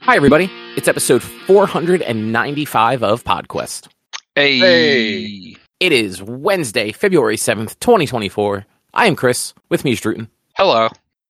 [0.00, 0.50] Hi, everybody.
[0.76, 3.88] It's episode 495 of PodQuest.
[4.34, 4.58] Hey.
[4.58, 5.56] Hey.
[5.78, 8.66] It is Wednesday, February 7th, 2024.
[8.94, 9.54] I am Chris.
[9.68, 10.88] With me is Drootin Hello.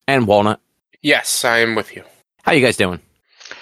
[0.08, 0.60] and Walnut.
[1.02, 2.02] Yes, I am with you.
[2.42, 3.00] How you guys doing?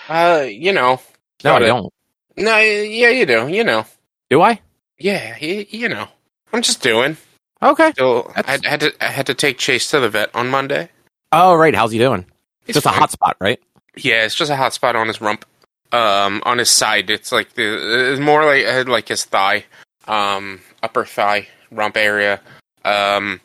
[0.08, 1.00] Uh, you know.
[1.44, 1.92] No, I don't.
[2.36, 3.48] No, yeah, you do.
[3.48, 3.84] You know.
[4.30, 4.60] Do I?
[4.98, 6.08] Yeah, you, you know.
[6.52, 7.16] I'm just doing.
[7.62, 7.92] Okay.
[7.96, 10.88] So I That's- had to I had to take Chase to the vet on Monday.
[11.32, 11.74] Oh, right.
[11.74, 12.24] How's he doing?
[12.64, 12.98] He's Just a fine.
[12.98, 13.60] hot spot, right?
[13.96, 15.44] Yeah, it's just a hot spot on his rump.
[15.90, 19.64] Um, on his side, it's like the it's more like uh, like his thigh,
[20.06, 22.40] um, upper thigh, rump area.
[22.84, 23.40] Um,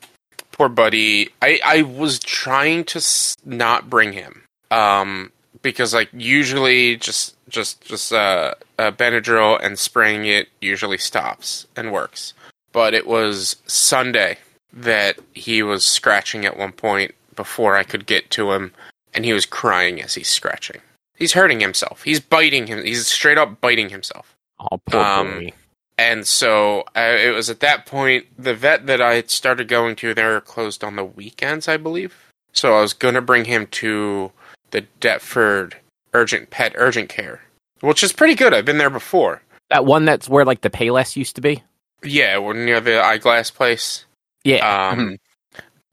[0.52, 1.30] poor buddy.
[1.42, 3.02] I I was trying to
[3.46, 4.44] not bring him.
[4.72, 5.32] Um,
[5.64, 11.92] because like usually just just just uh, uh Benadryl and spraying it usually stops and
[11.92, 12.34] works.
[12.72, 14.38] But it was Sunday
[14.74, 18.74] that he was scratching at one point before I could get to him
[19.14, 20.82] and he was crying as he's scratching.
[21.16, 22.04] He's hurting himself.
[22.04, 22.84] He's biting him.
[22.84, 24.36] He's straight up biting himself.
[24.60, 25.52] Oh, poor Um, boy.
[25.98, 29.96] And so uh, it was at that point the vet that I had started going
[29.98, 30.14] to.
[30.14, 32.16] They're closed on the weekends, I believe.
[32.52, 34.32] So I was gonna bring him to
[34.72, 35.76] the Deptford
[36.14, 37.42] Urgent Pet Urgent Care,
[37.82, 38.54] which is pretty good.
[38.54, 39.42] I've been there before.
[39.70, 41.64] That one that's where like the Payless used to be.
[42.04, 44.06] Yeah, we're near the eyeglass place.
[44.44, 44.90] Yeah.
[44.90, 45.18] Um,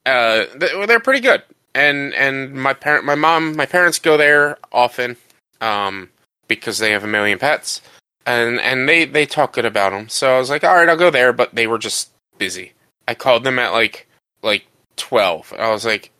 [0.05, 1.41] uh, th- well, they're pretty good,
[1.73, 5.17] and and my parent, my mom, my parents go there often,
[5.59, 6.09] um,
[6.47, 7.81] because they have a million pets,
[8.25, 10.09] and and they they talk good about them.
[10.09, 12.73] So I was like, all right, I'll go there, but they were just busy.
[13.07, 14.07] I called them at like
[14.41, 15.53] like twelve.
[15.57, 16.11] I was like,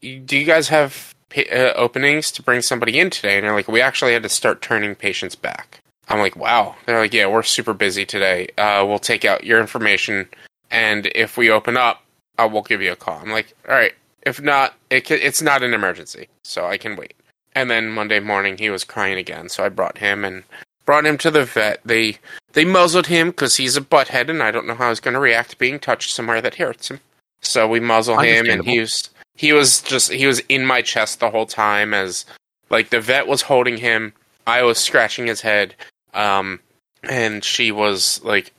[0.00, 3.36] do you guys have uh, openings to bring somebody in today?
[3.36, 5.80] And they're like, we actually had to start turning patients back.
[6.08, 6.76] I'm like, wow.
[6.86, 8.48] They're like, yeah, we're super busy today.
[8.56, 10.28] Uh, we'll take out your information,
[10.70, 12.02] and if we open up,
[12.38, 13.18] I will give you a call.
[13.20, 13.94] I'm like, all right.
[14.28, 17.14] If not, it it's not an emergency, so I can wait.
[17.54, 20.44] And then Monday morning, he was crying again, so I brought him and
[20.84, 21.80] brought him to the vet.
[21.82, 22.18] They
[22.52, 25.20] they muzzled him because he's a butthead, and I don't know how he's going to
[25.20, 27.00] react to being touched somewhere that hurts him.
[27.40, 31.20] So we muzzle him, and he was he was just he was in my chest
[31.20, 32.26] the whole time as
[32.68, 34.12] like the vet was holding him.
[34.46, 35.74] I was scratching his head,
[36.12, 36.60] um,
[37.02, 38.52] and she was like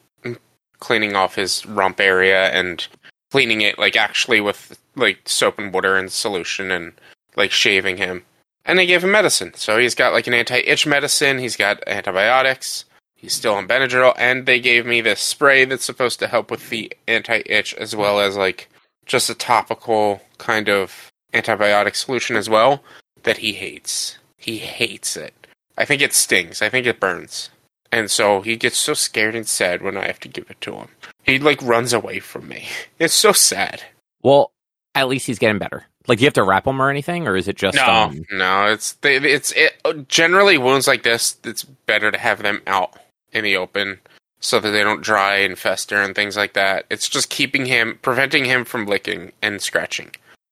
[0.79, 2.87] cleaning off his rump area and
[3.31, 6.93] cleaning it like actually with like soap and water and solution and
[7.35, 8.23] like shaving him.
[8.65, 9.53] And they gave him medicine.
[9.55, 14.45] So he's got like an anti-itch medicine, he's got antibiotics, he's still on Benadryl, and
[14.45, 18.37] they gave me this spray that's supposed to help with the anti-itch as well as
[18.37, 18.69] like
[19.05, 22.83] just a topical kind of antibiotic solution as well
[23.23, 24.17] that he hates.
[24.37, 25.33] He hates it.
[25.77, 26.61] I think it stings.
[26.61, 27.49] I think it burns.
[27.91, 30.73] And so he gets so scared and sad when I have to give it to
[30.73, 30.89] him.
[31.23, 32.67] He like runs away from me.
[32.99, 33.83] It's so sad.
[34.21, 34.51] well,
[34.95, 35.85] at least he's getting better.
[36.07, 38.25] Like, do you have to wrap him or anything, or is it just No, um,
[38.31, 41.37] no, it's it's it, generally wounds like this.
[41.43, 42.97] It's better to have them out
[43.31, 43.99] in the open
[44.39, 46.85] so that they don't dry and fester and things like that.
[46.89, 50.11] It's just keeping him, preventing him from licking and scratching,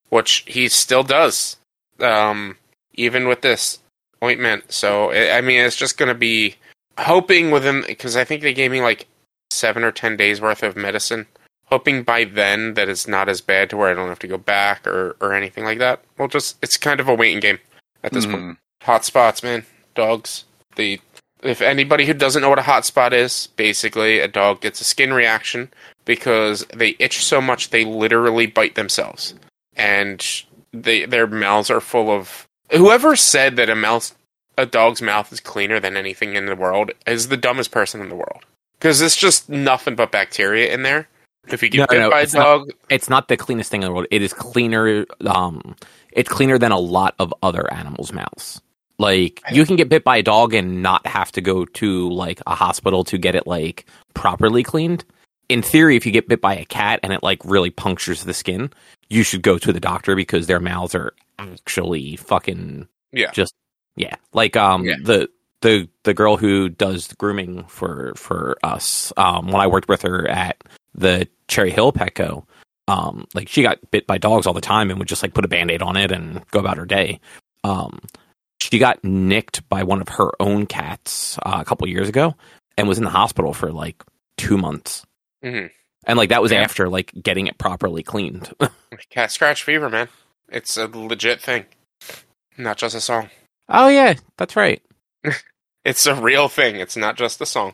[0.09, 1.57] which he still does,
[1.99, 2.57] um,
[2.93, 3.79] even with this
[4.23, 4.71] ointment.
[4.71, 6.55] So I I mean, it's just going to be
[6.99, 9.07] hoping within because I think they gave me like
[9.51, 11.25] seven or ten days worth of medicine.
[11.67, 14.38] Hoping by then that it's not as bad to where I don't have to go
[14.38, 16.01] back or, or anything like that.
[16.17, 17.59] Well, just it's kind of a waiting game
[18.03, 18.38] at this point.
[18.38, 18.57] Mhm.
[18.83, 19.66] Hot spots, man.
[19.94, 20.45] Dogs.
[20.75, 21.01] The
[21.44, 24.85] if anybody who doesn't know what a hot spot is, basically a dog gets a
[24.85, 25.72] skin reaction
[26.05, 29.34] because they itch so much they literally bite themselves,
[29.75, 30.25] and
[30.72, 32.47] they their mouths are full of.
[32.72, 34.16] Whoever said that a mouth,
[34.57, 38.09] a dog's mouth is cleaner than anything in the world is the dumbest person in
[38.09, 38.45] the world
[38.79, 41.07] because it's just nothing but bacteria in there.
[41.50, 43.72] If you get No, bit no, by a it's not- dog, it's not the cleanest
[43.72, 44.08] thing in the world.
[44.12, 45.06] It is cleaner.
[45.25, 45.75] Um,
[46.12, 48.62] it's cleaner than a lot of other animals' mouths.
[49.00, 52.41] Like you can get bit by a dog and not have to go to like
[52.47, 53.85] a hospital to get it like
[54.16, 55.06] properly cleaned.
[55.50, 58.34] In theory, if you get bit by a cat and it like really punctures the
[58.34, 58.72] skin,
[59.08, 63.53] you should go to the doctor because their mouths are actually fucking yeah, just
[63.96, 64.16] yeah.
[64.34, 64.96] Like um Yeah.
[65.02, 65.29] the
[65.61, 70.02] the the girl who does the grooming for for us um when I worked with
[70.02, 70.58] her at
[70.95, 72.45] the Cherry Hill Petco
[72.87, 75.43] um like she got bit by dogs all the time and would just like put
[75.45, 77.19] a band-aid on it and go about her day
[77.63, 77.99] um
[78.61, 82.34] she got nicked by one of her own cats uh, a couple years ago
[82.78, 84.03] and was in the hospital for like
[84.37, 85.05] 2 months
[85.43, 85.69] Mhm.
[86.05, 86.61] and like that was Yeah.
[86.61, 88.53] after like getting it properly cleaned
[89.09, 90.07] cat scratch fever, man.
[90.49, 91.66] It's a legit thing,
[92.57, 93.29] not just a song.
[93.69, 94.81] oh yeah that's right
[95.85, 96.75] It's a real thing.
[96.78, 97.73] It's not just a song.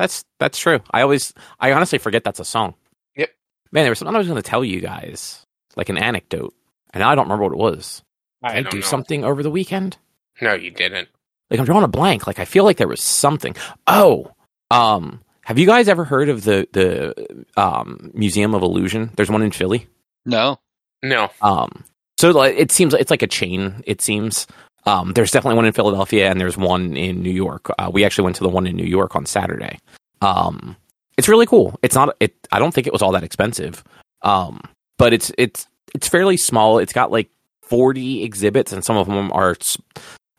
[0.00, 0.80] That's that's true.
[0.90, 2.72] I always, I honestly forget that's a song.
[3.16, 3.28] Yep.
[3.70, 5.44] Man, there was something I was going to tell you guys,
[5.76, 6.54] like an anecdote,
[6.94, 8.02] and now I don't remember what it was.
[8.42, 8.82] Did I, don't do know.
[8.82, 9.98] something over the weekend?
[10.40, 11.10] No, you didn't.
[11.50, 12.26] like I'm drawing a blank.
[12.26, 13.54] Like I feel like there was something.
[13.86, 14.32] Oh,
[14.70, 19.10] um, have you guys ever heard of the the um, Museum of Illusion?
[19.16, 19.86] There's one in Philly.
[20.24, 20.60] No.
[21.02, 21.30] No.
[21.42, 21.84] Um,
[22.18, 23.82] so like, it seems it's like a chain.
[23.86, 24.46] It seems.
[24.86, 27.70] Um, there's definitely one in Philadelphia, and there's one in New York.
[27.78, 29.78] Uh, we actually went to the one in New York on Saturday.
[30.22, 30.76] Um,
[31.16, 31.78] it's really cool.
[31.82, 32.16] It's not.
[32.20, 32.34] It.
[32.50, 33.84] I don't think it was all that expensive.
[34.22, 34.60] Um,
[34.98, 36.78] but it's it's it's fairly small.
[36.78, 37.30] It's got like
[37.62, 39.54] 40 exhibits, and some of them are,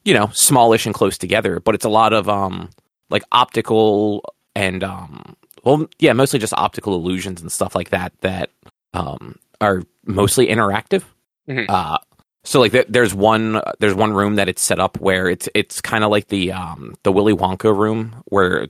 [0.05, 1.59] you know, smallish and close together.
[1.59, 2.69] But it's a lot of um
[3.09, 4.23] like optical
[4.55, 8.49] and um well yeah mostly just optical illusions and stuff like that that
[8.93, 11.03] um are mostly interactive.
[11.47, 11.65] Mhm.
[11.69, 11.97] Uh,
[12.43, 15.81] so like th- there's one there's one room that it's set up where it's it's
[15.81, 18.67] kind of like the um the Willy Wonka room where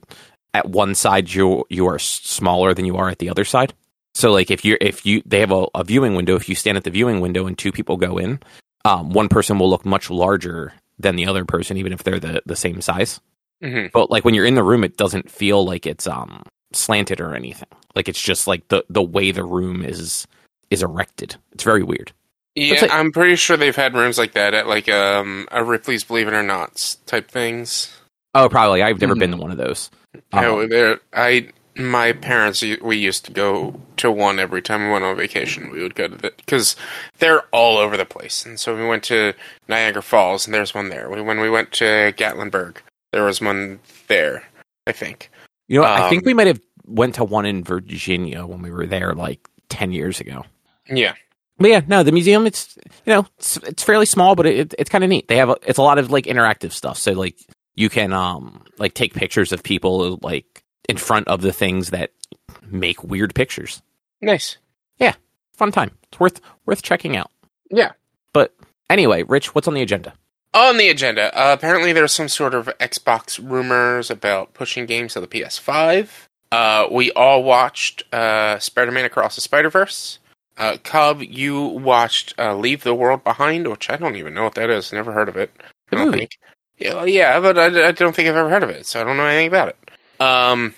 [0.54, 3.74] at one side you you are smaller than you are at the other side.
[4.14, 6.76] So like if you if you they have a, a viewing window, if you stand
[6.76, 8.40] at the viewing window and two people go in,
[8.84, 12.42] um, one person will look much larger than the other person, even if they're the,
[12.46, 13.20] the same size.
[13.62, 16.42] hmm But like when you're in the room, it doesn't feel like it's um
[16.74, 17.68] slanted or anything.
[17.94, 20.26] Like it's just like the the way the room is
[20.70, 21.36] is erected.
[21.52, 22.12] It's very weird.
[22.54, 26.04] Yeah, like- I'm pretty sure they've had rooms like that at like um a Ripley's
[26.04, 27.96] Believe It or Not type things.
[28.34, 28.82] Oh, probably.
[28.82, 29.18] I've never Mhm.
[29.18, 29.90] been to one of those.
[30.32, 34.90] I, Um, there, I, my parents, we used to go to one every time we
[34.90, 35.70] went on vacation.
[35.70, 36.76] We would go to the because
[37.18, 39.32] they're all over the place, and so we went to
[39.68, 41.08] Niagara Falls, and there's one there.
[41.10, 42.76] We, when we went to Gatlinburg,
[43.12, 44.44] there was one there.
[44.86, 45.30] I think.
[45.68, 48.70] you know, I think um, we might have went to one in Virginia when we
[48.70, 50.44] were there like ten years ago.
[50.90, 51.14] Yeah,
[51.58, 54.90] But yeah, no, the museum it's you know it's, it's fairly small, but it, it's
[54.90, 55.28] kind of neat.
[55.28, 56.98] They have a, it's a lot of like interactive stuff.
[56.98, 57.36] So like
[57.74, 62.10] you can um like take pictures of people like in front of the things that
[62.66, 63.82] make weird pictures.
[64.20, 64.56] nice.
[64.98, 65.14] Yeah,
[65.52, 65.92] fun time.
[66.04, 67.30] It's worth worth checking out.
[67.70, 67.92] Yeah.
[68.32, 68.54] But
[68.90, 70.14] anyway, Rich, what's on the agenda?
[70.54, 75.20] On the agenda, uh, apparently there's some sort of Xbox rumors about pushing games to
[75.20, 76.08] the PS5.
[76.50, 80.18] Uh, we all watched uh, Spider-Man Across the Spider-Verse.
[80.58, 84.54] Uh, Cobb, you watched uh, Leave the World Behind, which I don't even know what
[84.54, 84.92] that is.
[84.92, 85.50] Never heard of it.
[85.90, 86.18] The I don't movie.
[86.18, 86.38] think.
[86.78, 89.16] Yeah, yeah, but I, I don't think I've ever heard of it, so I don't
[89.16, 89.90] know anything about it.
[90.20, 90.74] Um,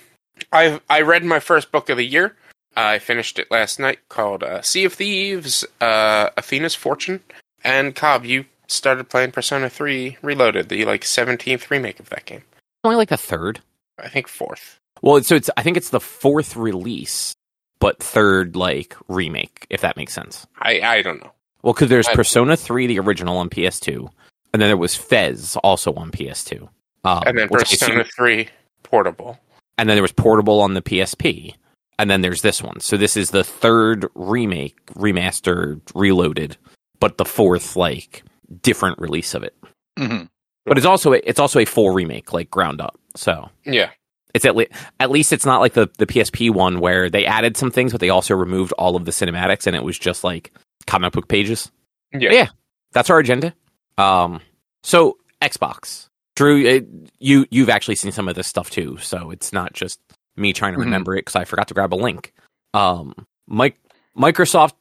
[0.51, 2.35] I I read my first book of the year.
[2.75, 7.21] I finished it last night, called uh, Sea of Thieves, uh, Athena's Fortune.
[7.63, 12.43] And Cobb, you started playing Persona 3 Reloaded, the like 17th remake of that game.
[12.83, 13.61] Only like the third.
[13.97, 14.79] I think fourth.
[15.01, 17.33] Well, so it's I think it's the fourth release,
[17.79, 20.45] but third like remake, if that makes sense.
[20.59, 21.31] I I don't know.
[21.61, 24.07] Well, because there's I- Persona 3, the original on PS2,
[24.53, 26.69] and then there was FES, also on PS2.
[27.03, 28.49] Um, And then Persona assume- 3
[28.83, 29.39] Portable.
[29.77, 31.55] and then there was Portable on the PSP,
[31.99, 32.79] and then there's this one.
[32.79, 36.57] So this is the third remake, remastered, reloaded,
[36.99, 38.23] but the fourth like
[38.61, 39.55] different release of it.
[39.97, 40.23] hmm
[40.65, 42.99] But it's also it's also a full remake, like ground up.
[43.15, 43.89] So Yeah.
[44.35, 47.57] It's at least at least it's not like the the PSP one where they added
[47.57, 50.51] some things, but they also removed all of the cinematics, and it was just like
[50.85, 51.71] comic book pages.
[52.13, 52.31] Yeah.
[52.31, 52.47] Yeah.
[52.93, 53.53] That's our agenda.
[53.97, 54.41] Um,
[54.83, 56.85] so Xbox, Drew, it,
[57.19, 59.99] you you've actually seen some of this stuff too, so it's not just
[60.37, 60.83] me trying to Mhm.
[60.85, 62.33] remember it because I forgot to grab a link.
[62.73, 63.13] Um,
[63.47, 63.77] Mike,
[64.17, 64.73] Microsoft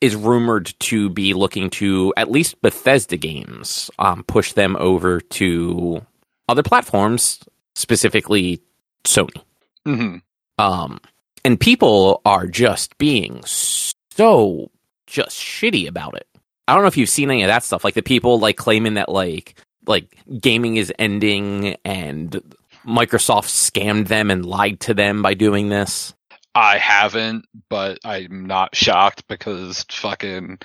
[0.00, 6.04] is rumored to be looking to at least Bethesda games, um, push them over to
[6.48, 7.40] other platforms,
[7.76, 8.60] specifically
[9.04, 9.42] Sony.
[9.84, 10.16] hmm
[10.58, 11.00] Um,
[11.44, 14.70] and people are just being so
[15.06, 16.26] just shitty about it.
[16.68, 18.94] I don't know if you've seen any of that stuff, like the people like claiming
[18.94, 19.56] that like
[19.86, 22.40] like gaming is ending and
[22.86, 26.14] Microsoft scammed them and lied to them by doing this.
[26.54, 30.58] I haven't, but I'm not shocked because fucking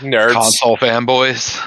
[0.00, 0.32] Nerds.
[0.32, 1.60] console fanboys.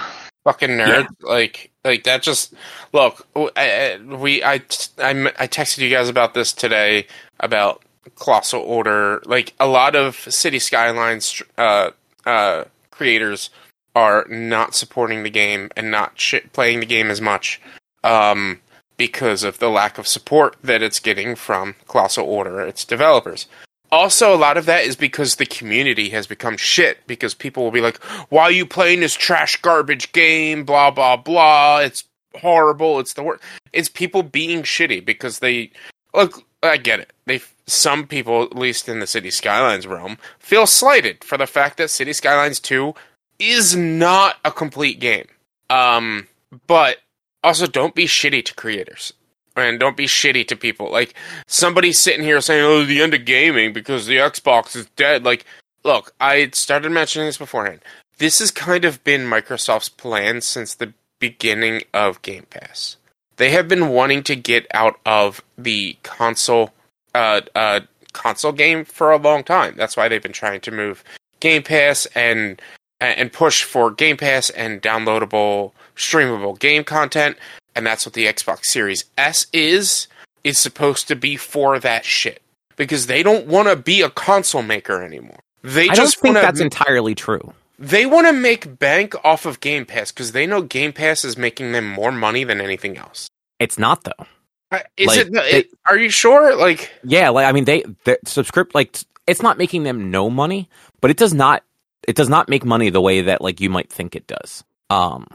[0.48, 1.08] Fucking nerds.
[1.22, 2.54] Like, like that just.
[2.94, 7.06] Look, I, I- we, I, I, I texted you guys about this today
[7.42, 7.84] about
[8.16, 9.22] Colossal Order.
[9.26, 11.90] Like, a lot of City Skylines uh,
[12.26, 13.50] uh, creators
[13.94, 17.60] are not supporting the game and not sh- playing the game as much
[18.06, 18.62] um,
[18.96, 23.48] because of the lack of support that it's getting from Colossal Order, its developers.
[23.92, 27.06] Also, a lot of that is because the community has become shit.
[27.08, 27.98] Because people will be like,
[28.30, 31.80] "Why are you playing this trash garbage game?" Blah blah blah.
[31.80, 32.04] It's
[32.36, 33.00] horrible.
[33.00, 33.44] It's the worst.
[33.74, 35.72] It's people being shitty because they
[36.14, 36.44] look.
[36.64, 37.14] I get it.
[37.26, 41.78] They some people, at least in the City Skylines realm, feel slighted for the fact
[41.78, 42.96] that City Skylines Two
[43.40, 45.28] is not a complete game.
[45.70, 46.28] Um,
[46.66, 46.98] but
[47.44, 49.14] also don't be shitty to creators
[49.58, 50.92] and don't be shitty to people.
[50.92, 51.14] Like
[51.48, 55.46] somebody sitting here saying, "Oh, the end of gaming because the Xbox is dead." Like,
[55.84, 57.82] look, I started mentioning this beforehand.
[58.18, 62.98] This has kind of been Microsoft's plan since the beginning of Game Pass.
[63.38, 66.72] they have been wanting to get out of the console
[67.14, 67.82] uh, uh,
[68.14, 69.76] console game for a long time.
[69.78, 71.04] That's why they've been trying to move
[71.40, 72.62] Game Pass and
[73.00, 77.38] and push for Game Pass and downloadable, streamable game content.
[77.78, 80.08] And that's what the Xbox Series S is.
[80.44, 82.42] It's supposed to be for that shit
[82.76, 85.40] because they don't want to be a console maker anymore.
[85.62, 86.64] They I don't just think that's to.
[86.64, 87.54] entirely true.
[87.80, 91.38] They want to make bank off of Game Pass because they know Game Pass is
[91.38, 93.28] making them more money than anything else.
[93.60, 94.26] It's not though.
[94.72, 95.70] I- Is Like, it, they- it?
[95.86, 96.56] Are you sure?
[96.56, 100.70] Like, Yeah, like I mean, they the subscript like it's not making them no money,
[101.02, 101.64] but it does not
[102.08, 104.64] it does not make money the way that like you might think it does.
[104.90, 105.28] Um,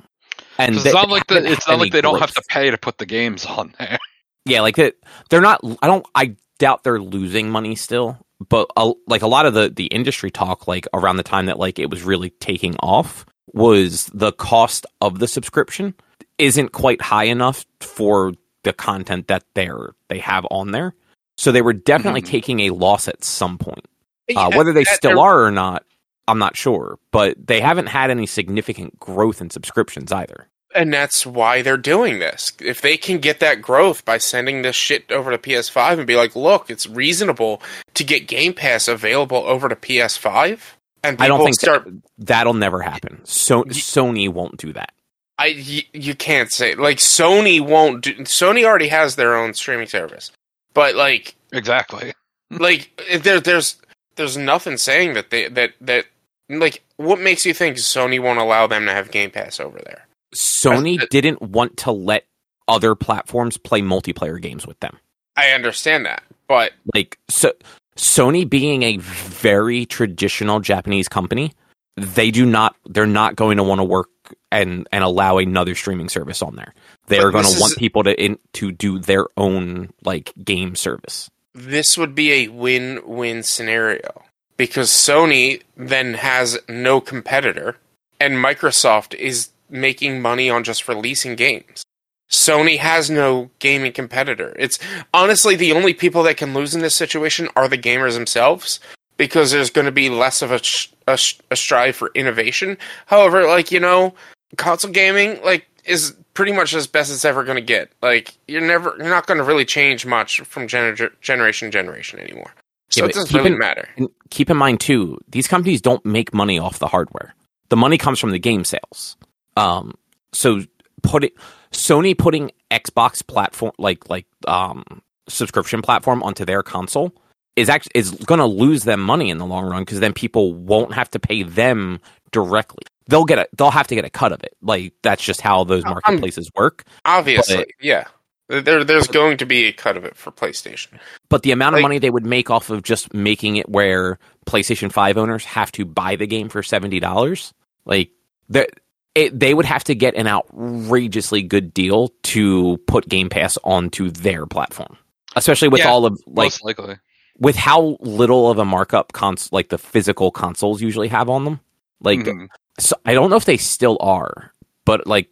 [0.58, 2.42] and 'Cause they- it's not like the, it's not like any they don't have to
[2.48, 3.98] pay to put the games on there.
[4.44, 4.96] Yeah, like that
[5.30, 5.60] they're not.
[5.82, 6.04] I don't.
[6.16, 8.18] I doubt they're losing money still.
[8.48, 11.60] But a, like a lot of the the industry talk, like around the time that
[11.60, 15.94] like it was really taking off, was the cost of the subscription
[16.38, 18.32] isn't quite high enough for
[18.64, 20.96] the content that they're they have on there.
[21.38, 22.26] So they were definitely Mhm.
[22.26, 23.86] taking a loss at some point.
[24.28, 25.84] Uh, yeah, whether they still are or not,
[26.28, 26.98] I'm not sure.
[27.10, 30.48] But they haven't had any significant growth in subscriptions either.
[30.74, 32.50] and that's why they're doing this.
[32.58, 36.16] If they can get that growth by sending this shit over to PS5 and be
[36.16, 37.60] like, "Look, it's reasonable
[37.92, 40.58] to get Game Pass available over to PS5,"
[41.04, 41.84] and people I don't think start.
[41.84, 43.20] that, that'll never happen.
[43.24, 44.92] So Sony won't do that.
[45.38, 48.04] I y- you can't say like Sony won't.
[48.04, 50.30] Do, Sony already has their own streaming service,
[50.72, 52.14] but like Exactly.
[52.50, 53.76] like there there's
[54.16, 56.06] there's nothing saying that they that that
[56.48, 60.06] like what makes you think Sony won't allow them to have Game Pass over there?
[60.34, 62.26] Sony That's- didn't want to let
[62.68, 64.98] other platforms play multiplayer games with them.
[65.36, 67.52] I understand that, but Like so
[67.96, 71.52] Sony being a very traditional Japanese company,
[71.96, 74.08] they do not they're not going to want to work
[74.50, 76.74] and and allow another streaming service on there.
[77.06, 81.30] They are going to want people to in, to do their own like game service.
[81.54, 84.22] This would be a win-win scenario
[84.56, 87.76] because Sony then has no competitor
[88.20, 91.82] and Microsoft is making money on just releasing games.
[92.30, 94.56] Sony has no gaming competitor.
[94.58, 94.78] It's
[95.12, 98.80] honestly the only people that can lose in this situation are the gamers themselves
[99.18, 100.60] because there's going to be less of a,
[101.06, 101.18] a,
[101.50, 102.78] a strive for innovation.
[103.06, 104.14] However, like, you know,
[104.56, 107.92] console gaming like is pretty much as best it's ever going to get.
[108.02, 112.18] Like you're never you're not going to really change much from gener- generation to generation
[112.20, 112.52] anymore.
[112.90, 113.88] So Yeah, it doesn't really in- matter.
[113.96, 117.34] And keep in mind too, these companies don't make money off the hardware.
[117.68, 119.16] The money comes from the game sales.
[119.56, 119.94] Um,
[120.32, 120.60] so
[121.02, 121.32] put it,
[121.72, 124.84] Sony putting Xbox platform like like um
[125.28, 127.12] subscription platform onto their console
[127.56, 130.52] is actually is going to lose them money in the long run because then people
[130.54, 132.82] won't have to pay them directly.
[133.08, 134.56] They'll get a they'll have to get a cut of it.
[134.62, 136.84] Like that's just how those I'm- marketplaces work.
[137.04, 138.04] Obviously, but- yeah.
[138.48, 140.98] There, there's going to be a cut of it for PlayStation.
[141.30, 144.18] But the amount of Like- money they would make off of just making it where
[144.46, 147.52] PlayStation 5 owners have to buy the game for $70,
[147.86, 148.10] like
[148.50, 148.68] that
[149.14, 154.10] it, they would have to get an outrageously good deal to put Game Pass onto
[154.10, 154.96] their platform.
[155.36, 156.96] Especially with Yeah, all of like Most likely.
[157.38, 161.60] with how little of a markup cons like the physical consoles usually have on them.
[162.00, 162.48] Like Mhm.
[162.78, 164.52] So I don't know if they still are,
[164.84, 165.30] but like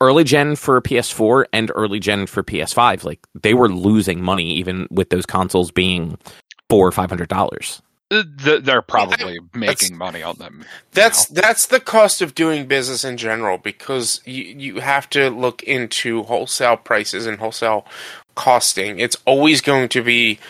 [0.00, 4.88] early gen for PS4 and early gen for PS5, like they were losing money even
[4.90, 6.18] with those consoles being
[6.68, 7.82] four or five hundred dollars.
[8.10, 10.64] They're probably that's- making money on them.
[10.90, 15.62] That's that's the cost of doing business in general because you you have to look
[15.62, 17.86] into wholesale prices and wholesale
[18.34, 18.98] costing.
[18.98, 20.40] It's always going to be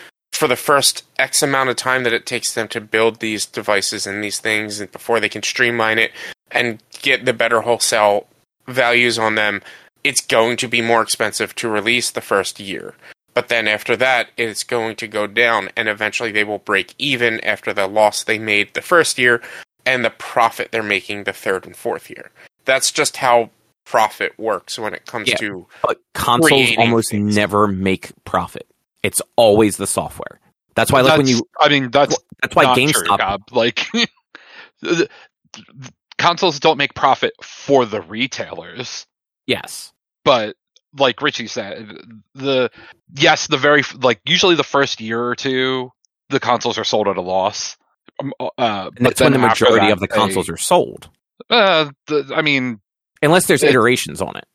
[0.41, 4.07] for the first X amount of time that it takes them to build these devices
[4.07, 6.11] and these things and before they can streamline it
[6.49, 8.25] and get the better wholesale
[8.65, 9.61] values on them,
[10.03, 12.95] it's going to be more expensive to release the first year.
[13.35, 17.39] But then after that, it's going to go down, and eventually they will break even
[17.41, 19.43] after the loss they made the first year
[19.85, 22.31] and the profit they're making the third and fourth year.
[22.65, 23.51] That's just how
[23.85, 25.35] profit works when it comes Yeah.
[25.37, 27.35] to But consoles almost things.
[27.35, 28.65] never make profit.
[29.03, 30.39] It's always the software.
[30.75, 33.41] That's why like when you I mean, that's that's why true, GameStop Cobb.
[33.51, 33.87] Like,
[34.81, 35.09] the-
[35.53, 39.05] the- consoles don't make profit for the retailers,
[39.47, 39.91] yes.
[40.23, 40.55] but
[40.97, 41.89] like Richie said,
[42.35, 42.69] the
[43.15, 45.89] yes, the very like usually the first year or two,
[46.29, 47.75] the consoles are sold at a loss.
[48.19, 48.45] Um, uh,
[48.91, 51.09] but that's when the majority that, of the they- consoles are sold.
[51.49, 52.79] Uh, the, I mean,
[53.23, 54.45] Unless there's It- iterations on it.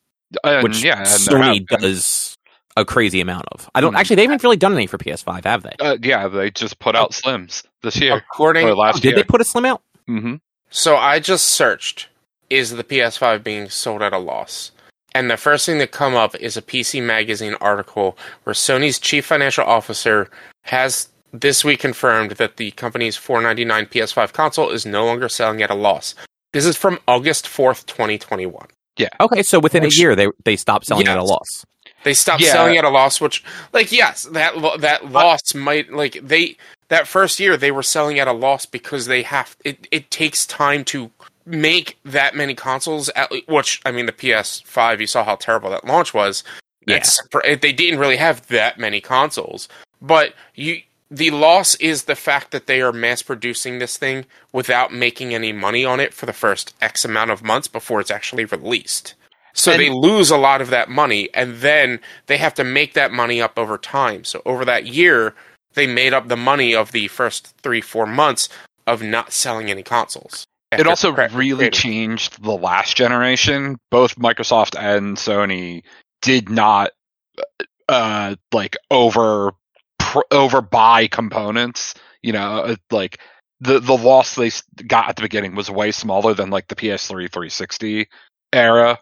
[0.43, 2.36] and, which yeah, Sony does
[2.77, 3.69] a crazy amount of.
[3.75, 3.99] I don't Mhm.
[3.99, 4.15] actually.
[4.17, 5.75] They haven't really done any for PS5, have they?
[5.79, 9.15] Uh, yeah, they just put out Slims this year according or last Did year.
[9.17, 9.81] they put a slim out?
[10.07, 10.35] hmm
[10.69, 12.07] So I just searched
[12.49, 14.71] is the PS5 being sold at a loss?
[15.15, 19.25] and the first thing to come up is a PC Magazine article where Sony's chief
[19.25, 20.29] financial officer
[20.63, 25.71] has this week confirmed that the company's 499 PS5 console is no longer selling at
[25.71, 26.13] a loss.
[26.53, 28.67] This is from August 4th, 2021.
[28.97, 29.09] Yeah.
[29.19, 31.65] Okay, so within Which- a year they they stopped selling at a loss.
[32.03, 32.51] They stopped Yeah.
[32.51, 36.57] selling at a loss, which, like, yes, that that uh, loss might like they
[36.89, 39.87] that first year they were selling at a loss because they have it.
[39.91, 41.11] It takes time to
[41.45, 43.09] make that many consoles.
[43.09, 46.43] At which I mean, the PS5, you saw how terrible that launch was.
[46.85, 46.97] Yeah.
[46.97, 49.67] It's, they didn't really have that many consoles,
[50.01, 50.81] but you.
[51.09, 55.53] The loss is the fact that they are mass producing this thing without making any
[55.53, 59.13] money on it for the first X amount of months before it's actually released.
[59.57, 62.93] So And- they lose a lot of that money, and then they have to make
[62.93, 64.23] that money up over time.
[64.23, 65.33] So over that year,
[65.73, 68.49] they made up the money of the first three, four months
[68.85, 70.45] of not selling any consoles.
[70.71, 73.77] It also really changed the last generation.
[73.89, 75.83] Both Microsoft and Sony
[76.21, 76.91] did not
[77.89, 79.53] uh like over
[79.97, 81.93] pr- over buy components.
[82.21, 83.19] You know, uh, like
[83.61, 84.51] the the loss they
[84.85, 88.07] got at the beginning was way smaller than like the PS3 360
[88.53, 88.99] era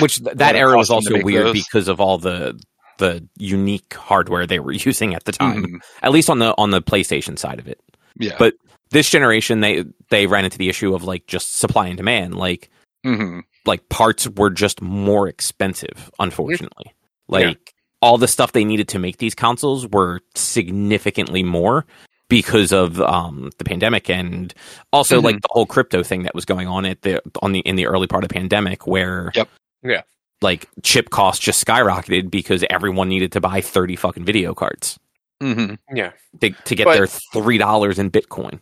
[0.00, 1.64] Which th- that era was cost them to also weird those.
[1.64, 2.60] because of all the
[2.98, 5.64] the unique hardware they were using at the time.
[5.64, 5.80] Mhm.
[6.02, 7.80] At least on the on the PlayStation side of it.
[8.18, 8.36] Yeah.
[8.38, 8.54] But
[8.90, 12.34] this generation they they ran into the issue of like just supply and demand.
[12.34, 12.68] Like
[13.06, 13.42] Mhm.
[13.66, 16.92] like parts were just more expensive, unfortunately.
[17.28, 17.54] Like Yeah.
[18.02, 21.86] all the stuff they needed to make these consoles were significantly more
[22.28, 24.54] because of um, the pandemic and
[24.92, 25.24] also Mhm.
[25.24, 27.86] like the whole crypto thing that was going on at the on the in the
[27.86, 29.48] early part of the pandemic where Yep.
[29.82, 30.02] Yeah.
[30.42, 34.98] like chip costs just skyrocketed because everyone needed to buy 30 fucking video cards
[35.42, 35.78] Mhm.
[35.92, 36.12] Yeah.
[36.40, 38.60] to, to get But- their $3 in bitcoin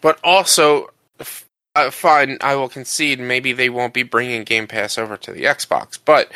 [0.00, 0.88] But also,
[1.20, 1.44] f-
[1.76, 5.44] uh, fine, I will concede maybe they won't be bringing Game Pass over to the
[5.44, 5.98] Xbox.
[6.04, 6.30] But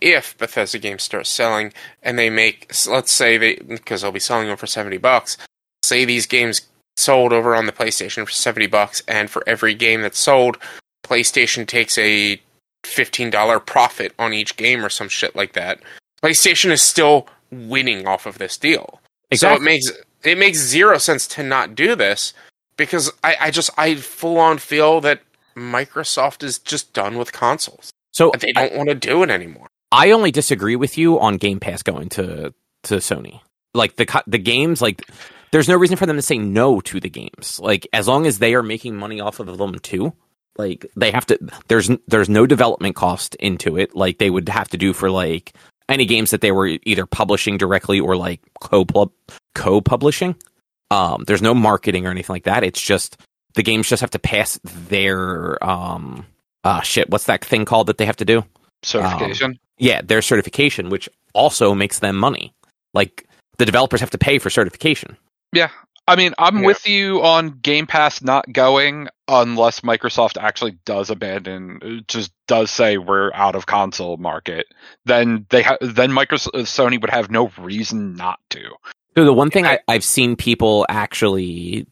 [0.00, 4.48] if Bethesda games start selling and they make, let's say they, because they'll be selling
[4.48, 5.36] them for 70 bucks,
[5.84, 6.62] say these games
[6.96, 10.58] sold over on the PlayStation for 70 bucks, and for every game that's sold,
[11.04, 12.40] PlayStation takes a
[12.82, 15.80] $15 profit on each game or some shit like that.
[16.22, 19.00] PlayStation is still winning off of this deal.
[19.34, 19.90] So it makes
[20.24, 22.34] it makes zero sense to not do this
[22.76, 25.22] because I, I just I full on feel that
[25.56, 27.92] Microsoft is just done with consoles.
[28.12, 29.68] so They don't want to do it anymore.
[29.90, 33.40] I only disagree with you on Game Pass going to to Sony.
[33.74, 35.02] Like the the games, like
[35.50, 37.58] there's no reason for them to say no to the games.
[37.60, 40.12] Like as long as they are making money off of them too,
[40.56, 41.38] like they have to.
[41.68, 43.94] There's there's no development cost into it.
[43.94, 45.52] Like they would have to do for like
[45.88, 48.84] any games that they were either publishing directly or like co
[49.54, 50.36] co publishing.
[50.90, 52.64] Um, there's no marketing or anything like that.
[52.64, 53.16] It's just
[53.54, 56.26] the games just have to pass their um
[56.64, 57.10] uh shit.
[57.10, 58.44] What's that thing called that they have to do?
[58.82, 59.58] Certification.
[59.78, 62.52] yeah, their certification, which also makes them money.
[62.94, 63.26] Like
[63.58, 65.16] the developers have to pay for certification.
[66.08, 66.66] I mean, I'm Yeah.
[66.66, 72.98] with you on Game Pass not going unless Microsoft actually does abandon, just does say
[72.98, 74.66] we're out of console market.
[75.04, 78.62] Then they ha- then Microsoft Sony would have no reason not to.
[79.16, 81.86] So the one thing I- I've seen people actually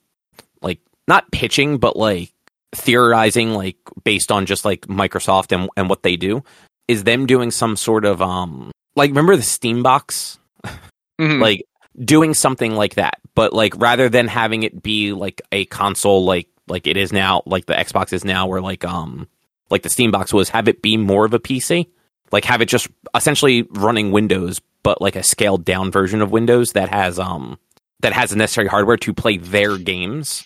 [0.60, 2.32] like not pitching, but like
[2.74, 6.42] theorizing, like based on just like Microsoft and and what they do,
[6.88, 10.38] is them doing some sort of um like remember the Steam box
[11.20, 11.40] Mhm.
[11.40, 11.62] like
[12.04, 16.48] doing something like that but like rather than having it be like a console like
[16.68, 19.28] like it is now like the xbox is now where like um
[19.70, 21.86] like the steam box was have it be more of a pc
[22.32, 26.72] like have it just essentially running windows but like a scaled down version of windows
[26.72, 27.58] that has um
[28.00, 30.44] that has the necessary hardware to play their games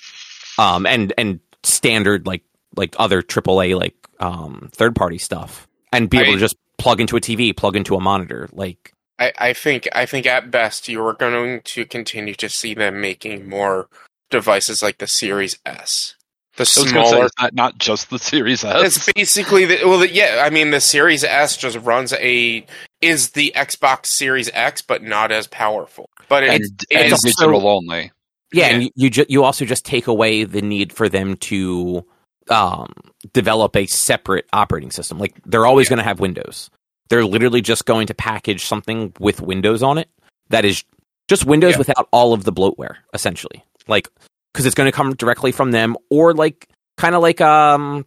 [0.59, 2.43] um and and standard like
[2.77, 7.01] like other aaa like um third party stuff and be able I- to just plug
[7.01, 10.89] into a tv plug into a monitor like I, I think I think at best
[10.89, 13.89] you are going to continue to see them making more
[14.31, 16.15] devices like the Series S.
[16.57, 18.97] The I say, smaller is not just the Series S?
[18.97, 20.43] It's basically the well, yeah.
[20.45, 22.65] I mean, the Series S just runs a
[23.01, 26.09] is the Xbox Series X, but not as powerful.
[26.29, 28.13] But it, and, it's and also- digital only.
[28.53, 28.75] Yeah, Yeah.
[28.75, 32.05] and you you, ju- you also just take away the need for them to
[32.51, 32.93] um,
[33.33, 35.19] develop a separate operating system.
[35.19, 36.71] Like they're always going to have Windows.
[37.11, 40.09] They're literally just going to package something with Windows on it
[40.49, 40.85] that is
[41.29, 41.79] just Windows Yeah.
[41.79, 43.65] without all of the bloatware, essentially.
[43.87, 44.09] Like
[44.53, 48.07] because it's going to come directly from them, or like kind of like um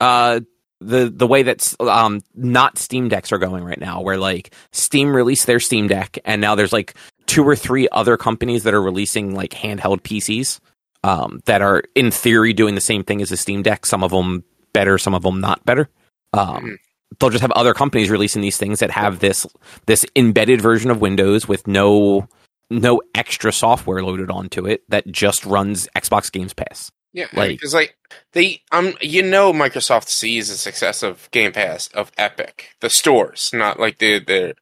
[0.00, 0.40] uh
[0.80, 5.14] the the way that um not Steam decks are going right now, where like Steam
[5.14, 6.94] released their Steam Deck, and now there's like
[7.26, 10.60] two or three other companies that are releasing like handheld PCs
[11.02, 13.86] um, that are in theory doing the same thing as a Steam Deck.
[13.86, 15.88] Some of them better, some of them not better.
[16.34, 16.76] Um, Mhm.
[17.18, 19.46] They'll just have other companies releasing these things that have this
[19.86, 22.28] this embedded version of Windows with no
[22.70, 26.90] no extra software loaded onto it that just runs Xbox Games Pass.
[27.12, 27.96] Yeah, Like- because like
[28.32, 33.50] they um you know Microsoft sees the success of Game Pass of Epic, the stores,
[33.52, 34.54] not like the the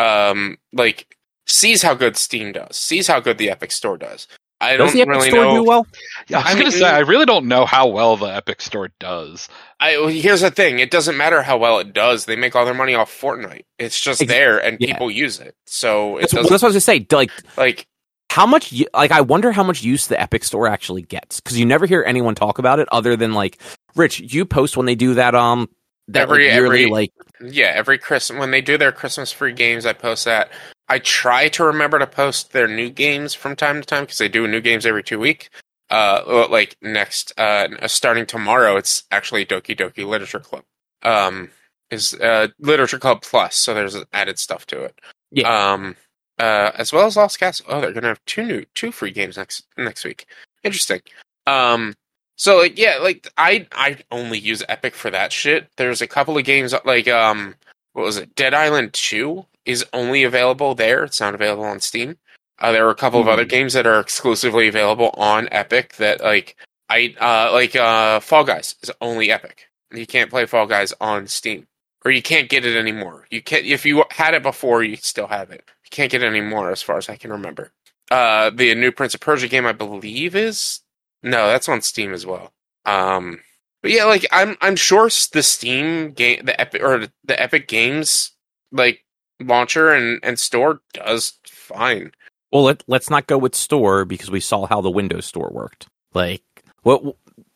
[0.00, 1.16] um like
[1.46, 4.26] sees how good Steam does, sees how good the Epic Store does.
[4.60, 5.54] I Does don't the Epic really Store know.
[5.56, 5.86] do well?
[6.28, 8.60] Yeah, I was I gonna mean- say I really don't know how well the Epic
[8.60, 9.48] Store does.
[9.80, 12.24] I here's the thing: it doesn't matter how well it does.
[12.24, 13.64] They make all their money off Fortnite.
[13.78, 14.92] It's just there, and yeah.
[14.92, 15.54] people use it.
[15.66, 17.06] So it That's, that's what I was gonna say.
[17.10, 17.86] Like, like
[18.30, 18.74] how much?
[18.92, 22.02] Like, I wonder how much use the Epic Store actually gets because you never hear
[22.06, 23.60] anyone talk about it other than like,
[23.94, 25.68] Rich, you post when they do that um
[26.08, 29.52] that Every- like, yearly every- like Yeah, every Christmas when they do their Christmas free
[29.52, 30.50] games, I post that.
[30.88, 34.28] I try to remember to post their new games from time to time because they
[34.28, 35.50] do new games every two week.
[35.90, 40.64] Uh, well, like next, uh, starting tomorrow, it's actually Doki Doki Literature Club.
[41.02, 41.50] Um,
[41.90, 45.00] is uh Literature Club Plus, so there's added stuff to it.
[45.30, 45.72] Yeah.
[45.72, 45.96] Um,
[46.38, 47.66] uh, as well as Lost Castle.
[47.68, 50.26] Oh, they're gonna have two new, two free games next next week.
[50.62, 51.00] Interesting.
[51.46, 51.94] Um,
[52.36, 55.68] so like yeah, like I I only use Epic for that shit.
[55.76, 57.54] There's a couple of games like um
[57.94, 58.34] what was it?
[58.36, 61.02] Dead Island 2 is only available there.
[61.02, 62.16] It's not available on Steam.
[62.60, 63.32] Uh, there are a couple of Hmm.
[63.32, 66.56] other games that are exclusively available on Epic that like
[66.90, 69.68] I uh like uh Fall Guys is only Epic.
[69.92, 71.66] You can't play Fall Guys on Steam.
[72.04, 73.26] Or you can't get it anymore.
[73.30, 75.62] You can't if you had it before, you still have it.
[75.84, 77.72] You can't get it anymore as far as I can remember.
[78.10, 80.80] Uh the new Prince of Persia game I believe is
[81.22, 82.52] no, that's on Steam as well.
[82.86, 83.40] Um
[83.82, 88.32] but yeah, like I'm I'm sure the Steam game the Epic or the Epic Games
[88.72, 89.04] like
[89.40, 92.12] launcher and and store does fine.
[92.52, 95.86] Well, let, let's not go with store because we saw how the Windows Store worked.
[96.14, 96.42] Like,
[96.82, 97.02] what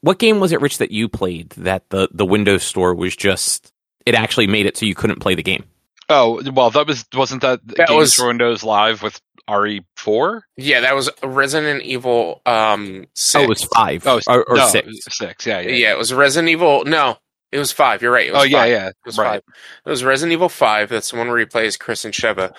[0.00, 3.72] what game was it, Rich, that you played that the the Windows Store was just
[4.04, 5.64] it actually made it so you couldn't play the game?
[6.08, 10.42] Oh well, that was wasn't that, That Games was- for Windows Live with RE4?
[10.56, 13.40] Yeah, that was Resident Evil um six.
[13.40, 14.88] Oh, it was five Oh, or, or no, six.
[15.08, 15.70] Six, yeah, yeah.
[15.70, 16.84] yeah, it was Resident Evil.
[16.84, 17.16] No,
[17.50, 18.02] it was five.
[18.02, 18.28] You're right.
[18.28, 18.70] It was Oh yeah, five.
[18.70, 18.88] yeah.
[18.88, 19.26] It was right.
[19.28, 19.42] five.
[19.86, 20.88] It was Resident Evil Five.
[20.90, 22.52] That's the one where he plays Chris and Sheva.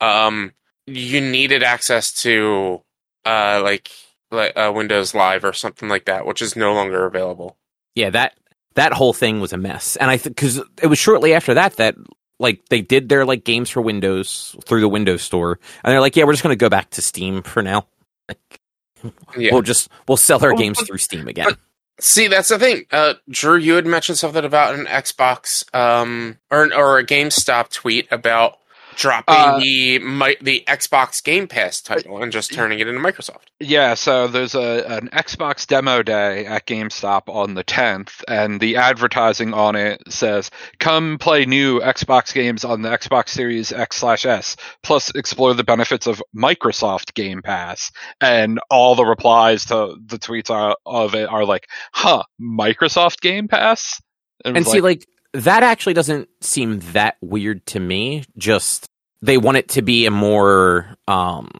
[0.00, 0.52] Um,
[0.88, 2.82] you needed access to
[3.26, 3.90] uh like
[4.30, 7.56] like uh, Windows Live or something like that, which is no longer available.
[7.94, 8.36] Yeah, that
[8.74, 11.76] that whole thing was a mess, and I think because it was shortly after that
[11.76, 11.94] that
[12.38, 16.14] like they did their like games for Windows through the Windows Store, and they're like,
[16.16, 17.86] yeah, we're just going to go back to Steam for now.
[18.28, 18.60] Like,
[19.36, 19.52] Yeah.
[19.52, 21.46] we'll just we'll sell our Well, games but- through Steam again.
[21.50, 21.58] but-
[22.00, 22.84] See, that's the thing.
[22.92, 28.06] Uh, Drew, you had mentioned something about an Xbox, um, or or a GameStop tweet
[28.12, 28.58] about
[28.98, 33.44] dropping Uh, the mi- the Xbox Game Pass title and just turning it into Microsoft.
[33.60, 38.76] Yeah, so there's a an Xbox demo day at GameStop on the 10th, and the
[38.76, 44.26] advertising on it says, "Come play new Xbox games on the Xbox Series X slash
[44.26, 50.18] S, plus explore the benefits of Microsoft Game Pass." And all the replies to the
[50.18, 54.02] tweets are, of it are like, "Huh, Microsoft Game Pass?"
[54.44, 58.24] it and was see, like that actually doesn't seem that weird to me.
[58.36, 58.88] Just
[59.22, 61.50] they want it to be a more um,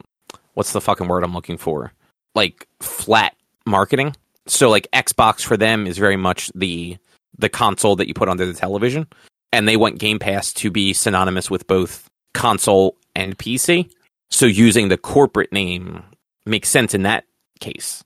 [0.54, 1.92] what's the fucking word I'm looking for?
[2.34, 4.14] Like flat marketing.
[4.46, 6.96] So like Xbox for them is very much the
[7.38, 9.06] the console that you put under the television,
[9.52, 13.90] and they want Game Pass to be synonymous with both console and PC.
[14.30, 16.02] So using the corporate name
[16.44, 17.24] makes sense in that
[17.60, 18.02] case.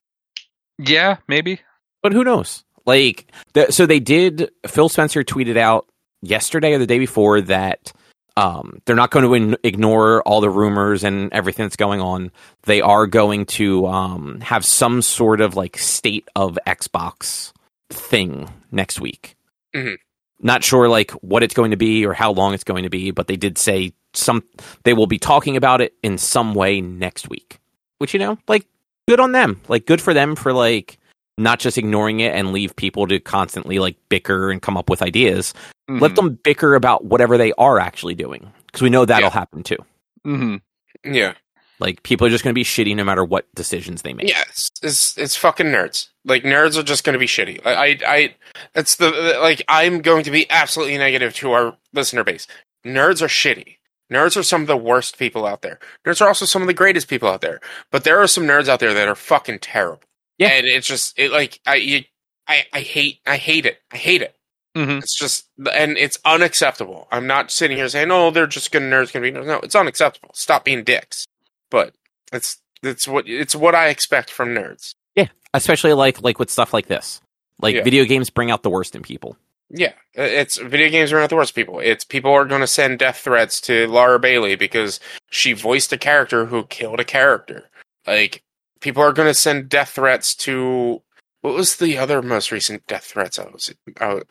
[0.79, 1.61] yeah, maybe.
[2.03, 2.64] But who knows?
[2.87, 4.51] Like, the, so they did.
[4.66, 5.87] Phil Spencer tweeted out
[6.21, 7.92] yesterday or the day before that
[8.37, 12.31] um, they're not going to in- ignore all the rumors and everything that's going on.
[12.62, 17.53] They are going to um, have some sort of like state of Xbox
[17.90, 19.37] thing next week.
[19.75, 19.97] Mhm.
[20.40, 23.11] Not sure like what it's going to be or how long it's going to be,
[23.11, 24.42] but they did say some.
[24.83, 27.59] They will be talking about it in some way next week.
[27.99, 28.66] Which you know, like,
[29.07, 29.61] good on them.
[29.68, 30.99] Like, good for them for like
[31.38, 35.03] not just ignoring it and leave people to constantly like bicker and come up with
[35.03, 35.55] ideas.
[35.88, 36.16] Let Mhm.
[36.16, 39.31] them bicker about whatever they are actually doing because we know that'll Yeah.
[39.31, 39.79] happen too.
[40.27, 40.61] Mhm.
[41.05, 41.35] Yeah,
[41.81, 44.29] Like people are just going to be shitty no matter what decisions they make.
[44.29, 46.09] yeah, it's it's, it's fucking nerds.
[46.25, 47.61] Like nerds are just going to be shitty.
[47.66, 48.35] I, I, I,
[48.75, 52.47] it's the like I'm going to be absolutely negative to our listener base.
[52.87, 53.79] Nerds are shitty.
[54.12, 55.81] Nerds are some of the worst people out there.
[56.07, 57.61] Nerds are also some of the greatest people out there.
[57.90, 60.03] But there are some nerds out there that are fucking terrible.
[60.42, 60.48] Yeah.
[60.48, 62.05] and it's just it like I, you,
[62.46, 63.78] I, I hate, I hate it.
[63.92, 64.37] I hate it.
[64.76, 64.98] Mhm.
[65.02, 67.07] It's just, and it's unacceptable.
[67.12, 70.31] I'm not sitting here saying, "Oh, they're just good nerds." Gonna be no, it's unacceptable.
[70.35, 71.26] Stop being dicks.
[71.70, 71.94] But
[72.33, 74.94] it's it's what it's what I expect from nerds.
[75.14, 77.20] Yeah, especially like like with stuff like this.
[77.61, 77.83] Like Yeah.
[77.85, 79.37] video games bring out the worst in people.
[79.74, 81.78] Yeah, it's video games are not the worst people.
[81.78, 85.00] It's people are going to send death threats to Laura Bailey because
[85.31, 87.70] she voiced a character who killed a character.
[88.07, 88.42] Like
[88.83, 91.01] people are going to send death threats to
[91.40, 93.73] what was the other most recent death threats I was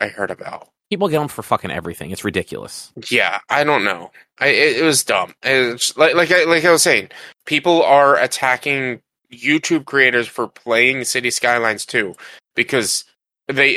[0.00, 0.68] I, heard about?
[0.90, 2.10] People get them for fucking everything.
[2.10, 2.92] It's ridiculous.
[3.10, 4.10] Yeah, I don't know.
[4.38, 5.34] I it, it was dumb.
[5.42, 7.08] It's like like I, like I was saying,
[7.46, 9.00] people are attacking
[9.32, 12.14] YouTube creators for playing City Skylines 2
[12.54, 13.04] because
[13.48, 13.76] they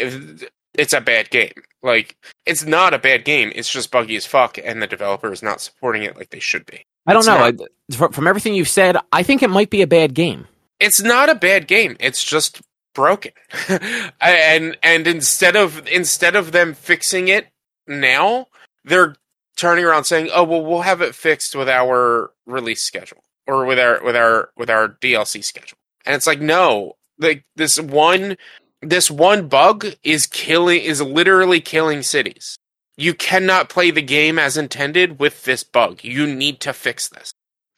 [0.73, 1.53] it's a bad game.
[1.81, 3.51] Like it's not a bad game.
[3.55, 6.65] It's just buggy as fuck, and the developer is not supporting it like they should
[6.65, 6.85] be.
[7.07, 7.37] I don't It's know.
[7.37, 7.61] not-
[7.91, 10.47] I, from, from everything you've said, I think it might be a bad game.
[10.79, 11.95] It's not a bad game.
[11.99, 12.61] It's just
[12.93, 13.31] broken.
[14.21, 17.47] and and instead of instead of them fixing it
[17.87, 18.47] now,
[18.83, 19.15] they're
[19.55, 23.79] turning around saying, "Oh well, we'll have it fixed with our release schedule or with
[23.79, 28.37] our with our with our DLC schedule." And it's like, no, like this one
[28.81, 32.57] this one bug is killing is literally killing cities.
[32.97, 36.03] You cannot play the game as intended with this bug.
[36.03, 37.33] You need to fix this.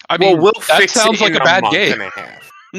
[0.10, 2.10] I mean, well, we'll that fix sounds it like in a bad game.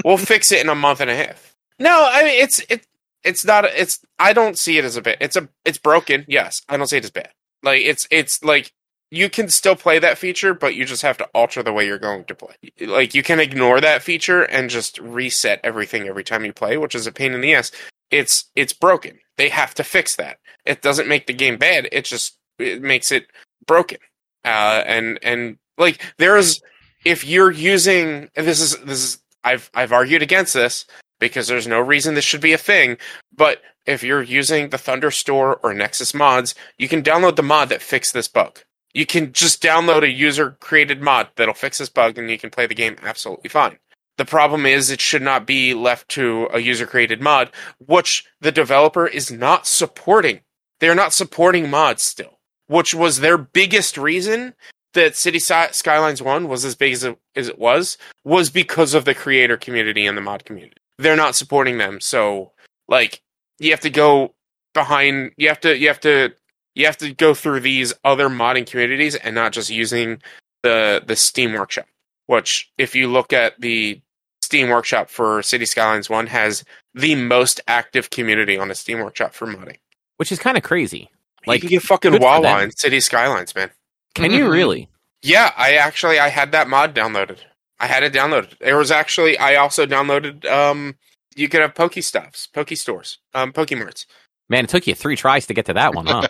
[0.05, 1.55] We'll fix it in a month and a half.
[1.79, 2.87] No, I mean it's it
[3.25, 5.19] it's not it's I don't see it as a bit.
[5.21, 6.25] It's a it's broken.
[6.29, 7.31] Yes, I don't see it as bad.
[7.63, 8.73] Like it's it's like
[9.11, 11.99] you can still play that feature, but you just have to alter the way you're
[11.99, 12.55] going to play.
[12.81, 16.95] Like you can ignore that feature and just reset everything every time you play, which
[16.95, 17.71] is a pain in the ass.
[18.11, 19.19] It's it's broken.
[19.37, 20.39] They have to fix that.
[20.65, 21.89] It doesn't make the game bad.
[21.93, 23.27] It just it makes it
[23.67, 23.99] broken.
[24.45, 26.61] Uh, and and like there's
[27.05, 30.85] if you're using this is this is I've I've argued against this
[31.19, 32.97] because there's no reason this should be a thing,
[33.35, 37.83] but if you're using the Thunderstore or Nexus mods, you can download the mod that
[37.83, 38.61] fixed this bug.
[38.93, 42.51] You can just download a user created mod that'll fix this bug and you can
[42.51, 43.79] play the game absolutely fine.
[44.19, 48.53] The problem is it should not be left to a user created mod, which the
[48.53, 50.41] developer is not supporting.
[50.81, 54.55] They're not supporting mods still, which was their biggest reason
[54.95, 58.95] that City Sky- Skylines 1 was as big as it, as it was, was because
[58.95, 60.77] of the creator community and the mod community.
[60.99, 62.01] They're not supporting them.
[62.01, 62.53] So,
[62.89, 63.21] like,
[63.59, 64.35] you have to go
[64.75, 66.33] behind, you have to, you have to,
[66.75, 70.23] you have to go through these other modding communities and not just using
[70.63, 71.87] the, the Steam Workshop,
[72.27, 74.01] which, if you look at the
[74.43, 79.35] Steam Workshop for City Skylines 1, has the most active community on the Steam Workshop
[79.35, 79.77] for modding.
[80.17, 81.11] which is kind of crazy.
[81.41, 83.71] Like, Like, you can get fucking good for Wawa in City Skylines, man.
[84.15, 84.53] Can you Mhm.
[84.53, 84.89] really?
[85.23, 87.39] Yeah, I actually I had that mod downloaded.
[87.81, 88.55] I had it downloaded.
[88.61, 90.97] It was actually I also downloaded um
[91.37, 94.07] you could have Pokestops, Poke stores, um Pokemarts.
[94.49, 96.27] Man, it took you three tries to get to that one, huh?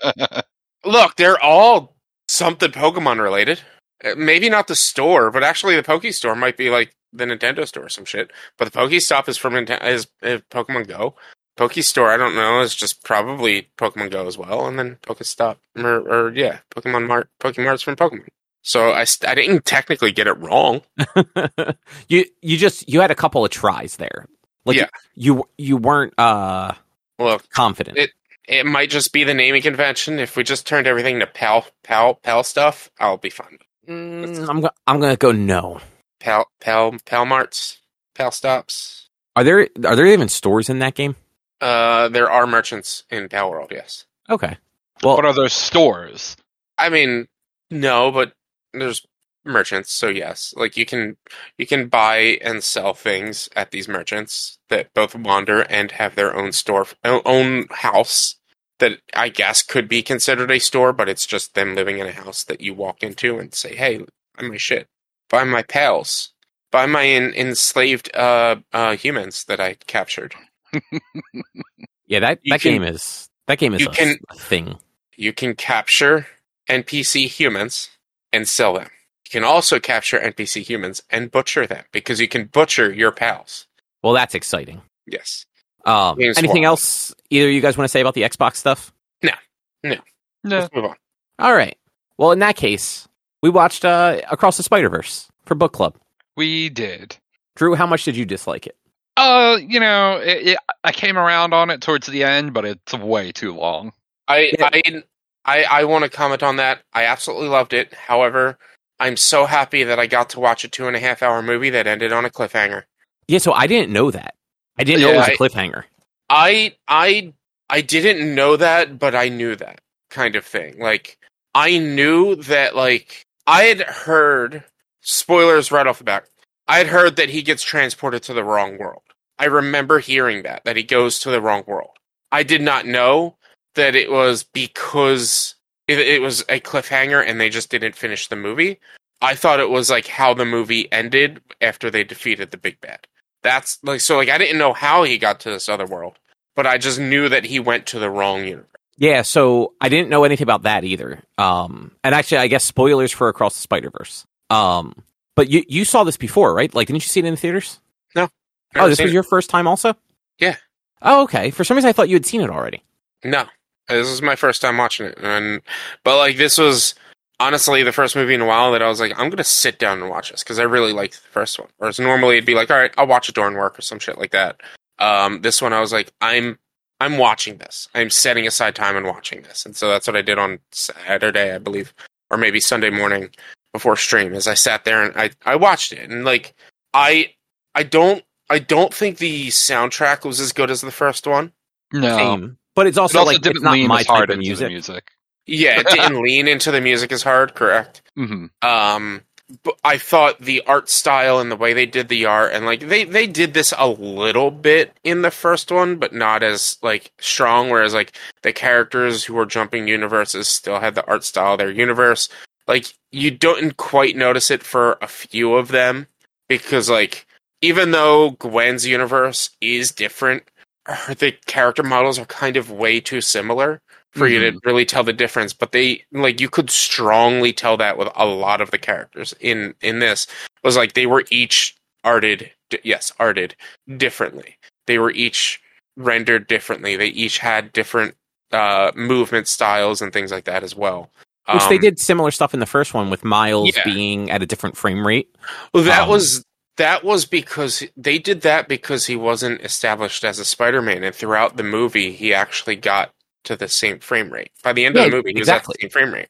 [0.84, 1.96] Look, they're all
[2.28, 3.60] something Pokemon related.
[4.04, 7.66] Uh, Maybe not the store, but actually the Poke store might be like the Nintendo
[7.66, 8.30] store or some shit.
[8.58, 11.14] But the Pokestop is from Nintendo is uh, Pokemon Go.
[11.58, 15.56] Poke store, I don't know, is just probably Pokemon Go as well, and then Pokestop
[15.76, 18.28] or, or yeah, Pokemon Mart, Pokemart's from Pokemon.
[18.62, 20.82] So I, st- I didn't technically get it wrong.
[22.08, 24.26] you you just you had a couple of tries there.
[24.64, 24.88] Like Yeah.
[25.14, 26.72] you you weren't uh
[27.18, 27.98] Look, confident.
[27.98, 28.12] It-
[28.50, 30.18] it might just be the naming convention.
[30.18, 33.58] If we just turned everything to pal pal pal stuff, I'll be fine.
[33.86, 35.80] Mm, I'm go- I'm gonna go no.
[36.18, 37.76] Pal pal pal marts,
[38.14, 39.10] pal stops.
[39.36, 41.14] Are there are there even stores in that game?
[41.60, 43.72] Uh, there are merchants in Palworld.
[43.72, 44.56] Yes, Okay.
[45.02, 46.36] Well, what are those stores?
[46.76, 47.28] I mean
[47.70, 48.32] no, but
[48.72, 49.04] there's
[49.44, 49.92] merchants.
[49.92, 51.16] So yes, like you can
[51.56, 56.36] you can buy and sell things at these merchants that both wander and have their
[56.36, 58.36] own store, own house.
[58.78, 62.12] That I guess could be considered a store, but it's just them living in a
[62.12, 63.98] house that you walk into and say, "Hey,
[64.36, 64.86] buy my shit,
[65.28, 66.32] buy my pals,
[66.70, 70.36] buy my en- enslaved uh, uh, humans that I captured."
[72.06, 74.78] yeah, that you that can- game is that game is you a, can- a thing.
[75.16, 76.26] You can capture
[76.68, 77.90] NPC humans
[78.32, 78.88] and sell them.
[79.24, 83.66] You can also capture NPC humans and butcher them because you can butcher your pals.
[84.02, 84.80] Well, that's exciting.
[85.06, 85.44] Yes.
[85.84, 86.64] Um, anything World.
[86.64, 88.92] else either you guys want to say about the Xbox stuff?
[89.22, 89.96] No.
[90.44, 90.96] Let's move on.
[91.38, 91.76] All right.
[92.16, 93.06] Well, in that case,
[93.42, 95.96] we watched uh, Across the Spider Verse for book club.
[96.36, 97.16] We did.
[97.54, 98.76] Drew, how much did you dislike it?
[99.18, 102.92] Uh, you know, it, it, I came around on it towards the end, but it's
[102.94, 103.92] way too long.
[104.28, 104.70] I Yeah.
[104.72, 105.02] I
[105.44, 106.82] I, I want to comment on that.
[106.92, 107.94] I absolutely loved it.
[107.94, 108.58] However,
[109.00, 111.70] I'm so happy that I got to watch a two and a half hour movie
[111.70, 112.84] that ended on a cliffhanger.
[113.28, 114.34] Yeah, so I didn't know that.
[114.78, 115.84] I didn't know it was a I- cliffhanger.
[116.30, 117.32] I I
[117.70, 120.78] I didn't know that, but I knew that kind of thing.
[120.78, 121.18] Like
[121.54, 124.64] I knew that like I had heard
[125.00, 126.26] spoilers right off the bat.
[126.68, 129.02] I had heard that he gets transported to the wrong world.
[129.38, 131.90] I remember hearing that that he goes to the wrong world.
[132.30, 133.36] I did not know
[133.74, 135.54] that it was because
[135.86, 138.80] it, it was a cliffhanger and they just didn't finish the movie.
[139.22, 143.06] I thought it was like how the movie ended after they defeated the big bad.
[143.42, 146.18] That's like so like I didn't know how he got to this other world,
[146.54, 148.66] but I just knew that he went to the wrong universe.
[148.96, 151.22] Yeah, so I didn't know anything about that either.
[151.38, 154.26] Um, and actually, I guess spoilers for Across the Spider Verse.
[154.50, 155.04] Um,
[155.38, 156.74] but you you saw this before, right?
[156.74, 157.78] Like, didn't you see it in the theaters?
[158.16, 158.28] No.
[158.74, 159.94] Oh, this was your first time, also.
[160.40, 160.56] Yeah.
[161.00, 161.52] Oh, okay.
[161.52, 162.82] For some reason, I thought you had seen it already.
[163.24, 163.44] No,
[163.88, 165.62] this is my first time watching it, and
[166.02, 166.96] but like this was
[167.38, 170.00] honestly the first movie in a while that I was like, I'm gonna sit down
[170.00, 171.68] and watch this because I really liked the first one.
[171.76, 174.18] Whereas normally it'd be like, all right, I'll watch it during work or some shit
[174.18, 174.60] like that.
[174.98, 176.58] Um, this one I was like, I'm
[177.00, 177.86] I'm watching this.
[177.94, 181.54] I'm setting aside time and watching this, and so that's what I did on Saturday,
[181.54, 181.94] I believe,
[182.28, 183.30] or maybe Sunday morning
[183.78, 184.34] before stream.
[184.34, 186.54] As I sat there and I I watched it, and like
[186.92, 187.34] I
[187.74, 191.52] I don't I don't think the soundtrack was as good as the first one.
[191.92, 192.58] No, Same.
[192.74, 194.34] But it's it also, also like didn't it's not lean my as type hard of
[194.34, 194.66] into music.
[194.66, 195.10] the music.
[195.46, 198.02] Yeah, it didn't lean into the music as hard, correct?
[198.16, 199.22] hmm Um,
[199.62, 202.80] but I thought the art style and the way they did the art, and like
[202.80, 207.12] they they did this a little bit in the first one, but not as like
[207.18, 207.70] strong.
[207.70, 208.12] Whereas like
[208.42, 212.28] the characters who were jumping universes still had the art style of their universe.
[212.68, 216.06] Like you don't quite notice it for a few of them
[216.48, 217.26] because like
[217.62, 220.44] even though Gwen's universe is different,
[220.86, 223.80] her, the character models are kind of way too similar
[224.12, 225.52] for you to really tell the difference.
[225.52, 229.74] But they like you could strongly tell that with a lot of the characters in
[229.80, 232.50] in this it was like they were each arted
[232.84, 233.56] yes arted
[233.96, 234.58] differently.
[234.86, 235.60] They were each
[235.96, 236.96] rendered differently.
[236.96, 238.14] They each had different
[238.52, 241.10] uh movement styles and things like that as well.
[241.52, 243.82] Which they Um, did similar stuff in the first one with Miles Yeah.
[243.84, 245.28] being at a different frame rate.
[245.72, 246.44] Well, that Um, was
[246.76, 251.56] that was because they did that because he wasn't established as a Spider-Man, and throughout
[251.56, 253.10] the movie, he actually got
[253.44, 254.50] to the same frame rate.
[254.62, 255.72] By the end Yeah, of the movie, he exactly.
[255.72, 256.28] was at the same frame rate.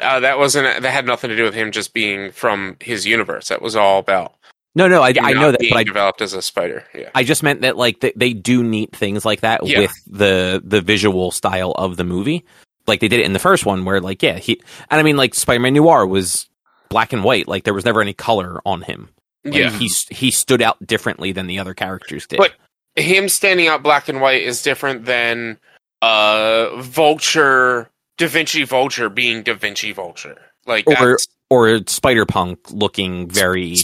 [0.00, 3.48] Uh, that wasn't that had nothing to do with him just being from his universe.
[3.48, 4.34] That was all about
[4.76, 6.84] No, no, I, I know that, being but I, developed as a spider.
[6.94, 9.80] Yeah, I just meant that like they, they do neat things like that Yeah.
[9.80, 12.44] with the the visual style of the movie.
[12.86, 15.16] Like they did it in the first one, where like yeah, he and I mean
[15.16, 16.48] like Spider Man Noir was
[16.88, 17.46] black and white.
[17.48, 19.10] Like there was never any color on him.
[19.44, 19.70] Like, yeah.
[19.70, 22.38] he he stood out differently than the other characters did.
[22.38, 22.54] But-
[22.96, 25.58] Him standing out black and white is different than
[26.02, 30.36] uh Vulture, Da Vinci Vulture being Da Vinci Vulture.
[30.66, 31.16] Like Or-
[31.48, 33.76] or Spider Punk looking very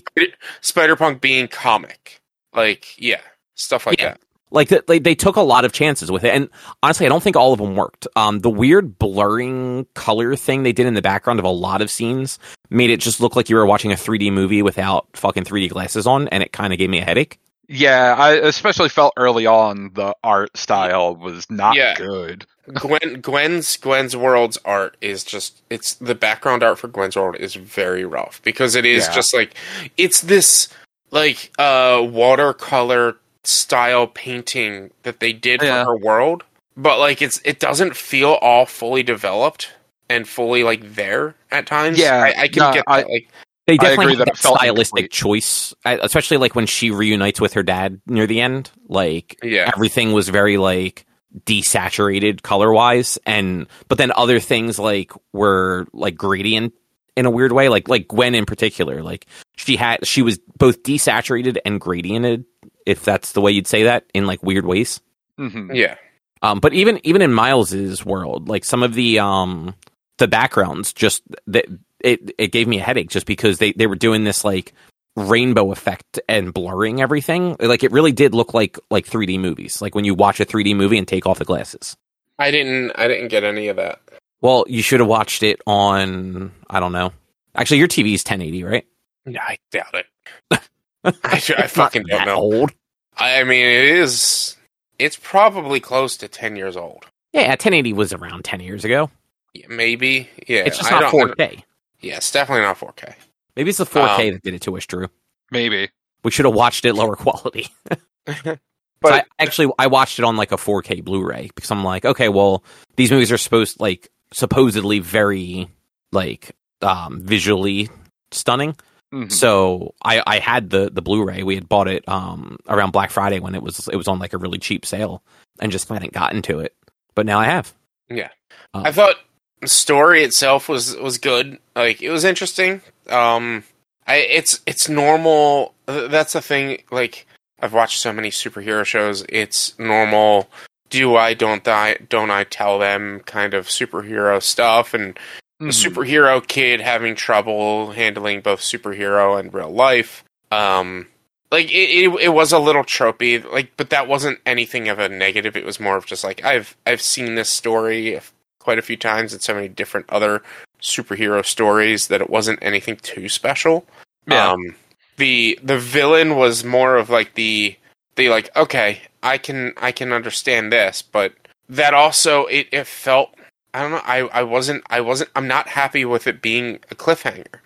[0.61, 2.21] Spider Punk being comic.
[2.53, 3.21] Like, yeah,
[3.55, 4.11] stuff like Yeah.
[4.11, 4.21] that.
[4.51, 6.49] Like they, they took a lot of chances with it and
[6.83, 10.73] honestly i don't think all of them worked um the weird blurring color thing they
[10.73, 12.39] did in the background of a lot of scenes
[12.71, 16.07] made it just look like you were watching a 3d movie without fucking 3d glasses
[16.07, 19.91] on and it kind of gave me a headache Yeah, I especially felt early on
[19.95, 21.95] the art style was not Yeah.
[21.97, 22.47] good.
[22.75, 27.55] Gwen Gwen's Gwen's world's art is just it's the background art for Gwen's world is
[27.57, 29.15] very rough because it is Yeah.
[29.15, 29.55] just like
[29.97, 30.69] it's this
[31.11, 35.85] like uh watercolor style painting that they did Yeah.
[35.85, 36.45] for her world,
[36.77, 39.73] but like it's it doesn't feel all fully developed
[40.09, 41.99] and fully like there at times.
[41.99, 43.11] Yeah, I, I can no, get I- that.
[43.11, 43.29] Like
[43.67, 45.11] they I definitely agree had that that felt stylistic incomplete.
[45.13, 50.13] choice especially like when she reunites with her dad near the end like yeah, everything
[50.13, 51.05] was very like
[51.45, 56.73] desaturated color wise and but then other things like were like gradient
[57.17, 60.83] in a weird way like like gwen in particular like she had she was both
[60.85, 62.45] desaturated and gradiented
[62.87, 65.01] if that's the way you'd say that in like weird ways.
[65.39, 65.97] Hmm yeah.
[66.43, 69.75] um but even even in miles's world like some of the um
[70.19, 71.67] the backgrounds just that
[72.01, 74.73] it it gave me a headache just because they they were doing this like
[75.17, 77.57] rainbow effect and blurring everything.
[77.59, 80.75] Like it really did look like like 3d movies like when you watch a 3d
[80.77, 81.97] movie and take off the glasses.
[82.39, 84.01] I didn't I didn't get any of that.
[84.41, 87.13] well you should have watched it on i don't know.
[87.55, 88.87] Actually your tv is 1080 right?
[89.27, 90.07] Yeah, I doubt it.
[91.25, 92.37] I, I fucking don't that know.
[92.37, 92.73] old
[93.19, 94.57] I mean, it is.
[94.99, 97.07] It's probably close to ten years old.
[97.33, 99.11] yeah 1080 was around 10 years ago
[99.55, 100.29] Yeah, maybe.
[100.47, 101.63] Yeah, it's just I not don't- 4k
[102.01, 103.15] Yeah, it's definitely not 4K.
[103.57, 105.09] maybe it's the 4k Um, that did it to us drew
[105.51, 105.89] Maybe.
[106.25, 107.99] we should have watched it lower quality but
[109.05, 112.29] So I, actually, I watched it on like a 4K Blu-ray because I'm like, okay,
[112.29, 112.65] well,
[112.97, 115.69] these movies are supposed like supposedly very
[116.13, 117.89] like um visually
[118.33, 118.75] stunning.
[119.13, 119.31] Mhm.
[119.31, 121.43] So I I had the the Blu-ray.
[121.43, 124.33] We had bought it um around Black Friday when it was it was on like
[124.33, 125.23] a really cheap sale
[125.61, 126.75] and just hadn't gotten to it.
[127.15, 127.73] But now I have.
[128.09, 128.31] Yeah.
[128.75, 129.17] Um, I thought
[129.61, 131.59] the story itself was was good.
[131.75, 132.83] Like it was interesting.
[133.09, 133.65] Um,
[134.07, 135.75] I it's it's normal.
[135.87, 136.83] That's the thing.
[136.91, 137.27] Like
[137.61, 139.25] I've watched so many superhero shows.
[139.29, 140.49] It's normal
[140.91, 145.19] do I don't I don't I tell them kind of superhero stuff and
[145.61, 145.69] Mhm.
[145.69, 150.23] a superhero kid having trouble handling both superhero and real life.
[150.53, 151.09] Um,
[151.51, 155.09] like it, it, it was a little tropey, like, but that wasn't anything of a
[155.09, 155.57] negative.
[155.57, 158.21] It was more of just like I've I've seen this story
[158.59, 160.43] quite a few times in so many different other
[160.83, 163.87] superhero stories that it wasn't anything too special.
[164.27, 164.51] Yeah.
[164.53, 164.75] Um,
[165.17, 167.77] the the villain was more of like the
[168.17, 171.33] the like okay, I can I can understand this, but
[171.69, 173.31] that also it, it felt
[173.77, 176.95] I don't know I I wasn't I wasn't I'm not happy with it being a
[176.95, 177.61] cliffhanger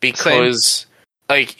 [0.00, 0.86] because
[1.28, 1.56] like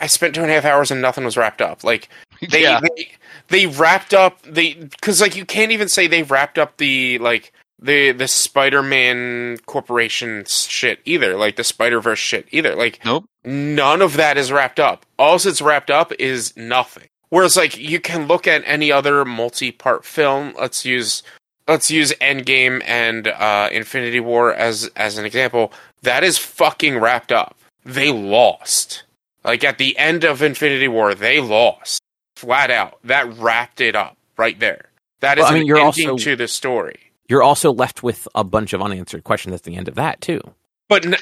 [0.00, 1.84] I spent two and a half hours and nothing was wrapped up.
[1.84, 2.08] Like
[2.50, 2.80] they yeah.
[2.80, 3.10] they,
[3.48, 7.52] they wrapped up they because like you can't even say they wrapped up the like
[7.78, 12.74] the the Spider-Man Corporation shit either, like the Spider-Verse shit either.
[12.74, 13.26] Like Nope.
[13.44, 15.04] none of that is wrapped up.
[15.18, 17.08] All that's wrapped up is nothing.
[17.28, 20.54] Whereas like you can look at any other multi-part film.
[20.58, 21.22] Let's use
[21.68, 25.72] let's use Endgame and uh, Infinity War as as an example.
[26.02, 27.56] That is fucking wrapped up.
[27.84, 29.04] They lost.
[29.44, 32.00] Like at the end of Infinity War, they lost
[32.36, 32.98] flat out.
[33.04, 34.86] That wrapped it up right there.
[35.20, 36.96] That is Well, I mean, an you're ending also- to the story.
[37.28, 40.40] You're also left with a bunch of unanswered questions at the end of that too.
[40.88, 41.16] but, n-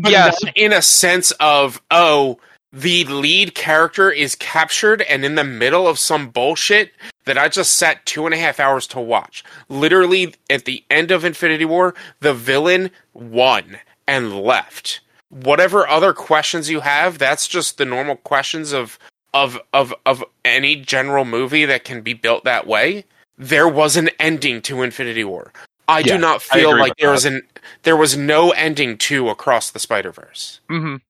[0.00, 0.42] but yes.
[0.42, 2.38] not in a sense of oh
[2.72, 6.90] the lead character is captured and in the middle of some bullshit
[7.26, 9.44] that I just sat two and a half hours to watch.
[9.68, 15.00] Literally at the end of Infinity War, the villain won and left.
[15.28, 18.98] Whatever other questions you have, that's just the normal questions of
[19.34, 23.04] of of of any general movie that can be built that way.
[23.36, 25.52] There was an ending to Infinity War.
[25.88, 27.12] I Yeah, do not feel like there that.
[27.12, 27.42] was an
[27.82, 30.60] there was no ending to Across the Spider Verse.
[30.70, 31.00] Mhm.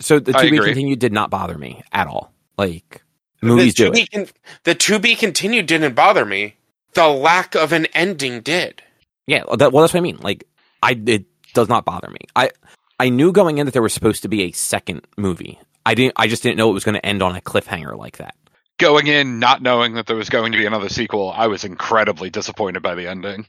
[0.00, 2.32] So the I to be continued did not bother me at all.
[2.58, 3.02] Like
[3.42, 4.10] movies the do to be it.
[4.12, 4.26] con-
[4.64, 6.56] the to be continued didn't bother me.
[6.94, 8.82] The lack of an ending did.
[9.26, 10.18] Yeah, that, well, that's what I mean.
[10.20, 10.44] Like,
[10.82, 11.24] I it
[11.54, 12.20] does not bother me.
[12.34, 12.50] I
[12.98, 15.58] I knew going in that there was supposed to be a second movie.
[15.86, 16.14] I didn't.
[16.16, 18.34] I just didn't know it was going to end on a cliffhanger like that.
[18.78, 22.30] Going in not knowing that there was going to be another sequel, I was incredibly
[22.30, 23.46] disappointed by the ending.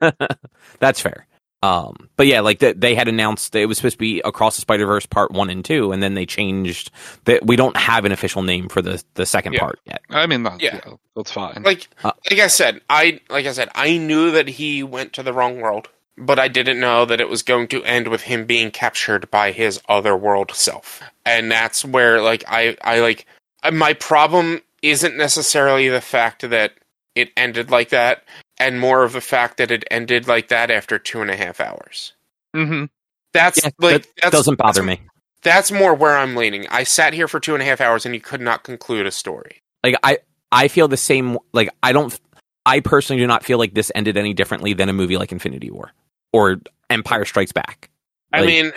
[0.78, 1.26] that's fair.
[1.62, 4.56] Um, but yeah, like the, they had announced that it was supposed to be Across
[4.56, 6.90] the Spider Verse Part One and Two, and then they changed
[7.24, 7.46] that.
[7.46, 9.60] We don't have an official name for the the second Yeah.
[9.60, 10.02] part yet.
[10.10, 10.80] I mean, that, Yeah.
[10.84, 10.94] yeah.
[11.14, 11.62] that's fine.
[11.64, 15.22] Like Uh, like I said, I like I said, I knew that he went to
[15.22, 15.88] the wrong world,
[16.18, 19.52] but I didn't know that it was going to end with him being captured by
[19.52, 21.00] his other world self.
[21.24, 23.24] And that's where like I I like
[23.62, 26.72] uh, my problem isn't necessarily the fact that
[27.14, 28.24] it ended like that,
[28.62, 31.60] and more of the fact that it ended like that after two and a half
[31.60, 32.12] hours.
[32.54, 32.84] hmm
[33.32, 35.06] That's Yeah, like that that's, doesn't bother that's, me.
[35.42, 36.66] That's more where I'm leaning.
[36.68, 39.10] I sat here for two and a half hours and you could not conclude a
[39.10, 39.62] story.
[39.82, 40.18] Like I
[40.52, 41.38] I feel the same.
[41.52, 42.18] Like I don't.
[42.64, 45.70] I personally do not feel like this ended any differently than a movie like Infinity
[45.70, 45.90] War
[46.32, 46.60] or
[46.90, 47.90] Empire Strikes Back.
[48.32, 48.72] I mean,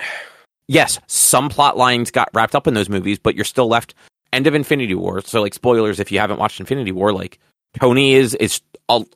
[0.67, 3.93] yes, some plot lines got wrapped up in those movies, but you're still left
[4.33, 5.21] end of Infinity War.
[5.21, 7.39] So like spoilers if you haven't watched Infinity War, like
[7.79, 8.61] Tony is is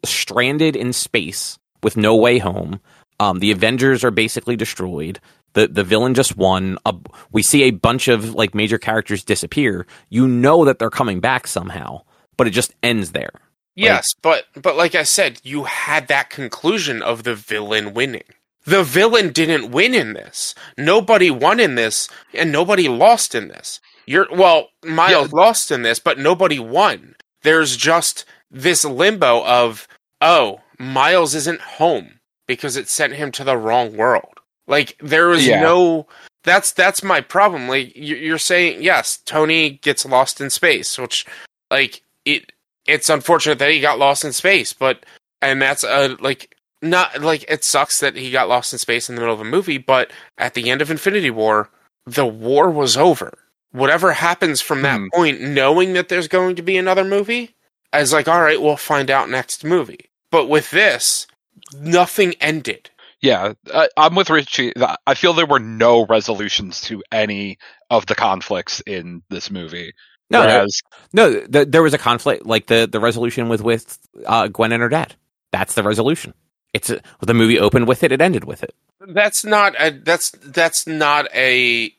[0.03, 2.79] stranded in space with no way home.
[3.19, 5.19] Um, the Avengers are basically destroyed.
[5.53, 6.77] The the villain just won.
[6.85, 6.93] A,
[7.31, 9.85] we see a bunch of like major characters disappear.
[10.09, 12.01] You know that they're coming back somehow,
[12.37, 13.33] but it just ends there.
[13.75, 18.23] yes, but but like I said, you had that conclusion of the villain winning.
[18.65, 20.53] The villain didn't win in this.
[20.77, 23.79] Nobody won in this, and nobody lost in this.
[24.05, 27.15] You're well, Miles lost in this, but nobody won.
[27.41, 29.87] There's just this limbo of
[30.21, 34.39] oh, Miles isn't home because it sent him to the wrong world.
[34.67, 35.61] Like there is Yeah.
[35.61, 36.07] no.
[36.43, 37.67] That's that's my problem.
[37.67, 41.25] Like you- you're saying, yes, Tony gets lost in space, which
[41.69, 42.51] like it.
[42.85, 45.05] It's unfortunate that he got lost in space, but
[45.41, 49.15] and that's a like not like it sucks that he got lost in space in
[49.15, 49.77] the middle of a movie.
[49.77, 51.69] But at the end of Infinity War,
[52.05, 53.31] the war was over.
[53.71, 55.07] Whatever happens from that Hmm.
[55.13, 57.53] point, knowing that there's going to be another movie,
[57.93, 60.09] I was like, all right, we'll find out next movie.
[60.31, 61.25] But with this,
[61.73, 62.89] nothing ended.
[63.21, 64.71] Yeah, I, I'm with Richie.
[65.05, 67.57] I feel there were no resolutions to any
[67.89, 69.93] of the conflicts in this movie.
[70.29, 70.81] No, there- Whereas,
[71.11, 72.45] no, th- there was a conflict.
[72.45, 75.15] Like the the resolution with with uh, Gwen and her dad.
[75.51, 76.33] That's the resolution.
[76.73, 78.11] It's a, the movie opened with it.
[78.11, 78.73] It ended with it.
[79.05, 81.91] That's not a, that's that's not a.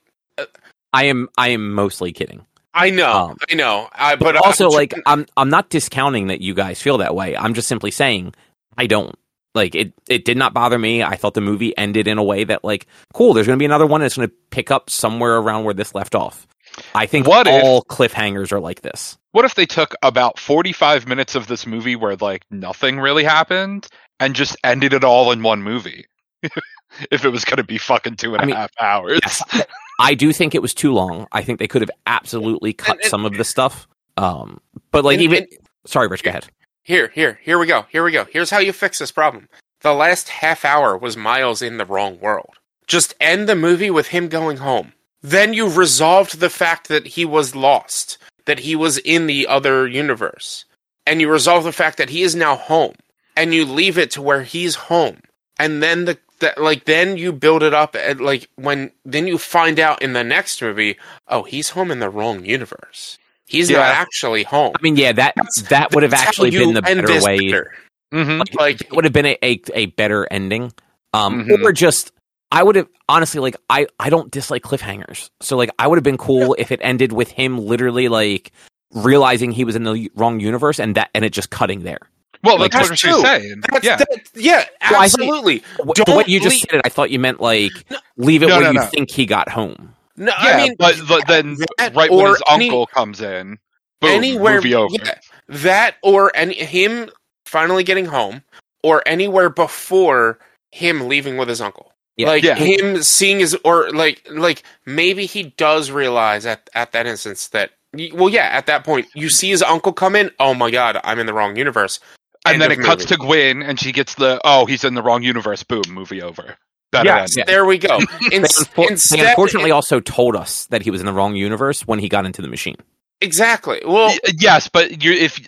[0.93, 2.47] I am I am mostly kidding.
[2.75, 3.89] I know, Um, I know.
[3.93, 7.15] I, but, but also I'm- like I'm I'm not discounting that you guys feel that
[7.15, 7.37] way.
[7.37, 8.35] I'm just simply saying
[8.79, 9.15] I don't.
[9.53, 11.03] Like it it did not bother me.
[11.03, 13.65] I thought the movie ended in a way that like cool, there's going to be
[13.65, 16.47] another one and it's going to pick up somewhere around where this left off.
[16.95, 19.19] I think What if- all cliffhangers are like this.
[19.33, 23.89] What if they took about 45 minutes of this movie where like nothing really happened
[24.21, 26.07] and just ended it all in one movie?
[27.11, 29.21] if it was going to be fucking two and a I half hours.
[29.25, 29.43] Yes,
[30.01, 31.27] I do think it was too long.
[31.31, 33.87] I think they could have absolutely cut And- and- some of the stuff.
[34.17, 35.47] Um, but like And- even
[35.87, 36.47] sorry, Rich, go ahead.
[36.83, 37.87] Here, here, here we go.
[37.91, 38.25] Here we go.
[38.33, 39.49] Here's how you fix this problem.
[39.83, 42.55] The last half hour was Miles in the wrong world.
[42.87, 44.93] Just end the movie with him going home.
[45.23, 49.87] Then you resolved the fact that he was lost, that he was in the other
[49.87, 50.65] universe.
[51.07, 52.95] And you resolve the fact that he is now home.
[53.37, 55.21] And you leave it to where he's home.
[55.59, 59.39] And then the that like then you build it up at like when then you
[59.39, 60.97] find out in the next movie,
[61.29, 63.19] oh, he's home in the wrong universe.
[63.47, 64.73] He's not actually home.
[64.79, 65.35] I mean, yeah, that
[65.71, 67.51] that would have actually been the better way.
[67.51, 67.73] better.
[68.13, 70.73] hmm Like It would have been a, a, a better ending.
[71.13, 71.65] Um, Mhm.
[71.65, 72.13] or just
[72.53, 76.05] I would have honestly like I I don't dislike cliffhangers, so like I would have
[76.05, 78.53] been cool if it ended with him literally like
[78.93, 81.99] realizing he was in the wrong universe and that and it just cutting there.
[82.43, 83.23] Well, Like, that's, that's what she's true.
[83.23, 83.63] saying.
[83.71, 83.97] That's, yeah.
[83.97, 85.63] that, yeah, Well, think- absolutely.
[85.79, 87.99] W- Don't the way you just leave- said it, I thought you meant like No.
[88.17, 88.87] leave it No, where no, you no.
[88.87, 89.95] think he got home.
[90.17, 93.59] No, yeah, I mean, but, but then that right when his any- uncle comes in,
[94.01, 94.95] boom, anywhere, movie over.
[95.03, 95.15] yeah,
[95.49, 97.11] that or any him
[97.47, 98.43] finally getting home,
[98.83, 100.39] or anywhere before
[100.73, 101.93] him leaving with his uncle.
[102.17, 102.29] Yeah.
[102.29, 102.55] Like Yeah.
[102.55, 107.71] him seeing his, or like, like maybe he does realize at at that instance that,
[108.13, 110.31] well, yeah, at that point you see his uncle come in.
[110.39, 111.99] Oh my god, I'm in the wrong universe.
[112.47, 115.03] And then of it cuts to Gwen, and she gets the oh, he's in the
[115.03, 115.63] wrong universe.
[115.63, 116.57] Boom, movie over.
[116.93, 117.45] Better Yes, ending.
[117.53, 117.99] there we go.
[118.31, 121.37] They, In- unfor- instead, they unfortunately also told us that he was in the wrong
[121.37, 122.77] universe when he got into the machine.
[123.21, 123.81] exactly.
[123.87, 125.39] Well, yes, but you if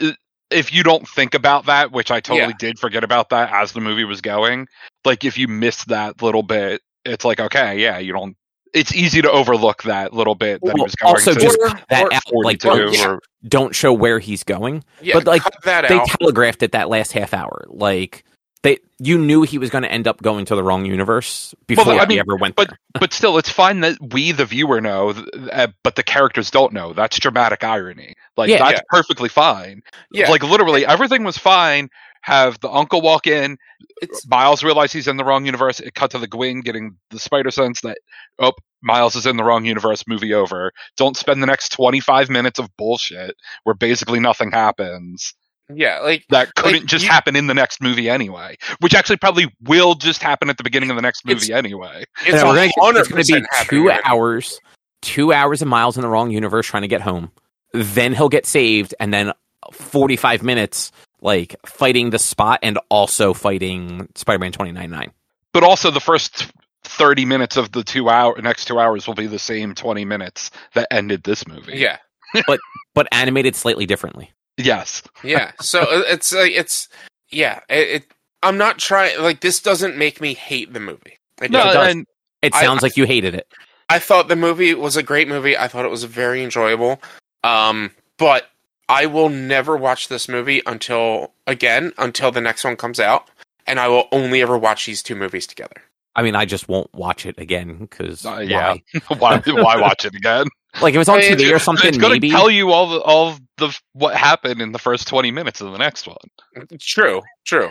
[0.51, 2.57] if you don't think about that, which I totally Yeah.
[2.59, 4.69] did forget about that as the movie was going,
[5.05, 8.37] like if you miss that little bit, it's like okay, yeah, you don't.
[8.75, 11.59] It's easy to overlook that little bit that he Well, was going also to just
[11.61, 13.09] Or- that or- out, like 42 yeah.
[13.11, 14.83] or don't show where he's going.
[15.03, 16.09] yeah, but, like, cut that They out.
[16.09, 17.67] telegraphed it that last half hour.
[17.69, 18.25] Like
[18.63, 21.95] they, you knew he was going to end up going to the wrong universe before
[21.95, 22.79] I he mean, ever went but there.
[23.01, 25.13] but still, it's fine that we, the viewer, know,
[25.53, 26.93] uh, but the characters don't know.
[26.93, 28.15] That's dramatic irony.
[28.37, 28.59] Like Yeah.
[28.71, 29.83] that's perfectly fine.
[30.13, 31.89] yeah, Like literally, everything was fine.
[32.23, 33.59] Have the uncle walk in.
[34.01, 35.81] it's Miles realizes he's in the wrong universe.
[35.81, 37.99] It cut to the Gwen getting the spider sense that
[38.39, 40.05] oh, Miles is in the wrong universe.
[40.07, 40.73] Movie over.
[40.97, 45.35] Don't spend the next twenty five minutes of bullshit where basically nothing happens.
[45.73, 48.57] yeah, like That couldn't Like, just you- happen in the next movie anyway.
[48.81, 52.05] Which actually probably will just happen at the beginning of the next It's- movie anyway.
[52.27, 54.61] it's No, gonna get- it's going to be two right hours,
[55.01, 57.31] two hours of miles in the wrong universe trying to get home.
[57.73, 59.33] Then he'll get saved, and then
[59.73, 60.93] forty-five minutes
[61.23, 65.13] like fighting the spot and also fighting Spider-Man twenty nine nine.
[65.53, 66.51] but also the first
[66.85, 70.51] 30 minutes of the two hour next two hours will be the same 20 minutes
[70.75, 71.99] that ended this movie Yeah,
[72.47, 72.59] but
[72.95, 74.31] but animated slightly differently.
[74.59, 75.53] yes yeah.
[75.61, 76.89] So uh, it's like it's
[77.31, 77.61] yeah.
[77.71, 78.05] It, it.
[78.43, 79.19] I'm not trying.
[79.23, 81.19] Like this doesn't make me hate the movie.
[81.41, 81.91] It no doesn't.
[81.99, 82.07] and
[82.43, 83.47] It I- sounds like you hated it.
[83.89, 85.57] I thought the movie was a great movie.
[85.57, 87.01] I thought it was very enjoyable.
[87.45, 88.49] Um, but
[88.93, 93.31] I will never watch this movie until again until the next one comes out,
[93.67, 95.77] and I will only ever watch these two movies together.
[96.15, 98.75] I mean, I just won't watch it again because uh, yeah
[99.19, 100.47] why, why watch it again
[100.83, 102.31] Like if it's on I mean, TV or something, it's something, going to maybe.
[102.31, 105.79] tell you all the all the what happened in the first 20 minutes of the
[105.79, 106.17] next one
[106.81, 107.71] True, true.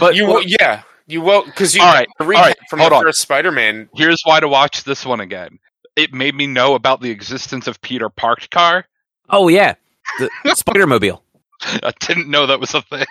[0.00, 2.78] but You will, yeah, you will because you All right, the recap all right, from
[2.78, 3.02] hold the on.
[3.02, 3.88] first Spider-Man.
[3.96, 5.58] here's why to watch this one again
[5.96, 8.86] it made me know about the existence of peter parked car
[9.28, 9.74] oh yeah,
[10.18, 11.22] the Spider Mobile.
[11.62, 13.06] i didn't know that was a thing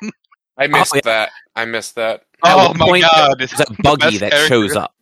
[0.57, 1.01] I missed yeah.
[1.05, 1.29] that.
[1.55, 2.25] I missed that.
[2.45, 4.93] At oh one my point, god There's a buggy that shows up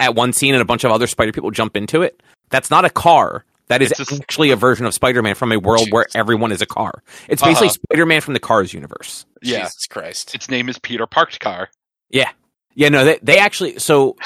[0.00, 2.20] at one scene, and a bunch of other Spider people jump into it.
[2.50, 3.44] That's not a car.
[3.68, 6.60] That is a- actually a version of Spider Man from a world where everyone is
[6.60, 7.02] a car.
[7.28, 7.76] It's basically Uh-huh.
[7.92, 9.24] Spider Man from the Cars universe.
[9.42, 10.34] yeah Jesus Christ.
[10.34, 11.68] its name is peter parked car
[12.10, 12.30] Yeah,
[12.74, 14.16] Yeah, no, they they actually so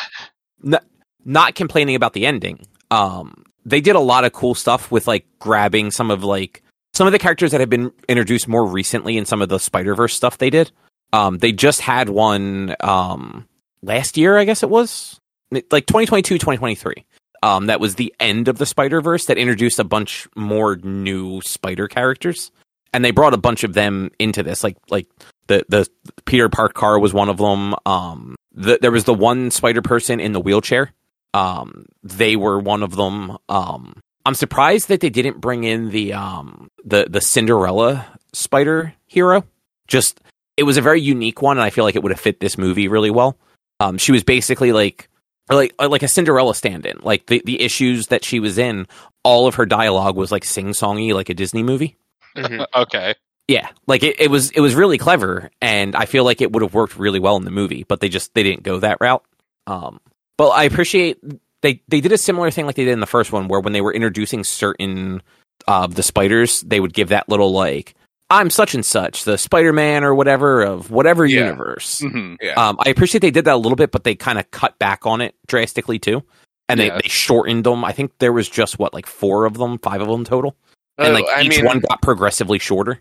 [0.65, 0.79] n-
[1.27, 2.67] not complaining about the ending.
[2.91, 6.63] Um, they did a lot of cool stuff with like grabbing some of like
[6.99, 9.95] some of the characters that have been introduced more recently in some of the Spider
[9.95, 10.73] Verse stuff they did.
[11.13, 13.47] Um, they just had one um
[13.83, 15.21] last year, I guess it was
[15.53, 17.07] like 2022, 2023.
[17.41, 21.41] Um, that was the end of the Spider Verse that introduced a bunch more new
[21.43, 22.51] Spider characters,
[22.93, 24.65] and they brought a bunch of them into this.
[24.65, 25.07] Like like
[25.47, 25.89] the the
[26.25, 27.77] Peter Parker car was one of them.
[27.87, 30.93] Um, the, there was the one Spider person in the wheelchair.
[31.33, 33.39] Um, they were one of them.
[33.49, 33.95] Um,
[34.29, 39.43] I'm surprised that they didn't bring in the um the the Cinderella Spider hero.
[39.87, 40.21] Just
[40.59, 42.59] it was a very unique one, and I feel like it would have fit this
[42.59, 43.39] movie really well.
[43.81, 45.09] Um, she was basically like
[45.49, 46.99] like like a Cinderella stand-in.
[47.01, 48.87] Like the the issues that she was in,
[49.25, 51.97] all of her dialogue was like sing-songy, like a Disney movie.
[52.37, 52.67] Mhm.
[52.75, 53.15] okay.
[53.49, 56.63] Yeah, like it, it was it was really clever, and I feel like it would
[56.63, 59.25] have worked really well in the movie, but they just they didn't go that route.
[59.67, 60.01] Um,
[60.37, 61.17] but I appreciate
[61.63, 63.73] they they did a similar thing like they did in the first one, where when
[63.73, 65.23] they were introducing certain
[65.67, 67.95] of the spiders, they would give that little like
[68.31, 71.41] I'm such and such, the Spider Man or whatever of whatever Yeah.
[71.47, 72.01] universe.
[72.01, 72.55] hmm Yeah.
[72.55, 75.07] Um, I appreciate they did that a little bit, but they kind of cut back
[75.07, 76.23] on it drastically too,
[76.69, 77.01] and they, Yeah.
[77.03, 77.85] they shortened them.
[77.85, 80.57] I think there was just what like four of them, five of them total,
[80.99, 83.01] and Oh, like I each mean, one got progressively shorter.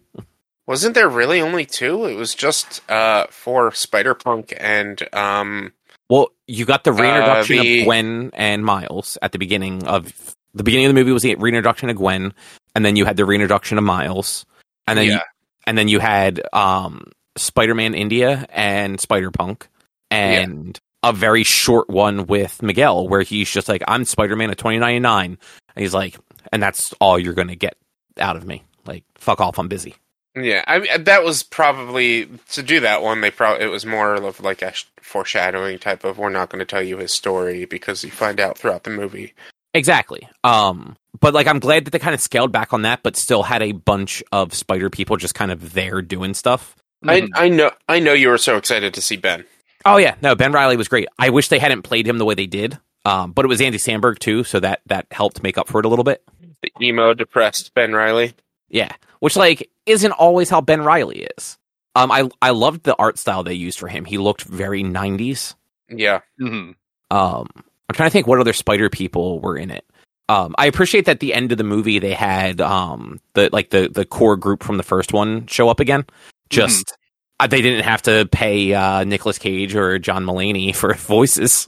[0.65, 2.05] wasn't there really only two?
[2.05, 5.73] It was just uh, for Spider Punk and um,
[6.09, 10.63] Well, you got the reintroduction the- of Gwen and Miles at the beginning of the
[10.63, 12.33] beginning of the movie was the reintroduction of Gwen,
[12.73, 14.45] and then you had the reintroduction of Miles,
[14.87, 15.19] and then you,
[15.67, 19.67] and then you had um, Spider-Man India and Spider-Punk,
[20.09, 25.37] and a very short one with Miguel where he's just like, "I'm Spider-Man at 2099,"
[25.75, 26.17] and he's like,
[26.51, 27.77] "And that's all you're gonna get
[28.17, 28.63] out of me.
[28.85, 29.95] Like, fuck off, I'm busy."
[30.39, 33.21] Yeah, I mean, that was probably to do that one.
[33.21, 36.65] They probably it was more of like a foreshadowing type of we're not going to
[36.65, 39.33] tell you his story because you find out throughout the movie.
[39.73, 40.27] Exactly.
[40.43, 43.43] Um, but like, I'm glad that they kind of scaled back on that, but still
[43.43, 46.75] had a bunch of spider people just kind of there doing stuff.
[47.05, 49.45] I I know I know you were so excited to see Ben.
[49.85, 51.07] Oh yeah, no, Ben Reilly was great.
[51.17, 52.77] I wish they hadn't played him the way they did.
[53.05, 55.85] Um, but it was Andy Samberg too, so that that helped make up for it
[55.85, 56.23] a little bit.
[56.61, 58.33] The emo depressed Ben Reilly.
[58.69, 61.57] Yeah, which like isn't always how Ben Reilly is.
[61.95, 64.05] Um, I I loved the art style they used for him.
[64.05, 65.55] He looked very '90s.
[65.89, 66.19] Yeah.
[66.39, 66.75] Mhm.
[67.09, 67.47] Um,
[67.89, 69.85] I'm trying to think what other spider people were in it.
[70.29, 73.69] Um, I appreciate that at the end of the movie they had um the like
[73.69, 76.05] the the core group from the first one show up again.
[76.49, 76.97] Just
[77.39, 81.65] uh, they didn't have to pay uh, Nicolas Cage or John Mulaney for voices,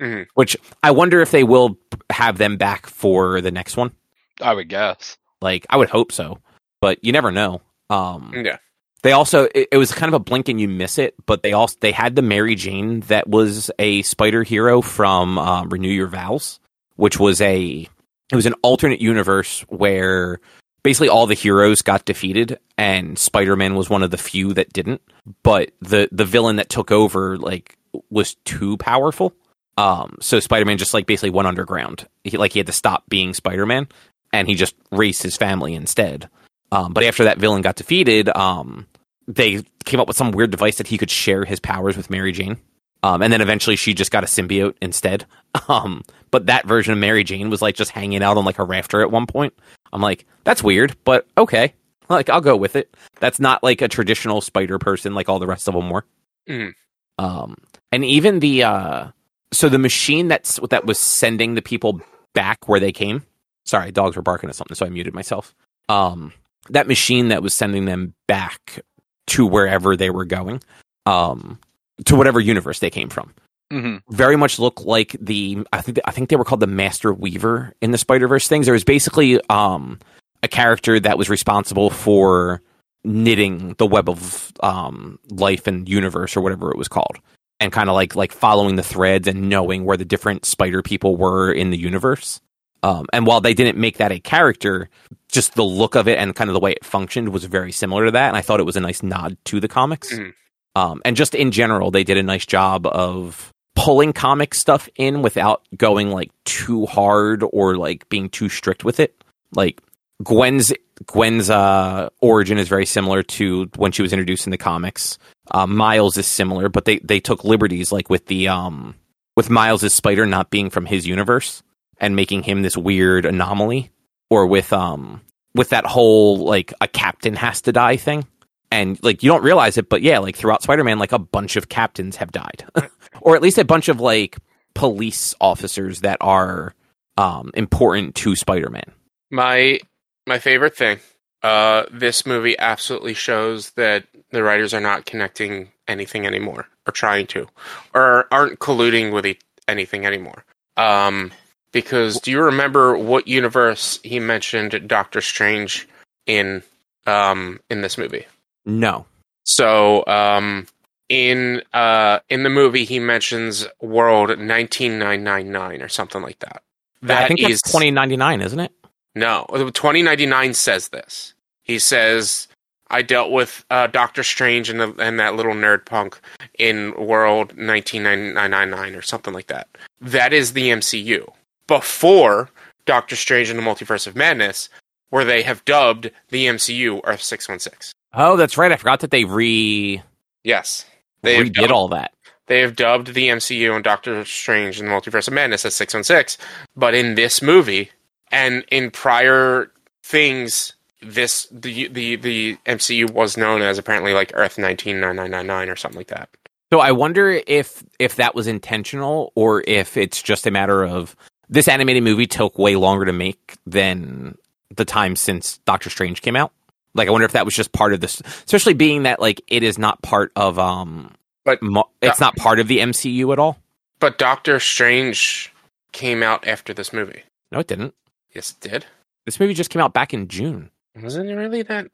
[0.00, 0.26] Mhm.
[0.34, 1.78] which I wonder if they will
[2.10, 3.92] have them back for the next one.
[4.40, 5.16] I would guess.
[5.44, 6.38] Like I would hope so,
[6.80, 7.60] but you never know.
[7.90, 8.56] Um, Yeah.
[9.02, 11.52] they also it, it was kind of a blink and you miss it, but they
[11.52, 16.08] also they had the Mary Jane that was a spider hero from um, Renew Your
[16.08, 16.58] Vows,
[16.96, 17.88] which was a
[18.32, 20.40] it was an alternate universe where
[20.82, 25.02] basically all the heroes got defeated and Spider-Man was one of the few that didn't.
[25.42, 27.76] But the the villain that took over like
[28.10, 29.34] was too powerful.
[29.76, 32.06] Um, so Spider-Man just like basically went underground.
[32.24, 33.88] He, like he had to stop being Spider-Man
[34.34, 36.28] and he just raised his family instead.
[36.72, 38.86] Um, but after that villain got defeated, um,
[39.28, 42.32] they came up with some weird device that he could share his powers with Mary
[42.32, 42.58] Jane.
[43.04, 45.26] Um, and then eventually she just got a symbiote instead.
[45.68, 48.64] Um, but that version of Mary Jane was like just hanging out on like a
[48.64, 49.54] rafter at one point.
[49.92, 51.74] I'm like, that's weird, but okay.
[52.08, 52.94] Like, I'll go with it.
[53.20, 56.04] That's not like a traditional spider person like all the rest of them were.
[56.46, 56.74] Mhm.
[57.18, 57.56] Um,
[57.92, 59.06] and even the, uh,
[59.52, 62.00] so the machine that's, that was sending the people
[62.34, 63.22] back where they came.
[63.64, 65.54] Sorry, dogs were barking at something, so I muted myself.
[65.88, 66.32] Um,
[66.70, 68.80] that machine that was sending them back
[69.28, 70.62] to wherever they were going,
[71.06, 71.58] um,
[72.06, 73.32] to whatever universe they came from
[73.70, 77.12] hmm very much looked like the I think I think they were called the Master
[77.12, 78.66] Weaver in the Spider Verse things.
[78.66, 79.98] There was basically um,
[80.42, 82.62] a character that was responsible for
[83.04, 87.18] knitting the web of um, life and universe or whatever it was called,
[87.58, 91.16] and kind of like like following the threads and knowing where the different spider people
[91.16, 92.40] were in the universe.
[92.84, 94.90] Um, and while they didn't make that a character,
[95.32, 98.04] just the look of it and kind of the way it functioned was very similar
[98.04, 100.12] to that, and I thought it was a nice nod to the comics.
[100.12, 100.34] Mhm.
[100.76, 105.22] Um, and just in general, they did a nice job of pulling comic stuff in
[105.22, 109.24] without going like too hard or like being too strict with it.
[109.54, 109.80] Like
[110.22, 110.70] Gwen's
[111.06, 115.18] Gwen's uh, origin is very similar to when she was introduced in the comics.
[115.50, 118.94] Uh, Miles is similar, but they they took liberties like with the um
[119.36, 121.62] with Miles' spider not being from his universe
[122.04, 123.90] and making him this weird anomaly,
[124.30, 125.22] or with um
[125.54, 128.26] with that whole like a captain has to die thing
[128.70, 131.68] and like you don't realize it but yeah like throughout spider-man like a bunch of
[131.68, 132.64] captains have died
[133.20, 134.36] or at least a bunch of like
[134.74, 136.74] police officers that are
[137.16, 138.90] um important to spider-man
[139.30, 139.78] My
[140.26, 140.98] my favorite thing.
[141.42, 147.26] Uh, this movie absolutely shows that the writers are not connecting anything anymore, or trying
[147.26, 147.46] to,
[147.92, 149.38] or aren't colluding with e-
[149.68, 150.44] anything anymore.
[150.78, 151.32] Um,
[151.74, 155.86] because do you remember what universe he mentioned Doctor Strange
[156.24, 156.62] in
[157.06, 158.24] um in this movie?
[158.64, 159.04] no
[159.44, 160.66] So, um,
[161.10, 166.38] in uh, in the movie, he mentions World nineteen nine nine nine or something like
[166.38, 166.62] that.
[167.02, 168.72] i That think is that's 2099 isn't it
[169.14, 169.44] no.
[169.74, 171.34] Twenty ninety nine says this.
[171.62, 172.48] He says,
[172.90, 176.20] I dealt with uh, Doctor Strange and, the, and that little nerd punk
[176.58, 179.68] in World 19999 or something like that.
[180.00, 181.32] That is the MCU.
[181.66, 182.50] Before
[182.86, 184.68] Doctor Strange and the Multiverse of Madness,
[185.10, 187.92] where they have dubbed the MCU Earth 616.
[188.12, 188.72] Oh, that's right.
[188.72, 190.02] I forgot that they re
[190.42, 190.84] Yes.
[191.22, 192.12] They redid dubbed- all that.
[192.46, 196.44] They have dubbed the MCU and Doctor Strange and the Multiverse of Madness as 616,
[196.76, 197.90] but in this movie
[198.30, 199.70] and in prior
[200.02, 205.98] things, this the the the MCU was known as apparently like Earth 199999 or something
[205.98, 206.28] like that.
[206.72, 211.16] So I wonder if if that was intentional or if it's just a matter of
[211.54, 214.36] this animated movie took way longer to make than
[214.74, 216.52] the time since Doctor Strange came out.
[216.94, 219.62] Like I wonder if that was just part of this, especially being that like it
[219.62, 221.12] is not part of um,
[221.44, 223.58] But- mo- it's not part of the MCU at all.
[224.00, 225.52] But Doctor Strange
[225.92, 227.22] came out after this movie.
[227.52, 227.94] No, it didn't.
[228.34, 228.86] Yes, it did.
[229.24, 230.70] This movie just came out back in June.
[231.00, 231.86] Wasn't it really that?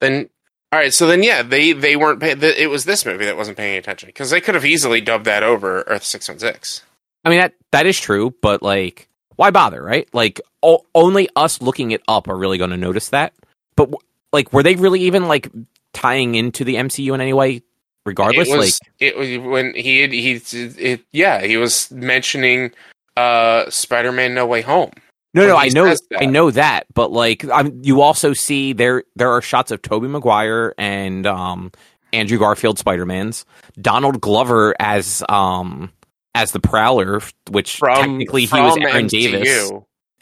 [0.00, 0.30] Then,
[0.72, 0.92] all right.
[0.94, 2.20] So then, yeah, they they weren't.
[2.20, 5.00] Pay, the, it was this movie that wasn't paying attention because they could have easily
[5.00, 6.82] dubbed that over Earth six one six.
[7.24, 10.08] I mean that that is true, but like, why bother, right?
[10.12, 13.34] Like, o- only us looking it up are really going to notice that.
[13.76, 15.50] But w- like, were they really even like
[15.92, 17.62] tying into the MCU in any way?
[18.04, 22.72] Regardless, it like, it was when he had, he it, yeah he was mentioning
[23.16, 24.90] uh Spider-Man No Way Home.
[25.34, 26.00] no, no, I know, that.
[26.18, 30.08] I know that, but like, I'm, you also see there there are shots of Tobey
[30.08, 31.70] Maguire and um
[32.12, 33.44] Andrew Garfield Spider Mans,
[33.80, 35.92] Donald Glover as um
[36.34, 37.20] as the Prowler,
[37.50, 39.70] which From technically he was Aaron MCU, Davis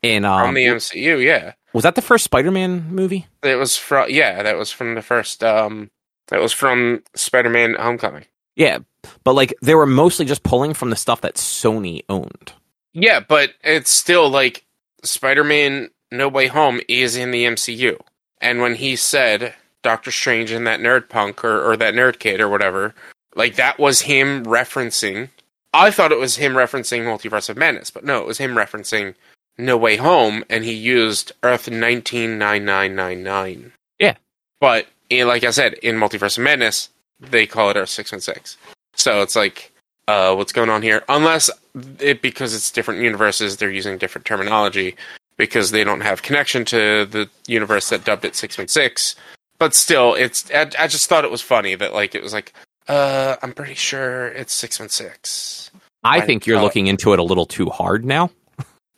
[0.03, 1.23] in from um the MCU.
[1.23, 3.27] Yeah, was that the first Spider Man movie?
[3.43, 5.91] it was from yeah that was from the first um
[6.31, 8.25] that was from Spider-Man Homecoming.
[8.57, 8.79] Yeah,
[9.25, 12.53] but like they were mostly just pulling from the stuff that Sony owned.
[12.93, 14.65] Yeah, but it's still like
[15.05, 18.01] Spider-Man No Way Home is in the MCU.
[18.41, 22.41] And when he said Doctor Strange and that nerd punk or, or that nerd kid
[22.41, 22.95] or whatever,
[23.35, 25.29] like that was him referencing
[25.73, 29.15] I thought it was him referencing Multiverse of Madness, but no, it was him referencing
[29.59, 33.73] No Way Home and he used Earth 199999.
[33.99, 34.15] Yeah.
[34.61, 36.89] But in, like I said, in Multiverse of Madness,
[37.21, 38.59] they call it Earth 616.
[38.95, 39.73] So it's like
[40.09, 41.05] uh, what's going on here?
[41.09, 41.51] Unless
[42.01, 44.97] it because it's different universes, they're using different terminology
[45.37, 49.15] because they don't have connection to the universe that dubbed it six one six.
[49.59, 52.53] But still, it's I, I just thought it was funny that like it was like
[52.91, 55.71] uh, I'm pretty sure it's six one six.
[56.03, 58.31] I think you're looking into it a little too hard now.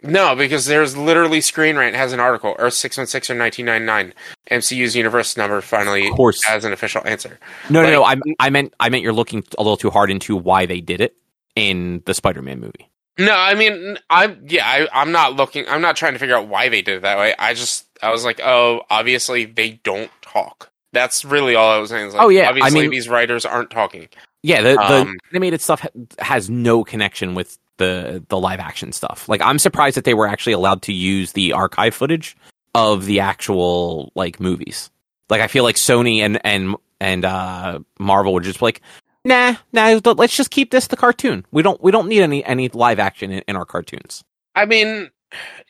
[0.05, 3.66] No, because there's literally Screen Rant has an article Earth six one six or nineteen
[3.66, 4.14] ninety nine.
[4.51, 6.45] MCU's universe number finally Of course.
[6.45, 7.38] has an official answer.
[7.70, 8.05] No, no, no.
[8.05, 11.01] I, I meant I meant you're looking a little too hard into why they did
[11.01, 11.14] it
[11.55, 12.88] in the Spider-Man movie.
[13.18, 15.68] No, I mean, I'm yeah, I, I'm not looking.
[15.68, 17.34] I'm not trying to figure out why they did it that way.
[17.38, 20.72] I just, I was like, oh, obviously they don't talk.
[20.93, 22.12] That's really all I was saying.
[22.12, 24.09] Like, Oh, yeah, I obviously mean- these writers aren't talking.
[24.43, 25.88] Yeah, the, the Um, animated stuff ha-
[26.18, 29.28] has no connection with the the live action stuff.
[29.28, 32.36] Like I'm surprised that they were actually allowed to use the archive footage
[32.74, 34.90] of the actual like movies.
[35.30, 38.82] Like I feel like Sony and and and uh Marvel were just like,
[39.24, 41.47] nah, nah, let's just keep this the cartoon.
[41.53, 44.22] We don't we don't need any any live action in, in our cartoons.
[44.55, 45.11] I mean,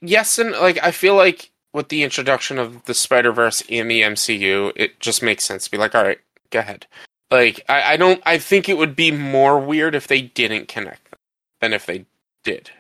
[0.01, 4.03] yes, and like I feel like with the introduction of the Spider Verse in the
[4.03, 6.21] MCU, it just makes sense to be like, all right,
[6.51, 6.87] go ahead.
[7.31, 8.23] Like I, I don't.
[8.27, 11.19] I think it would be more weird if they didn't connect them
[11.61, 12.05] than if they
[12.45, 12.71] did.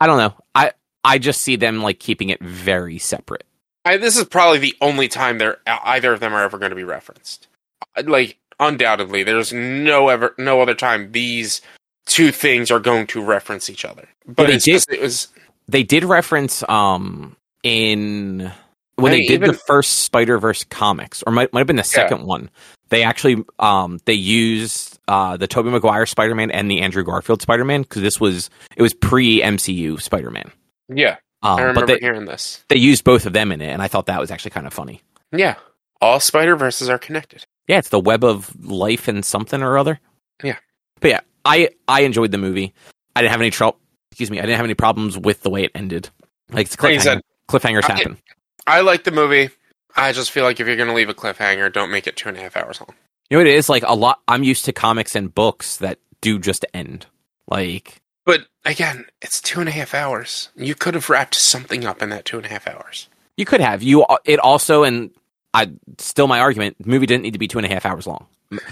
[0.00, 0.34] I don't know.
[0.54, 0.72] I
[1.04, 3.44] I just see them like keeping it very separate.
[3.84, 6.76] I, this is probably the only time they're either of them are ever going to
[6.76, 7.48] be referenced.
[8.02, 11.60] Like undoubtedly, there's no ever no other time these
[12.06, 14.08] two things are going to reference each other.
[14.26, 15.28] But it's did- just, it was
[15.68, 18.52] they did reference um in
[18.96, 21.66] when I they mean, did even- the first Spider Verse comics, or might might have
[21.66, 22.50] been the second one.
[22.90, 27.42] They actually um they used uh the Tobey Maguire Spider Man and the Andrew Garfield
[27.42, 30.50] Spider Man because this was it was pre MCU Spider Man.
[30.88, 31.16] yeah.
[31.40, 32.64] I Um, remember but they hearing this.
[32.68, 34.72] they used both of them in it, and I thought that was actually kind of
[34.74, 35.02] funny.
[35.30, 35.54] Yeah,
[36.00, 37.44] all Spider Verses are connected.
[37.68, 40.00] Yeah, it's the web of life and something or other.
[40.42, 40.56] Yeah.
[41.00, 42.74] but yeah, I I enjoyed the movie.
[43.14, 43.78] I didn't have any trouble.
[44.10, 46.08] Excuse me, I didn't have any problems with the way it ended.
[46.50, 47.20] Like it's cliffhanger.
[47.48, 48.18] Cliffhangers I- happen.
[48.66, 49.50] I like the movie.
[49.96, 52.28] I just feel like if you're going to leave a cliffhanger, don't make it two
[52.28, 52.94] and a half hours long.
[53.30, 54.20] You know what it is like a lot.
[54.28, 57.06] I'm used to comics and books that do just end.
[57.48, 60.50] Like But again, it's two and a half hours.
[60.54, 63.08] You could have wrapped something up in that two and a half hours.
[63.36, 64.04] you could have you.
[64.24, 65.10] It also and
[65.54, 66.76] I still my argument.
[66.80, 68.26] The movie didn't need to be two and a half hours long.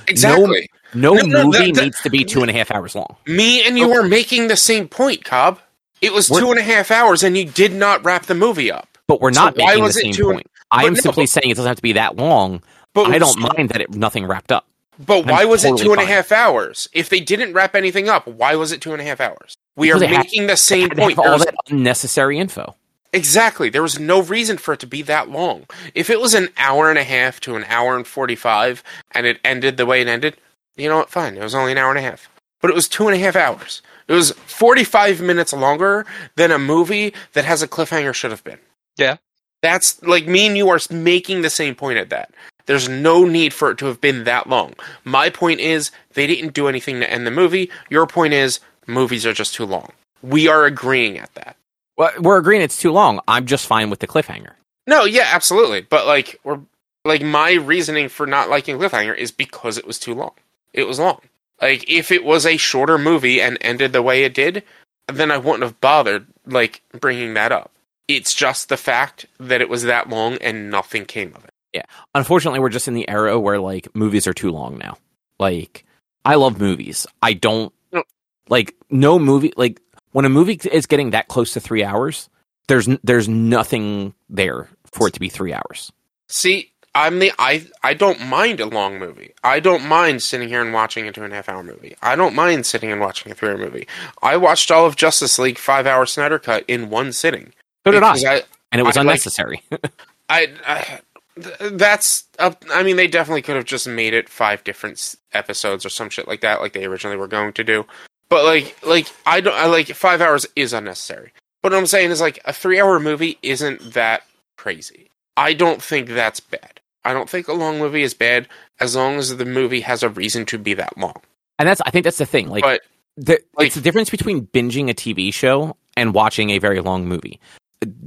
[0.09, 0.69] Exactly.
[0.95, 3.17] No No, no, movie that- that- needs to be two and a half hours long.
[3.27, 5.61] Me and you are making the same point, Cobb.
[6.01, 8.71] It was We're- two and a half hours, and you did not wrap the movie
[8.71, 8.89] up.
[9.07, 10.47] But we're not why making the same point.
[10.71, 12.63] I am no, simply but- saying it doesn't have to be that long.
[12.93, 14.67] But I don't mind that it nothing wrapped up.
[14.99, 16.89] But I'm why was totally it two and a half hours?
[16.95, 19.57] If they didn't wrap anything up, why was it two and a half hours?
[19.77, 21.19] We Because are they had- making the same point.
[21.19, 22.75] all that unnecessary info.
[23.13, 23.69] Exactly.
[23.69, 25.67] There was no reason for it to be that long.
[25.95, 28.83] If it was an hour and a half to an hour and 45
[29.13, 30.37] and it ended the way it ended,
[30.77, 31.11] you know what?
[31.11, 31.37] Fine.
[31.37, 32.29] It was only an hour and a half.
[32.61, 33.81] But it was two and a half hours.
[34.09, 38.59] It was 45 minutes longer than a movie that has a cliffhanger should have been.
[38.97, 39.17] Yeah.
[39.63, 42.33] That's like me and you are making the same point at that.
[42.67, 44.75] There's no need for it to have been that long.
[45.05, 47.71] My point is they didn't do anything to end the movie.
[47.91, 49.93] Your point is movies are just too long.
[50.23, 51.57] We are agreeing at that.
[51.97, 53.21] Well, we're agreeing it's too long.
[53.27, 54.53] I'm just fine with the cliffhanger.
[54.87, 55.81] No, yeah, absolutely.
[55.81, 56.61] But like we're
[57.07, 60.33] like my reasoning for not liking Cliffhanger is because it was too long.
[60.73, 61.21] It was long.
[61.61, 64.63] Like if it was a shorter movie and ended the way it did,
[65.09, 67.73] then I wouldn't have bothered like bringing that up.
[68.09, 71.51] It's just the fact that it was that long and nothing came of it.
[71.73, 71.83] Yeah.
[72.15, 74.97] Unfortunately, we're just in the era where like movies are too long now.
[75.39, 75.85] Like,
[76.25, 77.07] I love movies.
[77.23, 78.05] I don't No.
[78.49, 79.53] like no movie.
[79.57, 79.81] Like
[80.13, 82.29] when a movie is getting that close to three hours,
[82.69, 85.93] there's there's nothing there for it to be three hours.
[86.29, 89.35] See, I'm the I I don't mind a long movie.
[89.45, 91.95] I don't mind sitting here and watching a two and a half hour movie.
[92.01, 93.87] I don't mind sitting and watching a three hour movie.
[94.23, 97.53] I watched all of Justice League five hour Snyder cut in one sitting.
[97.87, 98.43] So did I, I
[98.73, 99.63] and it was I like- unnecessary.
[100.31, 101.01] I, uh, I
[101.37, 102.65] that's up.
[102.73, 106.27] I mean, they definitely could have just made it five different episodes or some shit
[106.27, 107.85] like that, like they originally were going to do.
[108.31, 109.55] But like, like I don't.
[109.55, 111.33] I like five hours is unnecessary.
[111.63, 114.23] But what I'm saying is like a three hour movie isn't that
[114.57, 115.11] crazy.
[115.37, 116.76] I don't think that's bad.
[117.07, 118.49] I don't think a long movie is bad
[118.81, 121.15] as long as the movie has a reason to be that long.
[121.59, 122.49] and that's I think that's the thing.
[122.49, 122.81] Like, but
[123.17, 127.07] the, like- it's the difference between binging a TV show and watching a very long
[127.07, 127.41] movie.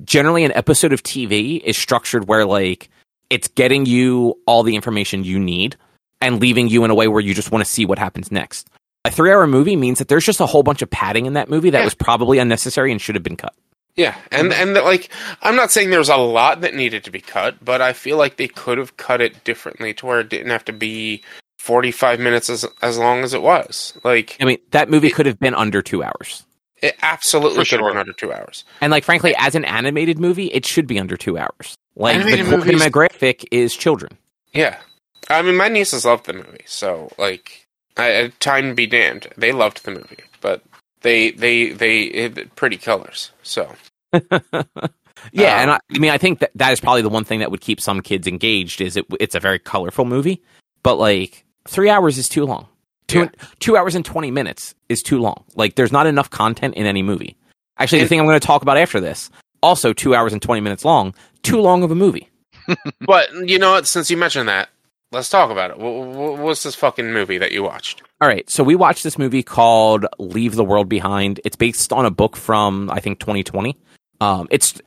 [0.03, 2.89] Generally, an episode of TV is structured where like
[3.29, 5.77] it's getting you all the information you need
[6.21, 8.67] and leaving you in a way where you just want to see what happens next.
[9.05, 11.69] A three-hour movie means that there's just a whole bunch of padding in that movie
[11.69, 11.85] that Yeah.
[11.85, 13.53] was probably unnecessary and should have been cut.
[13.99, 14.61] Yeah, and mm-hmm.
[14.61, 15.09] and that, like
[15.41, 18.37] I'm not saying there's a lot that needed to be cut, but I feel like
[18.37, 21.21] they could have cut it differently to where it didn't have to be
[21.57, 23.97] 45 minutes as as long as it was.
[24.05, 26.45] Like I mean, that movie could have been under two hours.
[26.81, 28.63] it absolutely For could have been under two hours.
[28.79, 31.75] And like, frankly, as an animated movie, it should be under two hours.
[31.97, 34.17] Like, Animated the movies- demographic is children.
[34.53, 34.79] Yeah,
[35.29, 39.51] I mean my nieces loved the movie, so like I, I- time be damned, they
[39.51, 40.63] loved the movie, but
[41.01, 43.31] they they they it, pretty colors.
[43.43, 43.75] So
[45.33, 47.39] Yeah, Um, and I, I mean, I think that that is probably the one thing
[47.39, 48.79] that would keep some kids engaged.
[48.79, 49.05] Is it?
[49.19, 50.41] It's a very colorful movie,
[50.81, 52.67] but like three hours is too long.
[53.07, 53.29] Two Yeah.
[53.59, 55.43] two hours and twenty minutes is too long.
[55.55, 57.35] Like, there's not enough content in any movie.
[57.77, 59.29] Actually, the thing I'm going to talk about after this,
[59.61, 61.13] also two hours and twenty minutes long.
[61.43, 62.29] Too long of a movie.
[63.01, 63.87] But you know what?
[63.87, 64.69] Since you mentioned that,
[65.11, 65.79] let's talk about it.
[65.79, 68.03] What, what, what's this fucking movie that you watched?
[68.21, 71.41] All right, so we watched this movie called Leave the World Behind.
[71.43, 73.75] It's based on a book from I think 2020.
[74.21, 74.81] Um, it's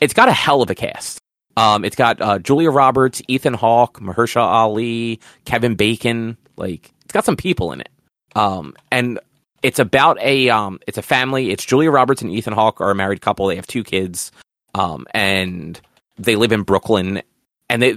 [0.00, 1.20] it's got a hell of a cast.
[1.56, 6.36] Um, it's got uh, Julia Roberts, Ethan Hawke, Mahershala Ali, Kevin Bacon.
[6.56, 7.90] Like it's got some people in it.
[8.36, 9.18] Um, and
[9.62, 11.50] it's about a um, it's a family.
[11.50, 13.46] It's Julia Roberts and Ethan Hawke are a married couple.
[13.46, 14.30] They have two kids.
[14.74, 15.80] Um, and
[16.18, 17.22] they live in Brooklyn
[17.68, 17.94] and they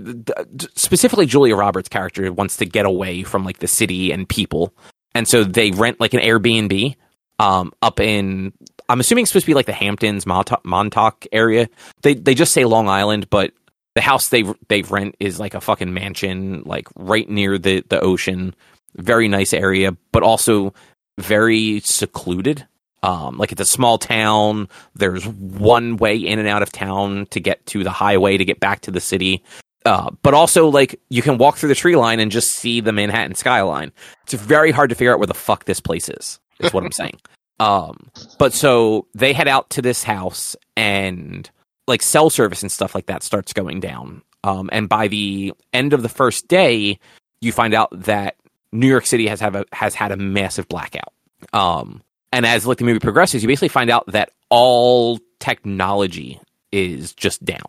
[0.76, 4.74] specifically Julia Roberts' character wants to get away from like the city and people,
[5.16, 6.96] and so they rent like an Airbnb
[7.40, 8.54] um, up in
[8.92, 11.70] I'm assuming it's supposed to be like the Hamptons, Montauk, Montauk area.
[12.02, 13.54] They they just say Long Island, but
[13.96, 18.02] the house they they rent is like a fucking mansion, like right near the the
[18.02, 18.54] ocean.
[18.96, 20.74] Very nice area, but also
[21.18, 22.68] very secluded.
[23.04, 24.68] Um, like it's a small town.
[24.94, 28.60] There's one way in and out of town to get to the highway to get
[28.60, 29.44] back to the city.
[29.86, 32.92] Uh, but also like you can walk through the tree line and just see the
[32.92, 33.94] Manhattan skyline.
[34.24, 36.40] It's very hard to figure out where the fuck this place is.
[36.60, 37.18] Is what I'm saying.
[37.60, 41.50] Um, but so they head out to this house and
[41.88, 44.24] like cell service and stuff like that starts going down.
[44.44, 47.00] Um, and by the end of the first day,
[47.42, 48.36] you find out that
[48.72, 51.14] New York City has have a, has had a massive blackout.
[51.54, 56.40] Um, and as like the movie progresses, you basically find out that all technology
[56.72, 57.66] is just down.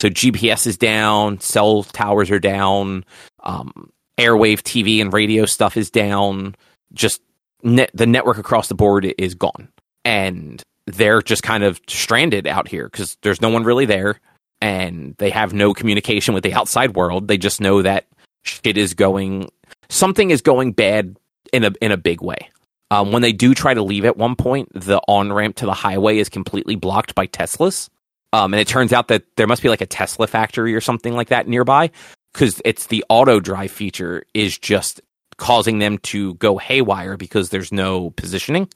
[0.00, 3.04] So GPS is down, cell towers are down,
[3.42, 6.54] um, airwave TV and radio stuff is down.
[6.92, 7.20] Just
[7.62, 9.68] net, the network across the board is gone,
[10.04, 14.20] and they're just kind of stranded out here because there's no one really there,
[14.60, 17.28] and they have no communication with the outside world.
[17.28, 18.06] They just know that
[18.42, 19.50] shit is going,
[19.88, 21.16] something is going bad
[21.52, 22.50] in a in a big way.
[22.90, 25.74] Um, when they do try to leave at one point, the on ramp to the
[25.74, 27.88] highway is completely blocked by Teslas.
[28.32, 31.14] Um, and it turns out that there must be like a Tesla factory or something
[31.14, 31.90] like that nearby
[32.32, 35.00] because it's the auto drive feature is just
[35.38, 38.68] causing them to go haywire because there's no positioning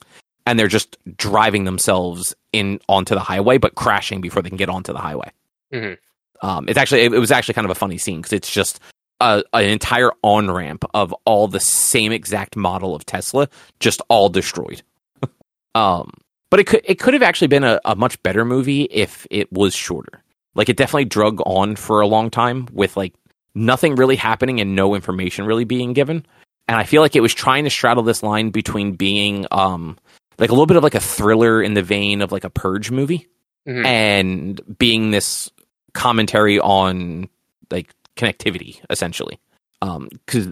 [0.45, 4.69] and they're just driving themselves in onto the highway but crashing before they can get
[4.69, 5.31] onto the highway.
[5.73, 5.97] Mhm.
[6.41, 8.79] Um, it's actually it, it was actually kind of a funny scene because it's just
[9.19, 13.47] a, an entire on ramp of all the same exact model of Tesla,
[13.79, 14.81] just all destroyed.
[15.75, 16.11] um,
[16.49, 19.51] but it could it could have actually been a, a much better movie if it
[19.51, 20.23] was shorter.
[20.55, 23.13] Like it definitely drug on for a long time with like
[23.55, 26.25] nothing really happening and no information really being given.
[26.67, 29.97] And I feel like it was trying to straddle this line between being um
[30.39, 32.89] like a little bit of like a thriller in the vein of like a purge
[32.91, 33.27] movie
[33.67, 33.85] Mhm.
[33.85, 35.51] and being this
[35.93, 37.29] commentary on
[37.69, 39.39] like connectivity essentially
[39.79, 40.47] because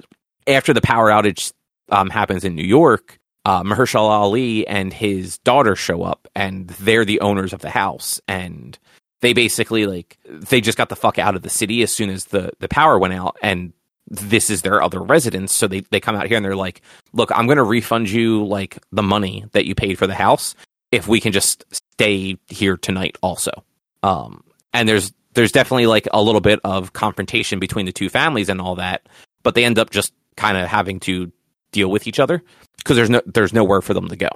[0.46, 1.52] after the power outage
[1.90, 7.04] um, happens in new york uh, Mahershala Ali and his daughter show up and they're
[7.06, 8.78] the owners of the house and
[9.22, 12.26] they basically like they just got the fuck out of the city as soon as
[12.26, 13.74] the the power went out and
[14.10, 15.54] this is their other residence.
[15.54, 16.82] So they they come out here and they're like
[17.14, 20.56] look i'm going to refund you like the money that you paid for the house
[20.92, 23.64] if we can just stay here tonight also.
[24.04, 24.44] Um
[24.74, 28.60] and there's there's definitely like a little bit of confrontation between the two families and
[28.60, 29.08] all that
[29.44, 31.32] but they end up just kind of having to
[31.72, 32.42] deal with each other
[32.78, 34.30] because there's no there's nowhere for them to go.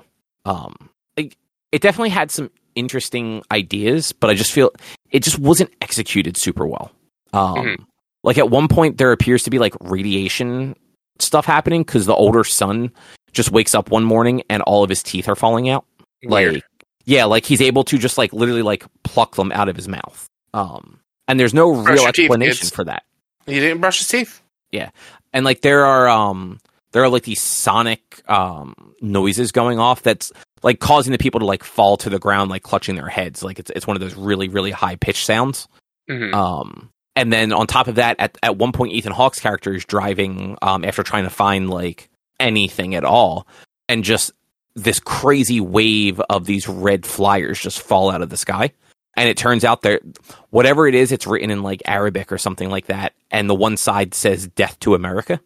[0.45, 1.35] Um it,
[1.71, 4.71] it definitely had some interesting ideas but i just feel
[5.11, 6.91] it just wasn't executed super well.
[7.33, 7.85] Um Mhm.
[8.23, 10.75] Like at one point there appears to be like radiation
[11.19, 12.91] stuff happening because the older son
[13.31, 15.85] just wakes up one morning and all of his teeth are falling out.
[16.23, 16.63] Like
[17.05, 20.27] yeah like he's able to just like literally like pluck them out of his mouth.
[20.53, 23.03] Um and there's no Brush real explanation for that.
[23.45, 24.41] He didn't brush his teeth.
[24.71, 24.89] Yeah,
[25.33, 26.59] and like there are um
[26.91, 30.31] there are like these sonic um noises going off that's
[30.63, 33.43] like causing the people to like fall to the ground like clutching their heads.
[33.43, 35.67] Like it's it's one of those really really high pitched sounds.
[36.09, 36.33] Mhm.
[36.33, 39.85] um and then on top of that at at one point Ethan Hawke's character is
[39.85, 42.09] driving um after trying to find like
[42.39, 43.47] anything at all.
[43.87, 44.31] And just
[44.75, 48.71] this crazy wave of these red flyers just fall out of the sky.
[49.15, 49.99] And it turns out there
[50.49, 53.13] whatever it is it's written in like arabic or something like that.
[53.29, 55.39] And the one side says death to america.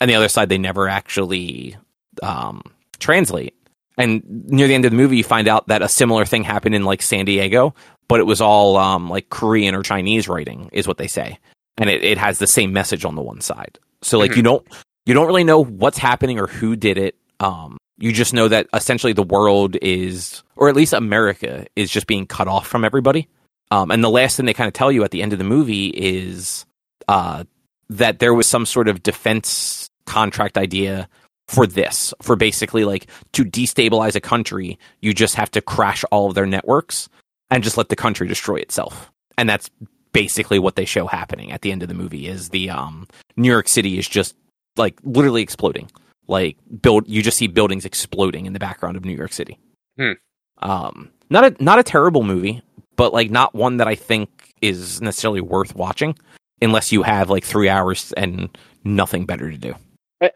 [0.00, 1.76] And the other side they never actually
[2.22, 2.62] um,
[2.98, 3.54] translate.
[3.96, 6.74] And near the end of the movie you find out that a similar thing happened
[6.74, 7.74] in like san diego
[8.08, 11.38] but it was all um, like korean or chinese writing is what they say.
[11.76, 13.80] And it, it has the same message on the one side.
[14.02, 14.36] So like Mhm.
[14.36, 14.66] you don't
[15.06, 17.16] you don't really know what's happening or who did it.
[17.40, 22.06] Um, you just know that essentially the world is or at least america is just
[22.06, 23.28] being cut off from everybody.
[23.70, 25.44] Um, and the last thing they kind of tell you at the end of the
[25.44, 26.64] movie is
[27.08, 27.42] uh,
[27.90, 31.08] that there was some sort of defense contract idea
[31.48, 36.28] for this, for basically like to destabilize a country, you just have to crash all
[36.28, 37.08] of their networks
[37.50, 39.10] and just let the country destroy itself.
[39.36, 39.70] And that's
[40.12, 43.50] basically what they show happening at the end of the movie is the um, New
[43.50, 44.36] York City is just
[44.76, 45.90] like literally exploding.
[46.26, 49.58] Like build you just see buildings exploding in the background of New York City.
[49.98, 50.12] Hmm.
[50.58, 52.62] Um not a not a terrible movie,
[52.96, 56.16] but like not one that I think is necessarily worth watching
[56.62, 59.74] unless you have like three hours and nothing better to do.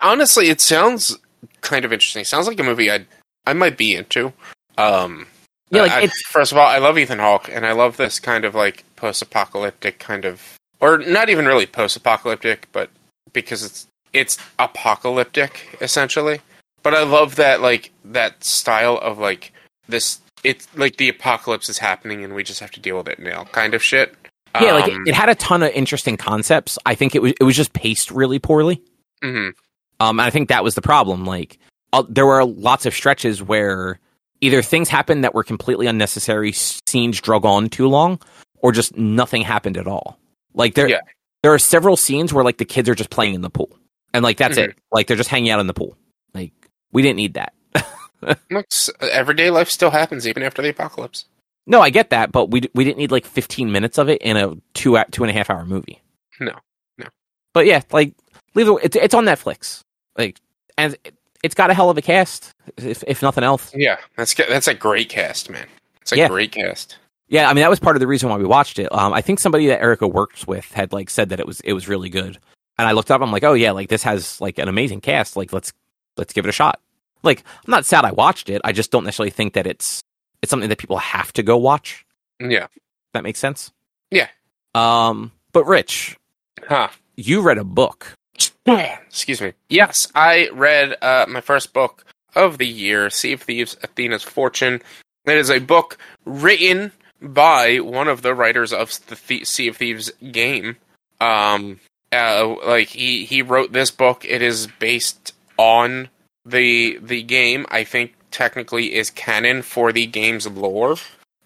[0.03, 1.17] Honestly, it sounds
[1.63, 2.25] kind of interesting.
[2.25, 3.07] Sounds like a movie I
[3.47, 4.35] I might be into.
[4.77, 5.27] Um,
[5.71, 8.19] Yeah, like I- it's first of all, I love Ethan Hawke, and I love this
[8.21, 12.91] kind of like post-apocalyptic kind of, or not even really post-apocalyptic, but
[13.33, 16.41] because it's it's apocalyptic essentially.
[16.83, 19.53] But I love that like that style of like
[19.89, 20.21] this.
[20.45, 23.45] It's like the apocalypse is happening, and we just have to deal with it now,
[23.45, 24.14] kind of shit.
[24.61, 26.79] yeah, like Um, it, it had a ton of interesting concepts.
[26.87, 28.81] I think it was it was just paced really poorly.
[29.23, 29.53] mhm.
[30.01, 31.25] Um, and I think that was the problem.
[31.27, 31.59] Like,
[31.93, 33.99] uh, there were lots of stretches where
[34.41, 38.20] either things happened that were completely unnecessary, scenes drug on too long,
[38.59, 40.18] or just nothing happened at all.
[40.55, 41.01] Like there, Yeah.
[41.43, 43.76] there are several scenes where like the kids are just playing in the pool,
[44.12, 44.70] and like that's it.
[44.70, 44.78] Mm-hmm.
[44.93, 45.97] Like they're just hanging out in the pool.
[46.34, 46.53] Like
[46.93, 47.53] we didn't need that.
[48.51, 51.26] Looks everyday life still happens even after the apocalypse.
[51.66, 54.36] No, I get that, but we we didn't need like 15 minutes of it in
[54.36, 56.01] a two two and a half hour movie.
[56.41, 56.55] No,
[56.97, 57.07] no.
[57.53, 58.14] But yeah, like
[58.55, 58.78] leave it.
[58.82, 59.82] It's it's on Netflix.
[60.16, 60.39] Like,
[60.76, 60.97] and
[61.43, 63.72] it's got a hell of a cast, if if nothing else.
[63.74, 65.66] Yeah, that's that's a great cast, man.
[66.03, 66.28] It's a Yeah.
[66.28, 66.97] great cast.
[67.28, 68.91] Yeah, I mean that was part of the reason why we watched it.
[68.93, 71.72] Um, I think somebody that Erica works with had like said that it was it
[71.74, 72.39] was really good,
[72.78, 73.20] and I looked up.
[73.20, 75.36] I'm like, oh yeah, like this has like an amazing cast.
[75.36, 75.72] Like let's
[76.16, 76.80] let's give it a shot.
[77.22, 78.61] Like I'm not sad I watched it.
[78.64, 80.03] I just don't necessarily think that it's
[80.43, 82.07] it's something that people have to go watch.
[82.41, 82.68] Yeah.
[83.12, 83.72] That makes sense.
[84.11, 84.28] Yeah.
[84.74, 86.16] Um, but Rich,
[86.68, 86.89] Huh.
[87.16, 88.12] you read a book.
[89.07, 89.53] Excuse me.
[89.69, 92.05] Yes, I read uh, my first book
[92.35, 94.83] of the year, Sea of Thieves: Athena's Fortune.
[95.25, 99.77] It is a book written by one of the writers of the Thie- Sea of
[99.77, 100.77] Thieves game.
[101.21, 101.81] Um,
[102.12, 104.25] uh, like he he wrote this book.
[104.25, 106.09] It is based on
[106.45, 107.66] the the game.
[107.71, 110.97] I think technically is canon for the game's lore.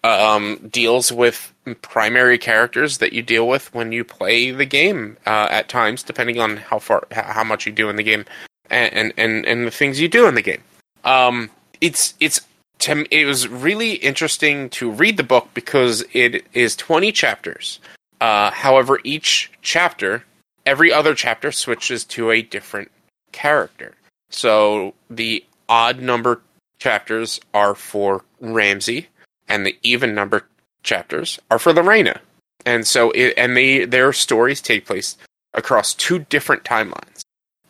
[0.05, 5.47] Um, deals with primary characters that you deal with when you play the game uh,
[5.49, 8.25] at times, depending on how far how much you do in the game
[8.69, 10.61] and and and the things you do in the game.
[11.05, 11.49] Um,
[11.79, 12.41] it's it's
[12.79, 17.79] to it was really interesting to read the book because it is 20 chapters.
[18.19, 20.23] Uh, however, each chapter,
[20.65, 22.91] every other chapter switches to a different
[23.31, 23.93] character.
[24.29, 26.41] So the odd number
[26.79, 29.07] chapters are for Ramsey,
[29.47, 30.45] and the even number
[30.83, 32.19] chapters are for Larinna.
[32.65, 35.17] And so, it, and they their stories take place
[35.53, 37.23] across two different timelines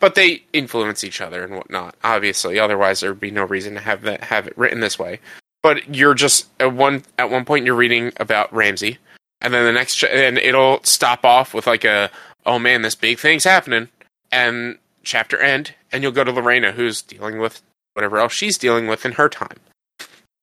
[0.04, 1.96] but they influence each other and whatnot.
[2.04, 5.18] Obviously, otherwise there would be no reason to have that have it written this way.
[5.62, 8.98] But you're just at one at one point you're reading about Ramsey,
[9.40, 12.10] and then the next and it'll stop off with like a
[12.44, 13.88] oh man this big thing's happening,
[14.30, 17.62] and chapter end, and you'll go to Larinna who's dealing with
[17.94, 19.56] whatever else she's dealing with in her time.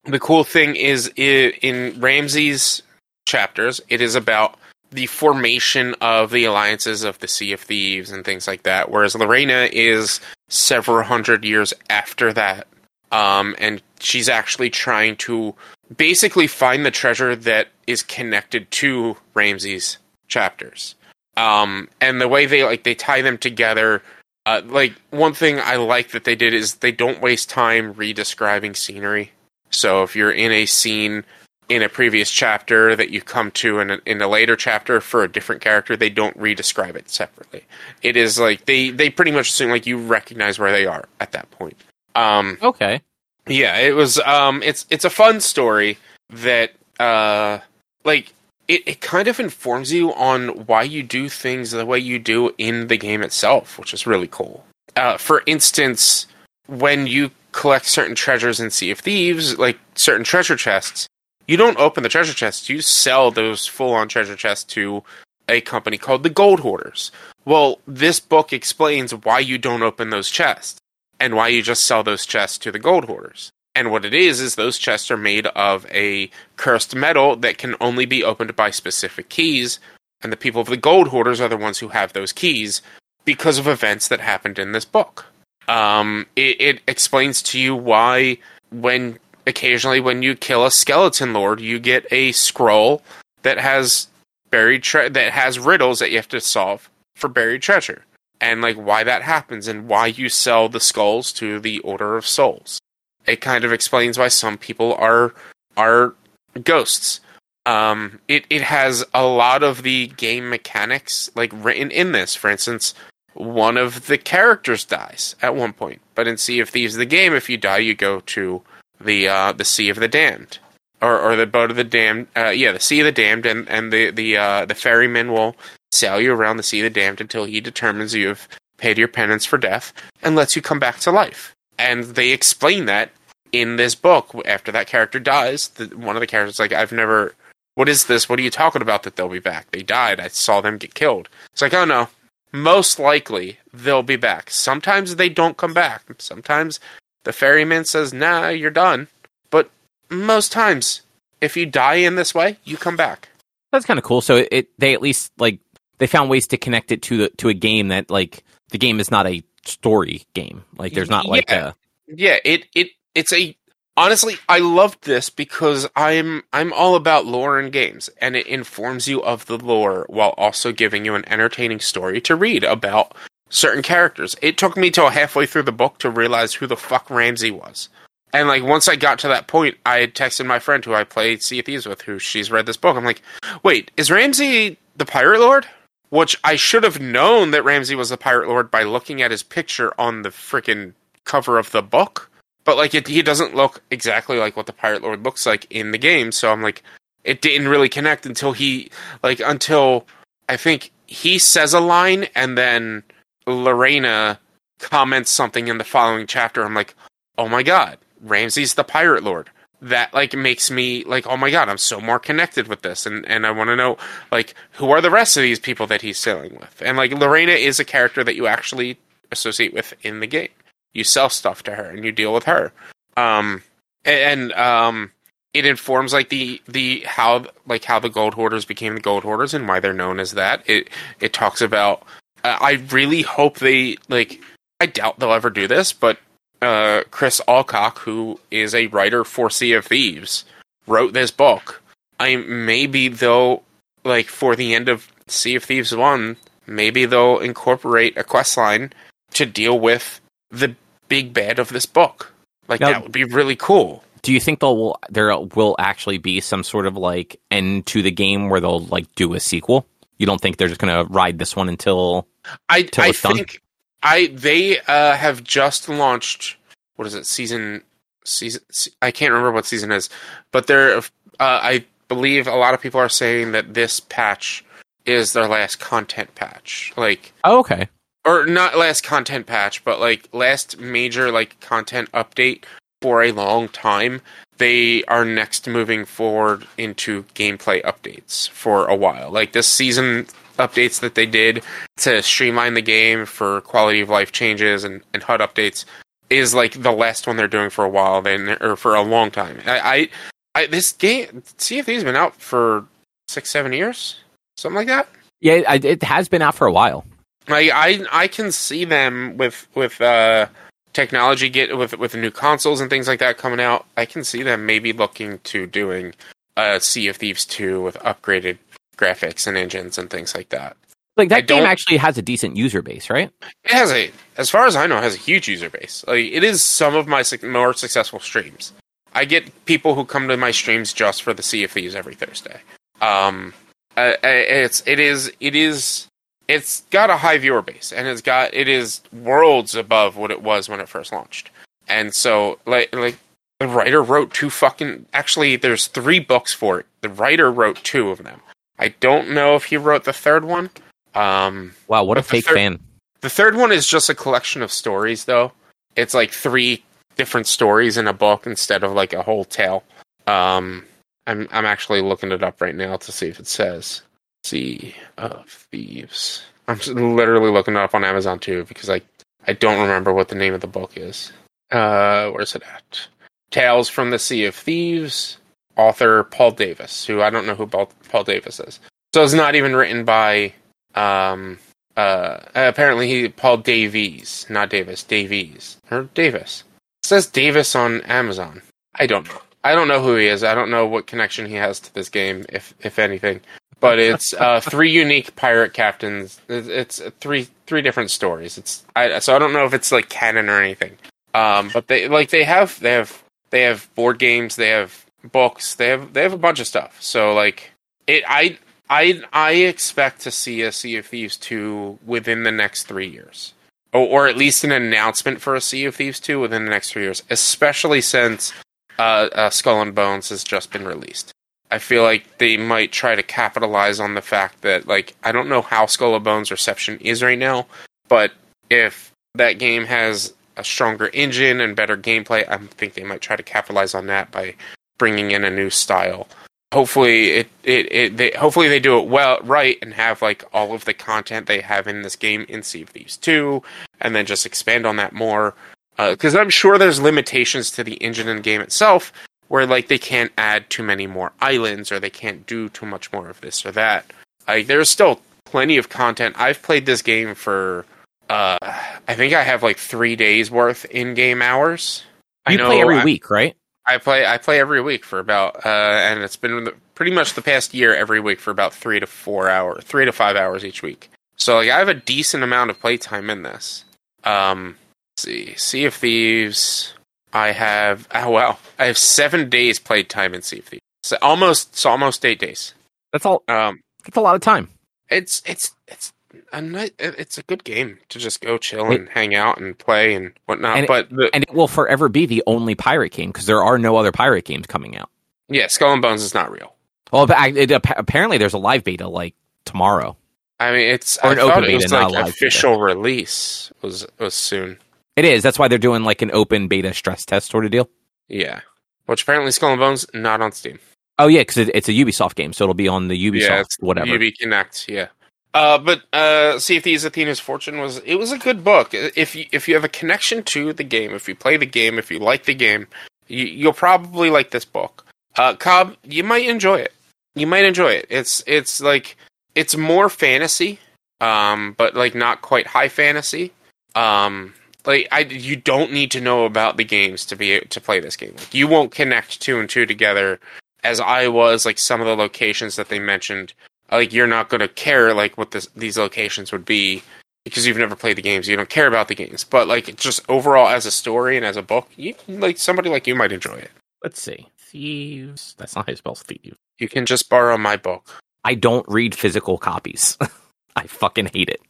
[0.06, 2.82] The cool thing is in Ramsey's
[3.26, 4.58] chapters, it is about
[4.92, 9.16] the formation of the alliances of the Sea of Thieves and things like that, whereas
[9.16, 12.68] Larinna is several hundred years after that.
[13.12, 15.54] Um, and she's actually trying to
[15.96, 19.98] basically find the treasure that is connected to Ramsey's
[20.28, 20.96] chapters.
[21.38, 24.02] Um, and the way they like they tie them together,
[24.46, 28.76] uh, like one thing I like that they did is they don't waste time redescribing
[28.76, 29.32] scenery.
[29.72, 31.24] So if you're in a scene
[31.70, 35.24] in a previous chapter that you come to in a, in a later chapter for
[35.24, 37.64] a different character, they don't re-describe it separately.
[38.02, 41.32] It is like they they pretty much assume like you recognize where they are at
[41.32, 41.78] that point.
[42.16, 43.02] Um, okay.
[43.48, 44.20] Yeah, it was.
[44.20, 45.98] Um, it's it's a fun story
[46.30, 47.60] that uh,
[48.04, 48.34] like
[48.68, 52.54] it, it kind of informs you on why you do things the way you do
[52.58, 54.66] in the game itself, which is really cool.
[54.96, 56.28] Uh, for instance,
[56.68, 61.08] when you collect certain treasures in Sea of Thieves, like certain treasure chests,
[61.48, 62.70] you don't open the treasure chests.
[62.70, 65.04] You sell those full on treasure chests to
[65.50, 67.12] a company called the Gold Hoarders.
[67.44, 70.80] Well, this book explains why you don't open those chests
[71.20, 73.52] and why you just sell those chests to the Gold Hoarders.
[73.74, 77.76] And what it is, is those chests are made of a cursed metal that can
[77.82, 79.80] only be opened by specific keys.
[80.22, 82.82] And the people of the Gold Hoarders are the ones who have those keys
[83.26, 85.26] because of events that happened in this book.
[85.68, 88.38] Um, it, it explains to you why,
[88.72, 93.02] when occasionally when you kill a skeleton lord, you get a scroll
[93.44, 94.08] that has
[94.50, 98.06] buried tre- that has riddles that you have to solve for buried treasure,
[98.40, 102.28] and like why that happens and why you sell the skulls to the Order of
[102.28, 102.80] Souls.
[103.26, 105.34] It kind of explains why some people are
[105.78, 106.16] are
[106.64, 107.22] ghosts.
[107.66, 112.36] Um, it it has a lot of the game mechanics like written in this.
[112.36, 112.94] For instance,
[113.34, 117.34] one of the characters dies at one point, but in Sea of Thieves, the game,
[117.34, 118.62] if you die, you go to
[119.00, 120.60] the uh, the Sea of the Damned,
[121.02, 122.28] or or the boat of the damned.
[122.36, 125.56] Uh, yeah, the Sea of the Damned, and and the the uh, the ferryman will
[125.92, 129.08] sail you around the Sea of the Damned until he determines you have paid your
[129.08, 131.56] penance for death and lets you come back to life.
[131.78, 133.12] And they explain that
[133.52, 134.36] in this book.
[134.46, 137.36] After that character dies, the, one of the characters like, "I've never."
[137.76, 138.28] What is this?
[138.28, 139.04] What are you talking about?
[139.04, 139.72] That they'll be back?
[139.72, 140.20] They died.
[140.20, 141.30] I saw them get killed.
[141.54, 142.10] It's like, oh no,
[142.52, 144.50] most likely they'll be back.
[144.50, 146.04] Sometimes they don't come back.
[146.20, 146.80] Sometimes
[147.24, 149.08] the ferryman says, nah, you're done.
[149.50, 149.70] But
[150.10, 151.02] most times,
[151.40, 153.30] if you die in this way, you come back.
[153.72, 154.22] That's kind of cool.
[154.22, 155.60] So it they at least like
[155.98, 159.00] they found ways to connect it to the to a game that like the game
[159.00, 160.64] is not a story game.
[160.78, 161.70] Like there's not like yeah.
[161.70, 161.74] a
[162.08, 163.56] Yeah, it it it's a
[164.02, 169.08] honestly I loved this because I'm I'm all about lore in games and it informs
[169.08, 173.14] you of the lore while also giving you an entertaining story to read about
[173.50, 174.36] certain characters.
[174.42, 177.90] It took me till halfway through the book to realize who the fuck Ramsey was.
[178.34, 181.04] And like once I got to that point, I had texted my friend who I
[181.04, 182.96] played Sea of Thieves with, who she's read this book.
[182.96, 183.22] I'm like,
[183.62, 185.68] wait, is Ramsey the Pirate Lord?
[186.10, 189.44] Which I should have known that Ramsey was the Pirate Lord by looking at his
[189.44, 190.94] picture on the freaking
[191.26, 192.31] cover of the book.
[192.72, 195.92] But like, it, he doesn't look exactly like what the Pirate Lord looks like in
[195.92, 196.32] the game.
[196.32, 196.84] So I'm like,
[197.26, 198.90] it didn't really connect until he,
[199.22, 200.08] like, until
[200.48, 203.04] I think he says a line and then
[203.46, 204.38] Larinna
[204.80, 206.64] comments something in the following chapter.
[206.64, 206.96] I'm like,
[207.38, 209.50] oh my god, Ramsey's the pirate lord.
[209.82, 213.26] That like makes me like, oh my god, I'm so more connected with this, and
[213.28, 213.98] and I want to know
[214.32, 217.58] like who are the rest of these people that he's sailing with, and like Larinna
[217.58, 218.98] is a character that you actually
[219.30, 220.52] associate with in the game.
[220.94, 222.74] You sell stuff to her and you deal with her,
[223.18, 223.64] um,
[224.04, 225.12] and, and um,
[225.54, 229.54] it informs like the the how like how the gold hoarders became the gold hoarders
[229.54, 230.64] and why they're known as that.
[230.70, 230.90] It
[231.20, 232.04] it talks about
[232.44, 234.42] uh, I really hope they like.
[234.80, 236.18] I doubt they'll ever do this, but
[236.62, 240.46] uh, Chris Allcock, who is a writer for Sea of Thieves,
[240.88, 241.82] wrote this book.
[242.20, 243.64] I maybe they'll
[244.04, 248.94] like for the end of Sea of Thieves one, maybe they'll incorporate a quest line
[249.34, 250.21] to deal with
[250.52, 250.76] the
[251.08, 252.32] big bad of this book.
[252.68, 254.04] Like Now- that would be really cool.
[254.22, 258.12] Do you think they'll there will actually be some sort of like end to the
[258.12, 259.86] game where they'll like do a sequel?
[260.20, 262.28] You don't think they're just gonna ride this one until
[262.70, 263.38] I Till I it's done?
[263.38, 263.62] think
[264.04, 266.58] I they uh, have just launched
[266.98, 267.82] what is it season
[268.24, 268.62] season
[269.02, 270.08] I can't remember what season is,
[270.52, 271.02] but they're uh,
[271.40, 274.64] I believe a lot of people are saying that this patch
[275.08, 277.90] is their last content patch, like Oh, okay.
[278.26, 282.64] Or not last content patch, but like last major like content update
[283.02, 284.22] for a long time.
[284.58, 289.32] They are next moving forward into gameplay updates for a while.
[289.32, 290.28] Like this season
[290.58, 291.64] updates that they did
[291.98, 295.86] to streamline the game for quality of life changes and, and HUD updates
[296.30, 299.32] is like the last one they're doing for a while then or for a long
[299.32, 299.60] time.
[299.66, 300.10] I,
[300.56, 302.86] I, I this game Thieves been out for
[303.28, 304.20] six, seven years?
[304.58, 305.10] Something like that?
[305.40, 307.04] Yeah, it has been out for a while.
[307.48, 310.48] I I I can see them with with uh
[310.94, 313.86] technology get with with new consoles and things like that coming out.
[313.98, 316.14] I can see them maybe looking to doing
[316.58, 318.58] uh Sea of Thieves 2 with upgraded
[318.98, 320.78] graphics and engines and things like that.
[321.18, 323.32] Like I that game actually has a decent user base, right?
[323.64, 326.06] It has a as far as I know it has a huge user base.
[326.08, 328.74] Like it is some of my more successful streams.
[329.14, 332.16] I get people who come to my streams just for the Sea of Thieves every
[332.16, 332.62] Thursday.
[333.02, 333.54] Um
[333.98, 336.08] uh, uh, it's it is it is
[336.52, 340.42] it's got a high viewer base and it's got it is worlds above what it
[340.42, 341.50] was when it first launched.
[341.88, 343.18] And so like like
[343.60, 346.86] the writer wrote two fucking actually there's three books for it.
[347.02, 348.42] The writer wrote two of them.
[348.80, 350.70] I don't know if he wrote the third one.
[351.16, 352.80] Um Wow, what a fake third- fan.
[353.22, 355.52] the third one is just a collection of stories, though.
[355.96, 356.84] It's like three
[357.18, 359.84] different stories in a book instead of like a whole tale.
[360.28, 360.86] Um,
[361.28, 364.02] I'm I'm actually looking it up right now to see if it says
[364.44, 366.44] Sea of Thieves.
[366.68, 366.80] I'm
[367.16, 369.02] literally looking it up on Amazon too because I
[369.48, 371.32] I don't remember what the name of the book is.
[371.72, 373.08] Uh, where's it at?
[373.50, 375.38] Tales from the Sea of Thieves.
[375.78, 378.80] Author Paul Davis, who I don't know who Paul, Paul Davis is.
[379.14, 380.54] So it's not even written by
[380.96, 381.60] um
[381.96, 385.78] uh apparently he Paul Davies, not Davis, Davies.
[385.90, 386.64] Or Davis.
[387.04, 388.62] It says Davis on Amazon.
[388.96, 389.42] I don't know.
[389.64, 390.44] I don't know who he is.
[390.44, 393.42] I don't know what connection he has to this game, if if anything.
[393.82, 396.40] But it's uh, three unique pirate captains.
[396.48, 398.58] It's, three three different stories.
[398.58, 400.98] It's I, so I don't know if it's like canon or anything.
[401.34, 404.56] Um, but they like they have they have they have board games.
[404.56, 405.76] They have books.
[405.76, 407.02] They have they have a bunch of stuff.
[407.02, 407.72] So like
[408.06, 412.84] it I I I expect to see a Sea of Thieves 2 within the next
[412.84, 413.54] three years.
[413.94, 416.92] Or, or at least an announcement for a Sea of Thieves 2 within the next
[416.92, 418.54] three years, especially since
[419.00, 421.34] uh, uh, Skull and Bones has just been released.
[421.72, 425.50] I feel like they might try to capitalize on the fact that, like, I don't
[425.50, 427.66] know how Skull and Bones reception is right now,
[428.10, 428.34] but
[428.70, 433.36] if that game has a stronger engine and better gameplay, I think they might try
[433.36, 434.56] to capitalize on that by
[434.98, 436.28] bringing in a new style.
[436.74, 440.74] Hopefully it, it, it they hopefully they do it well right and have like all
[440.74, 443.62] of the content they have in this game in Sea of Thieves 2
[444.00, 445.54] and then just expand on that more.
[445.98, 449.12] Uh, because I'm sure there's limitations to the engine and game itself
[449.52, 453.12] where like they can't add too many more islands or they can't do too much
[453.12, 454.06] more of this or that
[454.48, 457.86] like there's still plenty of content I've played this game for
[458.30, 462.04] uh I think I have like 3 days worth in game hours
[462.46, 463.56] I You play every I- week, right?
[463.86, 467.34] I play I play every week for about uh, and it's been the- pretty much
[467.34, 470.64] the past year every week for about three to four hours, three to five hours
[470.64, 471.10] each week.
[471.36, 473.84] So like I have a decent amount of playtime in this.
[474.24, 474.78] Um,
[475.14, 476.94] let's see, Sea of Thieves.
[477.34, 480.82] I have oh wow, I have seven days playtime in Sea of Thieves.
[481.04, 482.74] So almost so almost eight days.
[483.14, 483.44] That's all.
[483.48, 484.70] Um, That's a lot of time.
[485.10, 486.14] it's it's it's
[486.54, 489.78] a nice, it's a good game to just go chill It- and hang out and
[489.78, 490.76] play and whatnot.
[490.78, 493.62] And it- but the, And it will forever be the only pirate game because there
[493.64, 495.10] are no other pirate games coming out.
[495.50, 496.76] yeah, Skull and Bones is not real.
[497.12, 499.36] Well, I- it, apparently there's a live beta like
[499.66, 500.16] tomorrow.
[500.60, 504.34] I mean, it's Or I an open it beta, was like official release was was
[504.34, 504.78] soon.
[505.16, 505.44] It is.
[505.44, 507.90] That's why they're doing like an open beta stress test sort of deal.
[508.28, 508.62] Yeah,
[509.06, 510.80] which apparently Skull and Bones not on Steam.
[511.20, 513.86] Oh yeah, because it, it's a Ubisoft game, so it'll be on the Ubisoft yeah,
[513.86, 514.16] whatever.
[514.16, 514.88] UB Connect.
[514.88, 515.08] Yeah.
[515.54, 518.94] Uh, but uh, Sea of Thieves: Athena's Fortune was it was a good book.
[518.94, 522.00] If you if you have a connection to the game, if you play the game,
[522.00, 522.88] if you like the game,
[523.28, 525.06] you, you'll probably like this book.
[525.36, 526.94] Uh, Cobb, you might enjoy it.
[527.36, 528.06] You might enjoy it.
[528.10, 529.18] It's it's like
[529.56, 530.80] it's more fantasy
[531.22, 533.54] um, but like not quite high fantasy.
[533.96, 534.54] Um,
[534.86, 538.16] like I, you don't need to know about the games to be to play this
[538.16, 538.34] game.
[538.38, 540.40] Like you won't connect two and two together,
[540.84, 541.66] as I was.
[541.66, 543.54] Like some of the locations that they mentioned,
[543.92, 547.04] like you're not going to care like what this, these locations would be
[547.44, 548.48] because you've never played the games.
[548.48, 551.58] You don't care about the games, but like just overall as a story and as
[551.58, 553.72] a book, you like somebody like you might enjoy it.
[554.04, 554.48] Let's see.
[554.58, 555.56] Thieves.
[555.58, 556.58] That's not how you spell thieves.
[556.80, 558.10] You can just borrow my book.
[558.44, 560.18] I don't read physical copies.
[560.76, 561.62] I fucking hate it.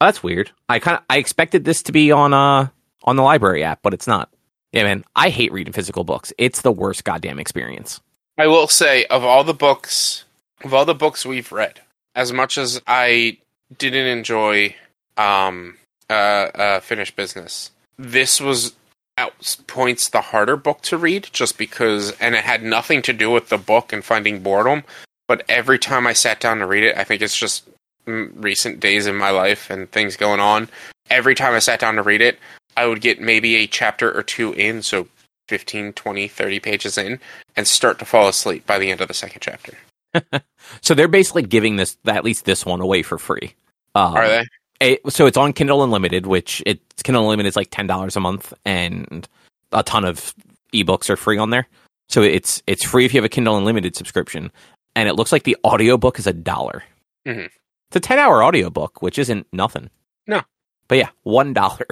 [0.00, 0.50] Oh, that's weird.
[0.68, 2.68] I kind of I expected this to be on uh
[3.04, 4.30] on the library app, but it's not.
[4.72, 6.32] Yeah, man, I hate reading physical books.
[6.38, 8.00] It's the worst goddamn experience.
[8.38, 10.24] I will say, of all the books,
[10.62, 11.80] of all the books we've read,
[12.14, 13.38] as much as I
[13.76, 14.76] didn't enjoy
[15.16, 15.76] um,
[16.08, 18.74] uh, uh, Finished Business, this was
[19.16, 23.30] at points the harder book to read, just because, and it had nothing to do
[23.30, 24.84] with the book and finding boredom.
[25.26, 27.68] But every time I sat down to read it, I think it's just
[28.06, 30.68] recent days in my life and things going on.
[31.10, 32.38] Every time I sat down to read it,
[32.76, 35.08] I would get maybe a chapter or two in, so
[35.48, 37.18] 15, 20, 30 pages in,
[37.56, 39.74] and start to fall asleep by the end of the second chapter.
[40.82, 43.54] So they're basically giving this at least this one away for free.
[43.94, 44.44] Um, Are they?
[44.80, 48.20] it- so it's on Kindle Unlimited, which it's Kindle Unlimited is like ten dollars a
[48.20, 49.26] month, and
[49.72, 50.32] a ton of
[50.72, 51.66] ebooks are free on there.
[52.08, 54.52] So it's it's free if you have a Kindle Unlimited subscription,
[54.94, 56.84] and it looks like the audiobook is a dollar.
[57.26, 57.50] Mhm.
[57.90, 59.90] It's a ten hour audiobook, which isn't nothing.
[60.28, 60.42] No.
[60.86, 61.86] but yeah, one dollar.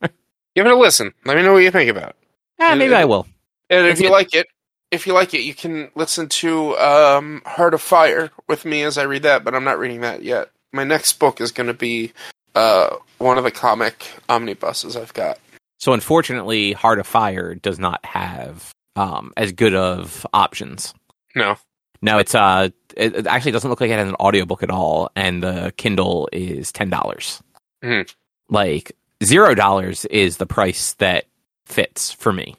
[0.54, 1.12] Give it a listen.
[1.24, 2.16] Let me know what you think about it.
[2.60, 3.26] Eh, maybe I will.
[3.68, 4.46] And if you like it,
[4.92, 8.96] if you like it, you can listen to um, Heart of Fire with me as
[8.96, 9.42] I read that.
[9.42, 10.50] But I'm not reading that yet.
[10.72, 12.12] My next book is going to be
[12.54, 15.38] uh, one of the comic omnibuses I've got.
[15.78, 20.94] So unfortunately, Heart of Fire does not have um, as good of options.
[21.34, 21.56] No,
[22.02, 25.10] No, it's uh, it, it actually doesn't look like it has an audiobook at all,
[25.14, 27.42] and the Kindle is ten dollars.
[27.84, 28.12] Mhm.
[28.48, 31.26] Like zero dollars is the price that
[31.66, 32.56] fits for me.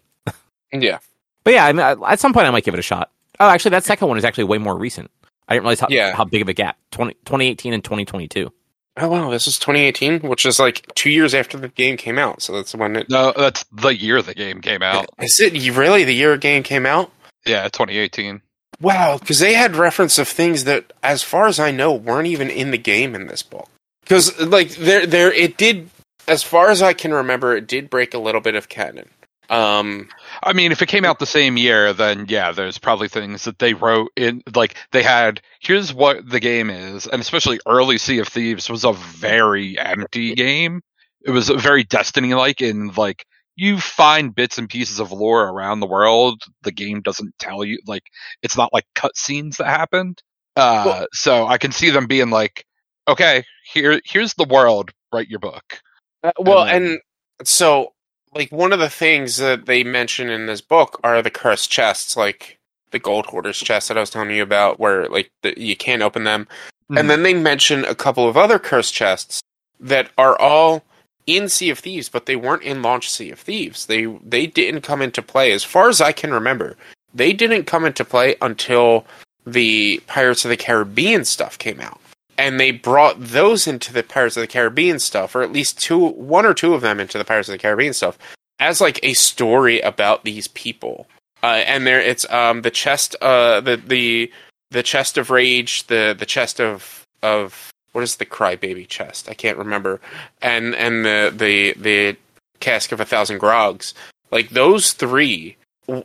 [0.72, 1.00] yeah,
[1.44, 3.12] But yeah, I mean, at some point I might give it a shot.
[3.40, 5.10] Oh, actually, that second one is actually way more recent.
[5.48, 6.16] I didn't realize how, Yeah.
[6.16, 8.52] how big of a gap 20, 2018 and 2022.
[8.98, 12.42] Oh wow, this is 2018, which is like two years after the game came out.
[12.42, 15.08] So that's when it No, that's the year the game came out.
[15.20, 15.40] is.
[15.40, 17.12] It really the year the game came out?
[17.46, 18.42] Yeah, 2018.
[18.82, 22.50] Wow, because they had reference of things that, as far as I know, weren't even
[22.50, 23.70] in the game in this book.
[24.02, 25.90] Because like there, there, it did,
[26.28, 29.10] as far as I can remember, it did break a little bit of canon.
[29.50, 30.10] Um,
[30.42, 33.60] I mean, if it came out the same year, then yeah, there's probably things that
[33.60, 34.42] they wrote in.
[34.56, 38.86] Like they had, here's what the game is, and especially early Sea of Thieves was
[38.86, 40.82] a very empty game.
[41.24, 43.26] It was very Destiny-like in like
[43.56, 46.42] you find bits and pieces of lore around the world.
[46.64, 48.04] The game doesn't tell you like
[48.42, 50.22] it's not like cutscenes that happened.
[50.56, 52.66] Uh, Well- so I can see them being like,
[53.08, 54.92] okay, here, here's the world.
[55.14, 55.80] Write your book.
[56.24, 57.00] Uh, well, And
[57.40, 57.94] and so
[58.34, 62.16] like one of the things that they mention in this book are the cursed chests,
[62.16, 62.58] like
[62.92, 66.02] the gold hoarders chest that I was telling you about, where like the, you can't
[66.02, 66.48] open them.
[66.92, 67.00] Mhm.
[67.00, 69.42] And then they mention a couple of other cursed chests
[69.80, 70.84] that are all
[71.28, 73.86] in Sea of Thieves, but they weren't in Launch Sea of Thieves.
[73.86, 76.78] They they didn't come into play, as far as I can remember.
[77.14, 79.06] They didn't come into play until
[79.46, 82.00] the Pirates of the Caribbean stuff came out
[82.42, 86.00] and they brought those into the Pirates of the Caribbean stuff, or at least two,
[86.00, 88.18] one or two of them into the Pirates of the Caribbean stuff,
[88.60, 91.06] as like a story about these people.
[91.44, 94.32] Uh, and there, it's um the chest, uh the the
[94.72, 99.30] the chest of rage, the the chest of of what is the crybaby chest?
[99.30, 100.00] I can't remember,
[100.42, 102.18] and and the the the
[102.60, 103.94] cask of a thousand grogs.
[104.32, 105.58] Like those three,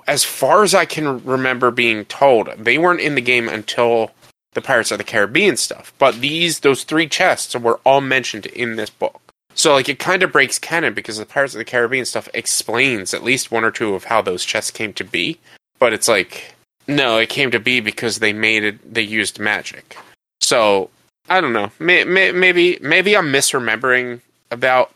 [0.07, 4.11] as far as I can remember being told, they weren't in the game until
[4.55, 5.93] the Pirates of the Caribbean stuff.
[5.99, 9.21] But these those three chests were all mentioned in this book.
[9.55, 13.15] So like it kind of breaks canon because the Pirates of the Caribbean stuff explains
[13.15, 15.39] at least one or two of how those chests came to be.
[15.79, 16.57] But it's like
[16.89, 18.95] no, it came to be because they made it.
[18.95, 19.97] They used magic.
[20.41, 20.91] So
[21.29, 21.71] I don't know.
[21.79, 24.21] May, may, maybe maybe I'm misremembering
[24.51, 24.93] about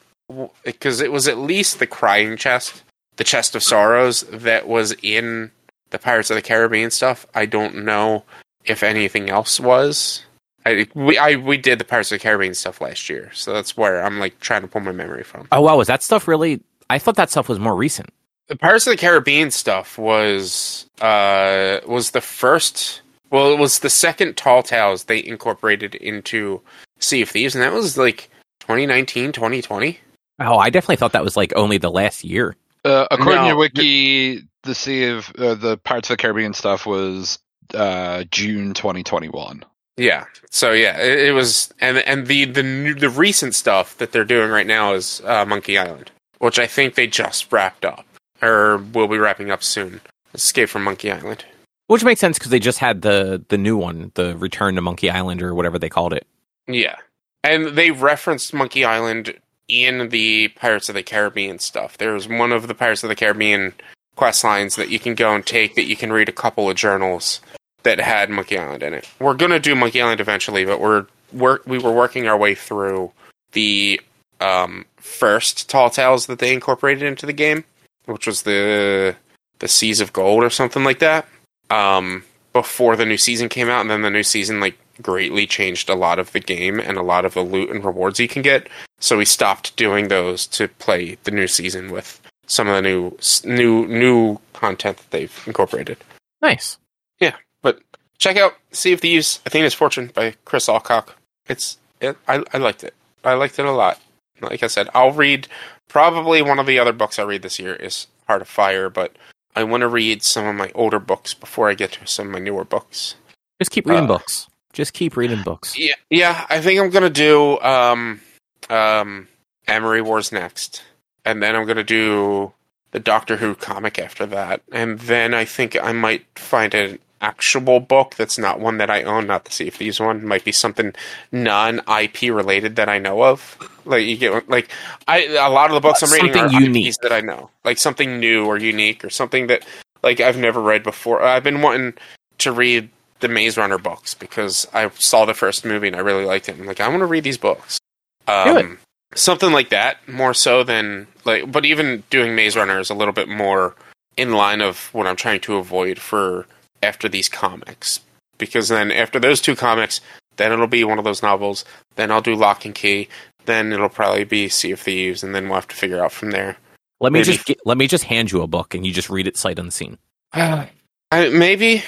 [0.64, 2.82] because it was at least the crying chest,
[3.16, 5.50] the chest of sorrows that was in
[5.90, 7.26] the Pirates of the Caribbean stuff.
[7.34, 8.24] I don't know
[8.64, 10.24] if anything else was.
[10.66, 13.76] I we I we did the Pirates of the Caribbean stuff last year, so that's
[13.76, 15.48] where I'm like trying to pull my memory from.
[15.52, 16.60] Oh wow, was that stuff really?
[16.88, 18.10] I thought that stuff was more recent.
[18.48, 23.02] The Pirates of the Caribbean stuff was uh was the first.
[23.30, 26.60] Well, it was the second Tall Tales they incorporated into
[26.98, 28.28] Sea of Thieves, and that was like
[28.60, 29.98] 2019, 2020.
[30.40, 32.56] Oh, I definitely thought that was like only the last year.
[32.84, 33.50] Uh, according No.
[33.50, 37.38] to Wiki, the Sea of uh, the Pirates of the Caribbean stuff was
[37.74, 39.64] uh, June 2021.
[39.96, 40.24] Yeah.
[40.50, 44.24] So yeah, it, it was, and and the the new, the recent stuff that they're
[44.24, 48.06] doing right now is uh, Monkey Island, which I think they just wrapped up
[48.40, 50.00] or will be wrapping up soon.
[50.32, 51.44] Escape from Monkey Island.
[51.90, 55.10] Which makes sense because they just had the the new one, the Return to Monkey
[55.10, 56.24] Island or whatever they called it.
[56.68, 56.94] Yeah,
[57.42, 59.36] and they referenced Monkey Island
[59.66, 61.98] in the Pirates of the Caribbean stuff.
[61.98, 63.74] There's one of the Pirates of the Caribbean
[64.14, 66.76] quest lines that you can go and take that you can read a couple of
[66.76, 67.40] journals
[67.82, 69.08] that had Monkey Island in it.
[69.18, 73.10] We're gonna do Monkey Island eventually, but we're we're we were working our way through
[73.50, 74.00] the
[74.40, 77.64] um, first Tall Tales that they incorporated into the game,
[78.04, 79.16] which was the
[79.58, 81.26] the Seas of Gold or something like that.
[81.70, 85.88] Um, before the new season came out, and then the new season like greatly changed
[85.88, 88.42] a lot of the game and a lot of the loot and rewards you can
[88.42, 88.68] get.
[88.98, 93.16] So we stopped doing those to play the new season with some of the new
[93.44, 95.98] new new content that they've incorporated.
[96.42, 96.78] Nice.
[97.18, 97.80] Yeah, but
[98.18, 101.10] check out Sea of Thieves, Athena's Fortune by Chris Allcock.
[101.46, 102.94] It's it, I I liked it.
[103.24, 104.00] I liked it a lot.
[104.40, 105.48] Like I said, I'll read
[105.88, 109.14] probably one of the other books I read this year is Heart of Fire, but
[109.56, 112.32] I want to read some of my older books before I get to some of
[112.32, 113.16] my newer books.
[113.60, 114.46] Just keep reading Uh, books.
[114.72, 115.76] Just keep reading books.
[115.76, 116.46] Yeah, yeah.
[116.48, 118.20] I think I'm gonna do um,
[118.68, 119.26] um,
[119.66, 120.82] Amory Wars next,
[121.24, 122.52] and then I'm gonna do
[122.92, 127.80] the Doctor Who comic after that, and then I think I might find an actual
[127.80, 130.24] book that's not one that I own, not the Sea of Thieves one.
[130.26, 130.94] Might be something
[131.32, 133.58] non-IP related that I know of.
[133.84, 134.70] Like you get like
[135.08, 136.88] I a lot of the books I'm reading Something are unique.
[136.88, 139.66] IPs that I know, like something new or unique or something that
[140.02, 141.22] like I've never read before.
[141.22, 141.94] I've been wanting
[142.38, 142.88] to read
[143.20, 146.58] the Maze Runner books because I saw the first movie and I really liked it.
[146.58, 147.78] I'm like, I want to read these books.
[148.26, 148.78] Um,
[149.14, 151.50] something like that, more so than like.
[151.50, 153.74] But even doing Maze Runner is a little bit more
[154.16, 156.46] in line of what I'm trying to avoid for
[156.82, 158.00] after these comics.
[158.38, 160.00] Because then after those two comics,
[160.36, 161.64] then it'll be one of those novels.
[161.96, 163.08] Then I'll do Locke and Key.
[163.46, 166.30] Then it'll probably be Sea of Thieves, and then we'll have to figure out from
[166.30, 166.56] there.
[167.00, 169.26] Let me maybe- just let me just hand you a book and you just read
[169.26, 169.98] it sight unseen.
[170.32, 170.68] I,
[171.10, 171.82] maybe,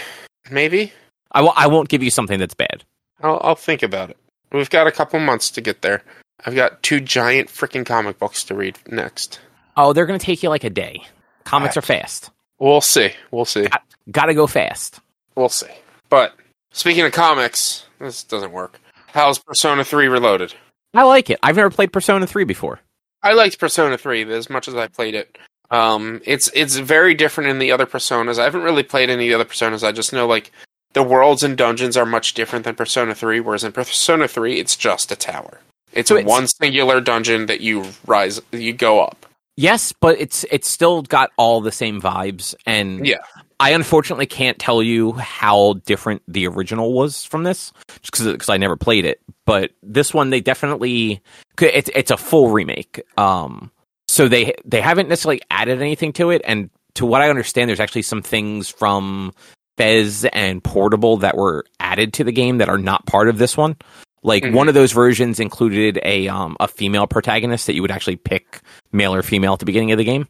[0.51, 0.93] maybe
[1.31, 2.85] I w- I won't give you something that's bad.
[3.23, 4.17] I'll, I'll think about it.
[4.51, 6.03] We've got a couple months to get there.
[6.45, 9.39] I've got two giant freaking comic books to read next.
[9.77, 11.03] Oh, they're going to take you like a day.
[11.45, 12.31] Comics are fast.
[12.59, 13.13] We'll see.
[13.31, 13.69] We'll see.
[14.11, 15.01] Got to go fast.
[15.37, 15.67] We'll see.
[16.09, 16.35] But
[16.73, 18.79] speaking of comics, this doesn't work.
[19.09, 20.55] How's Persona 3 Reloaded?
[20.95, 21.39] I like it.
[21.43, 22.81] I've never played Persona 3 before.
[23.23, 25.39] I liked Persona 3 as much as I played it.
[25.71, 28.39] Um, it's it's very different in the other Personas.
[28.39, 29.83] I haven't really played any of the other Personas.
[29.87, 30.53] I just know like
[30.93, 33.41] the worlds and dungeons are much different than Persona 3.
[33.41, 35.61] Whereas in Persona 3, it's just a tower.
[35.93, 39.25] It's, So it's- one singular dungeon that you rise, you go up.
[39.57, 43.19] Yes, but it's it's still got all the same vibes and Yeah.
[43.63, 48.57] I unfortunately can't tell you how different the original was from this just because I
[48.57, 49.21] never played it.
[49.47, 51.21] But this one, they definitely
[51.61, 53.01] it's it's a full remake.
[53.17, 53.71] Um,
[54.09, 57.79] so they they haven't necessarily added anything to it, and to what I understand, there's
[57.79, 59.33] actually some things from
[59.79, 63.57] FES and Portable that were added to the game that are not part of this
[63.57, 63.77] one.
[64.25, 64.55] Like Mhm.
[64.55, 68.61] one of those versions included a um a female protagonist that you would actually pick
[68.91, 70.27] male or female at the beginning of the game.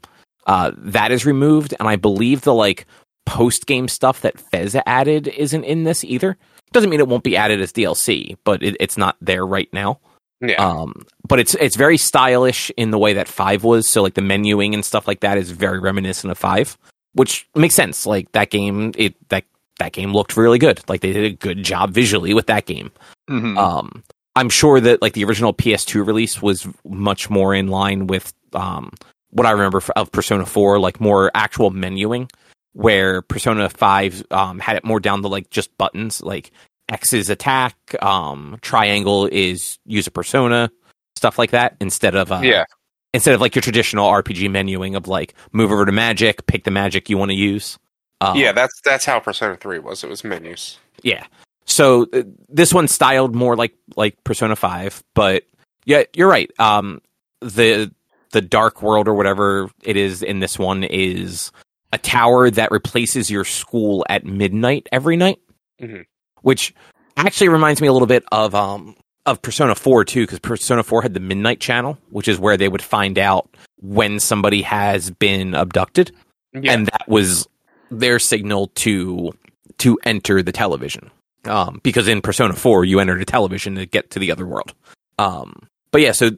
[0.46, 2.84] Uh, that is removed, and I believe the like
[3.26, 6.36] post game stuff that FES added isn't in this either.
[6.72, 10.00] Doesn't mean it won't be added as DLC, but it, it's not there right now.
[10.40, 10.54] Yeah.
[10.54, 13.86] Um, but it's it's very stylish in the way that Five was.
[13.86, 16.76] So like the menuing and stuff like that is very reminiscent of Five,
[17.12, 18.06] which makes sense.
[18.06, 19.44] Like that game, it that
[19.78, 20.80] that game looked really good.
[20.88, 22.90] Like they did a good job visually with that game.
[23.30, 23.56] Mhm.
[23.56, 24.02] Um,
[24.34, 28.92] I'm sure that like the original PS2 release was much more in line with um,
[29.30, 32.30] what I remember of Persona 4, like more actual menuing,
[32.72, 36.52] where Persona 5 um, had it more down to like just buttons, like
[36.88, 40.70] X is attack, um, triangle is use a persona,
[41.16, 42.64] stuff like that, instead of uh, yeah.
[43.12, 46.70] instead of like your traditional RPG menuing of like move over to magic, pick the
[46.70, 47.78] magic you want to use.
[48.20, 50.04] Um, yeah, that's that's how Persona 3 was.
[50.04, 50.78] It was menus.
[51.02, 51.26] yeah.
[51.64, 55.44] So uh, this one's styled more like like Persona 5, but
[55.84, 56.50] yeah, you're right.
[56.58, 57.00] Um
[57.40, 57.92] the
[58.32, 61.52] the dark world or whatever it is in this one is
[61.92, 65.38] a tower that replaces your school at midnight every night.
[65.80, 66.04] Mhm.
[66.42, 66.74] Which
[67.16, 68.96] actually reminds me a little bit of um
[69.26, 72.68] of Persona 4 too cuz Persona 4 had the midnight channel, which is where they
[72.68, 73.48] would find out
[73.80, 76.10] when somebody has been abducted
[76.54, 76.72] Yeah.
[76.72, 77.46] and that was
[77.90, 79.32] their signal to
[79.78, 81.10] to enter the television.
[81.44, 84.74] Um, because in Persona Four, you entered a television to get to the other world.
[85.18, 85.54] Um,
[85.90, 86.30] but yeah, so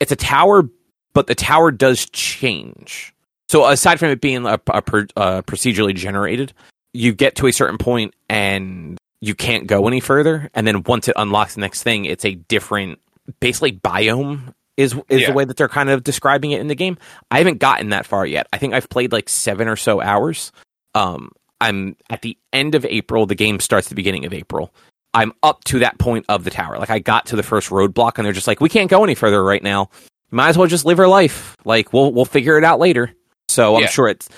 [0.00, 0.68] it's a tower,
[1.14, 3.12] but the tower does change.
[3.48, 6.52] So aside from it being a, a, per, uh procedurally generated,
[6.94, 10.50] you get to a certain point and you can't go any further.
[10.54, 12.98] And then once it unlocks the next thing, it's a different,
[13.40, 15.26] basically biome is is Yeah.
[15.28, 16.96] the way that they're kind of describing it in the game.
[17.30, 18.46] I haven't gotten that far yet.
[18.52, 20.50] I think I've played like seven or so hours.
[20.94, 23.26] Um, I'm at the end of April.
[23.26, 24.72] The game starts the beginning of April.
[25.14, 26.78] I'm up to that point of the tower.
[26.78, 29.14] Like I got to the first roadblock, and they're just like, "We can't go any
[29.14, 29.90] further right now.
[30.30, 31.54] You might as well just live our life.
[31.66, 33.12] Like we'll we'll figure it out later."
[33.52, 33.88] So I'm Yeah.
[33.88, 34.28] sure it's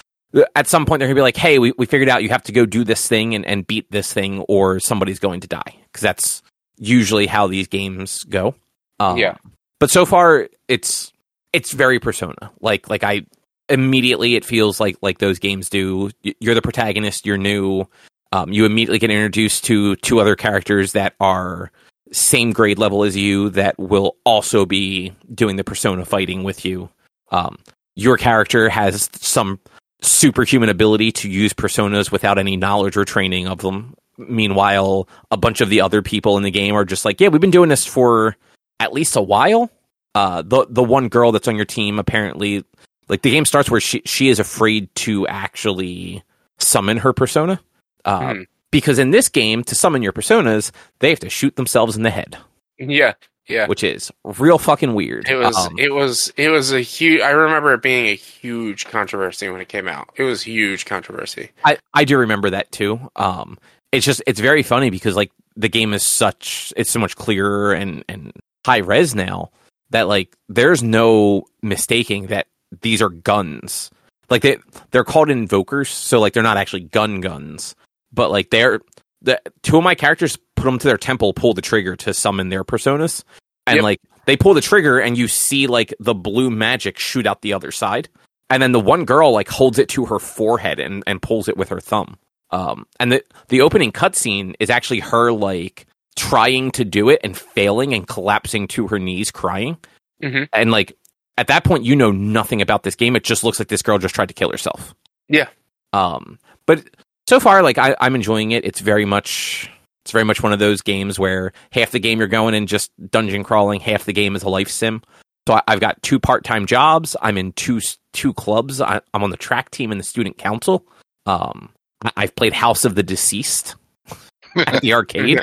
[0.57, 2.53] at some point they're gonna be like, "Hey, we, we figured out you have to
[2.53, 6.03] go do this thing and, and beat this thing, or somebody's going to die." Because
[6.03, 6.43] that's
[6.77, 8.55] usually how these games go.
[8.99, 9.36] Um, Yeah.
[9.81, 11.12] But so far, it's
[11.53, 12.51] it's very Persona.
[12.61, 13.27] Like like I
[13.69, 16.11] immediately it feels like like those games do.
[16.41, 17.27] You're the protagonist.
[17.27, 17.85] You're new.
[18.32, 21.70] Um, you immediately get introduced to two other characters that are
[22.12, 26.89] same grade level as you that will also be doing the persona fighting with you.
[27.31, 27.57] Um,
[27.97, 29.59] your character has some
[30.03, 33.95] superhuman ability to use personas without any knowledge or training of them.
[34.19, 37.41] Meanwhile, a bunch of the other people in the game are just like, yeah, we've
[37.41, 38.37] been doing this for
[38.81, 39.71] at least a while.
[40.15, 42.65] Uh, the the one girl that's on your team apparently,
[43.09, 46.23] like the game starts where she she is afraid to actually
[46.59, 47.61] summon her persona.
[48.05, 48.43] Uh, Hmm.
[48.71, 52.11] Because in this game, to summon your personas, they have to shoot themselves in the
[52.11, 52.37] head,
[52.77, 53.12] Yeah,
[53.47, 53.66] yeah.
[53.66, 55.29] which is real fucking weird.
[55.29, 57.21] It was Um, it was it was a huge.
[57.21, 60.11] I remember it being a huge controversy when it came out.
[60.16, 61.51] It was huge controversy.
[61.65, 63.11] I, I do remember that too.
[63.16, 63.59] Um,
[63.93, 67.73] it's just it's very funny because like the game is such it's so much clearer
[67.73, 68.33] and and
[68.65, 69.51] high res now
[69.91, 72.47] that like there's no mistaking that
[72.83, 73.91] these are guns.
[74.31, 74.59] Like they
[74.91, 77.75] they're called invokers, so like they're not actually gun guns,
[78.12, 78.81] but like they're
[79.23, 82.49] the two of my characters put them to their temple, pull the trigger to summon
[82.49, 83.23] their personas,
[83.66, 83.82] and Yep.
[83.82, 87.53] like they pull the trigger and you see like the blue magic shoot out the
[87.53, 88.09] other side
[88.51, 91.57] and then the one girl like holds it to her forehead and, and pulls it
[91.57, 92.16] with her thumb.
[92.51, 95.86] Um, and the the opening cutscene is actually her like
[96.16, 99.77] trying to do it and failing and collapsing to her knees, crying.
[100.23, 100.49] Mhm.
[100.53, 100.97] And like
[101.36, 103.16] at that point, you know nothing about this game.
[103.16, 104.95] It just looks like this girl just tried to kill herself.
[105.28, 105.49] Yeah.
[105.93, 106.85] Um, but
[107.28, 108.65] so far, like I, I'm enjoying it.
[108.65, 109.69] It's very much
[110.05, 112.91] it's very much one of those games where half the game you're going and just
[113.11, 115.03] dungeon crawling, half the game is a life sim.
[115.49, 117.17] So I've got two part time jobs.
[117.23, 117.81] I'm in two
[118.13, 118.81] two clubs.
[118.81, 120.87] I, I'm on the track team and the student council.
[121.27, 121.71] Um,
[122.17, 123.77] I've played House of the Deceased
[124.57, 125.41] at the arcade.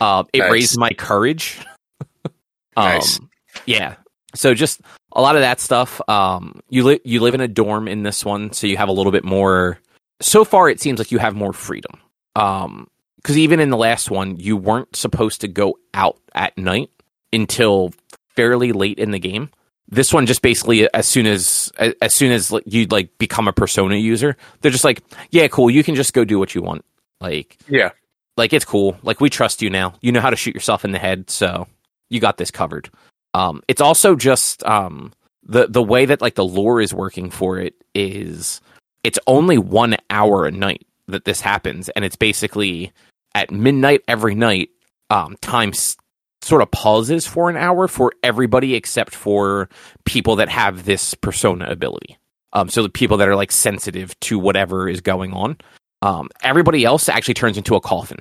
[0.00, 0.50] Uh, it Nice.
[0.50, 1.58] raised my courage.
[2.24, 2.32] um,
[2.76, 3.18] Nice.
[3.64, 3.96] Yeah.
[4.34, 4.80] So just
[5.12, 6.00] a lot of that stuff.
[6.08, 8.92] Um, you live you live in a dorm in this one, so you have a
[8.92, 9.78] little bit more.
[10.20, 11.92] So far, it seems like you have more freedom.
[12.36, 12.88] Um,
[13.24, 16.90] because even in the last one, you weren't supposed to go out at night
[17.32, 17.94] until
[18.36, 19.48] fairly late in the game.
[19.88, 21.72] This one just basically as soon as
[22.02, 25.82] as soon as you like become a persona user, they're just like, yeah, cool, you
[25.82, 26.84] can just go do what you want.
[27.20, 27.90] Like yeah.
[28.36, 28.98] like it's cool.
[29.02, 29.94] Like we trust you now.
[30.02, 31.66] You know how to shoot yourself in the head, so
[32.10, 32.90] you got this covered.
[33.32, 37.58] Um, it's also just um, the the way that like the lore is working for
[37.58, 38.60] it is
[39.02, 42.92] it's only one hour a night that this happens, and it's basically
[43.34, 44.70] at midnight every night.
[45.10, 45.96] Um, time s-
[46.42, 49.68] sort of pauses for an hour for everybody except for
[50.04, 52.18] people that have this persona ability.
[52.52, 55.56] Um, so the people that are like sensitive to whatever is going on.
[56.02, 58.18] Um, everybody else actually turns into a coffin,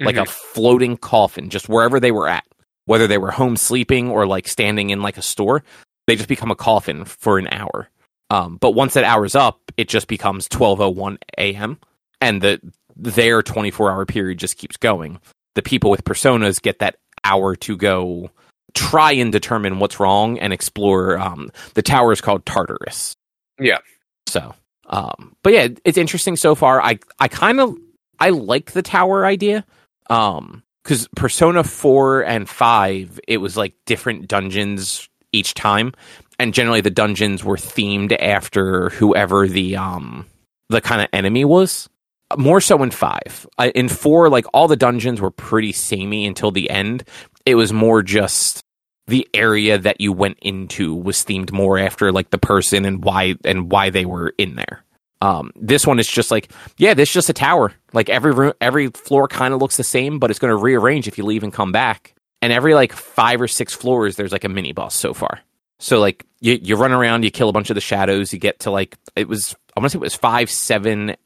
[0.00, 0.28] like a Mhm.
[0.28, 2.44] floating coffin, just wherever they were at,
[2.86, 5.62] whether they were home sleeping or like standing in like a store,
[6.06, 7.90] they just become a coffin for an hour.
[8.30, 11.78] Um, but once that hour's up, it just becomes 12:01 a.m.
[12.20, 12.60] and the
[12.96, 15.20] their 24 hour period just keeps going.
[15.54, 18.30] The people with personas get that hour to go
[18.74, 21.18] try and determine what's wrong and explore.
[21.18, 23.14] Um, the tower is called Tartarus.
[23.58, 23.78] Yeah.
[24.26, 24.54] So,
[24.86, 26.80] um, but yeah, it's interesting so far.
[26.80, 27.76] I I kind of
[28.18, 29.64] I like the tower idea.
[30.08, 35.92] Um, because Persona four and five, it was like different dungeons each time,
[36.38, 40.26] and generally the dungeons were themed after whoever the um
[40.68, 41.88] the kind of enemy was.
[42.36, 43.46] More so in five.
[43.74, 47.04] In four, like all the dungeons were pretty samey until the end.
[47.44, 48.62] It was more just
[49.06, 53.36] the area that you went into was themed more after like the person and why
[53.44, 54.84] and why they were in there.
[55.22, 57.72] Um, this one is just like, yeah, this is just a tower.
[57.92, 61.08] Like every room, every floor kind of looks the same, but it's going to rearrange
[61.08, 62.14] if you leave and come back.
[62.42, 65.40] And every like five or six floors, there's like a mini boss so far.
[65.78, 68.60] So like you you run around, you kill a bunch of the shadows, you get
[68.60, 71.16] to like it was I want to say it was five, seven,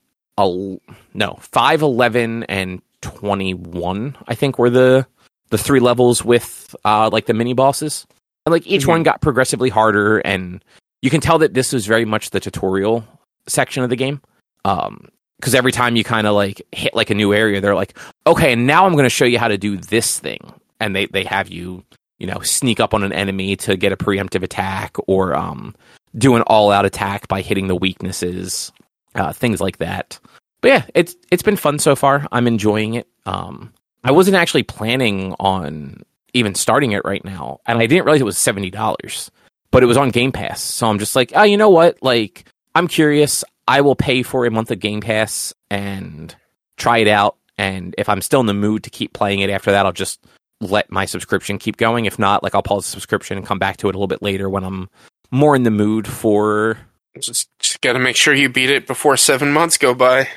[1.14, 4.16] no five, eleven, and twenty one.
[4.28, 5.06] I think were the
[5.50, 8.06] the three levels with uh like the mini bosses.
[8.46, 8.88] And like each Mhm.
[8.88, 10.64] one got progressively harder, and
[11.02, 13.04] you can tell that this was very much the tutorial
[13.46, 14.20] section of the game.
[14.64, 15.08] Um,
[15.38, 17.96] because every time you kind of like hit like a new area, they're like,
[18.26, 20.38] okay, and now I'm going to show you how to do this thing,
[20.80, 21.82] and they they have you
[22.18, 25.74] you know sneak up on an enemy to get a preemptive attack or um
[26.16, 28.70] do an all out attack by hitting the weaknesses,
[29.14, 30.18] uh, things like that.
[30.60, 32.26] But yeah, it's it's been fun so far.
[32.32, 33.08] I'm enjoying it.
[33.26, 33.72] Um,
[34.04, 38.24] I wasn't actually planning on even starting it right now, and I didn't realize it
[38.24, 39.30] was seventy dollars,
[39.70, 40.62] but it was on Game Pass.
[40.62, 42.02] So I'm just like, oh, you know what?
[42.02, 43.44] Like, I'm curious.
[43.66, 46.34] I will pay for a month of Game Pass and
[46.76, 47.36] try it out.
[47.56, 50.24] And if I'm still in the mood to keep playing it after that, I'll just
[50.60, 52.04] let my subscription keep going.
[52.06, 54.22] If not, like I'll pause the subscription and come back to it a little bit
[54.22, 54.88] later when I'm
[55.30, 56.78] more in the mood for.
[57.18, 60.28] Just, just got to make sure you beat it before seven months go by,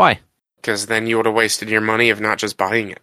[0.00, 0.20] Why?
[0.60, 3.00] because then you would have wasted your money of not just buying it.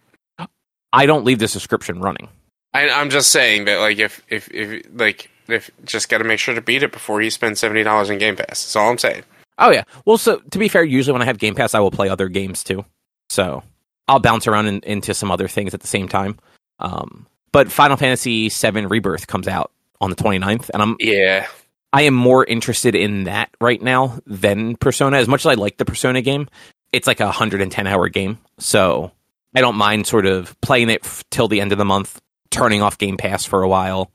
[0.92, 2.28] I don't leave the subscription running.
[2.72, 6.38] I, I'm just saying that, like, if if if like if just got to make
[6.38, 8.48] sure to beat it before you spend seventy dollars in Game Pass.
[8.48, 9.22] That's all I'm saying.
[9.58, 9.84] Oh yeah.
[10.06, 12.28] Well, so to be fair, usually when I have Game Pass, I will play other
[12.28, 12.84] games too.
[13.28, 13.62] So
[14.06, 16.38] I'll bounce around in, into some other things at the same time.
[16.78, 21.46] Um, but Final Fantasy VII Rebirth comes out on the 29th, and I'm Yeah,
[21.92, 25.18] I am more interested in that right now than Persona.
[25.18, 26.48] As much as I like the Persona game,
[26.92, 29.12] it's like a 110 hour game, so
[29.54, 32.20] I don't mind sort of playing it f- till the end of the month,
[32.50, 34.10] turning off Game Pass for a while,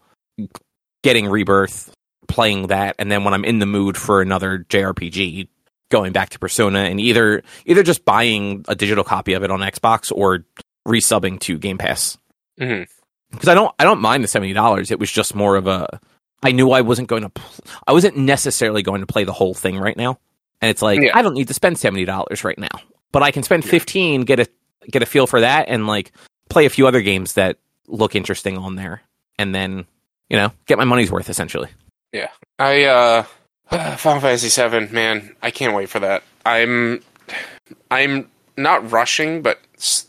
[1.03, 1.93] getting Rebirth,
[2.27, 5.47] playing that, and then when I'm in the mood for another JRPG,
[5.91, 9.59] going back to Persona and either either just buying a digital copy of it on
[9.59, 10.43] Xbox or
[10.87, 12.17] resubbing to Game Pass
[12.59, 12.87] Mhm.
[13.31, 14.89] because I don't I don't mind the seventy dollars.
[14.89, 15.99] It was just more of a
[16.41, 19.53] I knew I wasn't going to pl- I wasn't necessarily going to play the whole
[19.53, 20.17] thing right now,
[20.63, 21.11] and it's like Yeah.
[21.13, 22.79] I don't need to spend seventy dollars right now,
[23.11, 23.71] but I can spend Yeah.
[23.71, 24.47] fifteen get a
[24.89, 26.11] get a feel for that and like
[26.49, 27.57] play a few other games that
[27.87, 29.01] look interesting on there,
[29.37, 29.85] and then
[30.29, 31.69] you know get my money's worth essentially.
[32.13, 32.29] Yeah.
[32.59, 33.23] I uh,
[33.97, 36.23] Final Fantasy VII, man, I can't wait for that.
[36.45, 37.01] I'm
[37.91, 39.59] I'm not rushing, but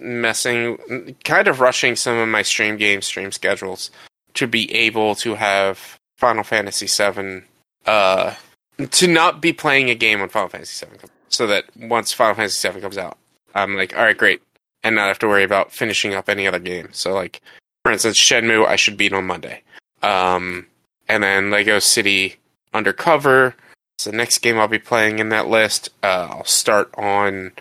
[0.00, 3.90] messing, kind of rushing some of my stream games, stream schedules
[4.34, 7.42] to be able to have Final Fantasy VII,
[7.86, 8.34] uh,
[8.90, 12.68] to not be playing a game when Final Fantasy VII so that once Final Fantasy
[12.68, 13.18] VII comes out,
[13.54, 14.42] I'm like, all right, great,
[14.82, 16.88] and not have to worry about finishing up any other game.
[16.92, 17.40] So, like,
[17.84, 19.62] for instance, Shenmue, I should beat on Monday.
[20.02, 20.66] Um,
[21.08, 22.36] and then Lego City
[22.72, 23.54] Undercover.
[23.96, 25.90] It's the next game I'll be playing in that list.
[26.02, 27.52] Uh, I'll start on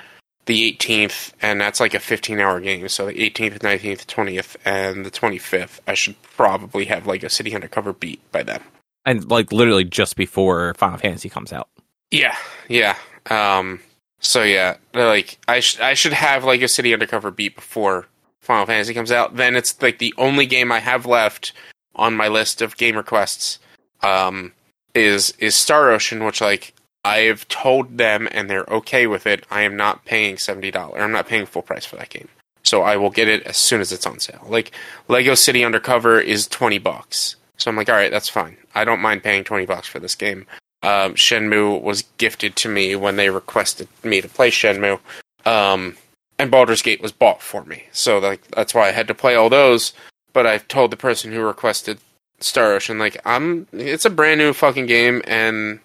[0.45, 2.87] the 18th, and that's like a 15 hour game.
[2.89, 7.93] So the 18th, 19th, 20th, and the 25th, I should probably have Lego City Undercover
[7.93, 8.61] beat by then.
[9.05, 11.69] And like literally just before Final Fantasy comes out.
[12.11, 12.35] Yeah,
[12.69, 12.95] yeah.
[13.29, 13.79] Um,
[14.19, 18.07] so yeah, like I sh- I should have like a City Undercover beat before
[18.41, 19.35] Final Fantasy comes out.
[19.35, 21.53] Then it's like the only game I have left
[21.95, 23.59] on my list of game requests.
[24.01, 24.53] Um,
[24.93, 26.73] is is Star Ocean, which like
[27.03, 29.45] I've told them and they're okay with it.
[29.51, 31.01] I am not paying seventy dollars.
[31.01, 32.29] I'm not paying full price for that game.
[32.63, 34.45] So I will get it as soon as it's on sale.
[34.47, 34.71] Like
[35.07, 37.35] Lego City Undercover is twenty bucks.
[37.57, 38.57] So I'm like, all right, that's fine.
[38.75, 40.45] I don't mind paying twenty bucks for this game
[40.83, 44.99] um, Shenmue was gifted to me when they requested me to play Shenmue,
[45.45, 45.95] um,
[46.37, 47.85] and Baldur's Gate was bought for me.
[47.93, 49.93] So like that's why I had to play all those.
[50.33, 51.99] But I told the person who requested
[52.41, 55.79] Star Ocean, like I'm, it's a brand new fucking game, and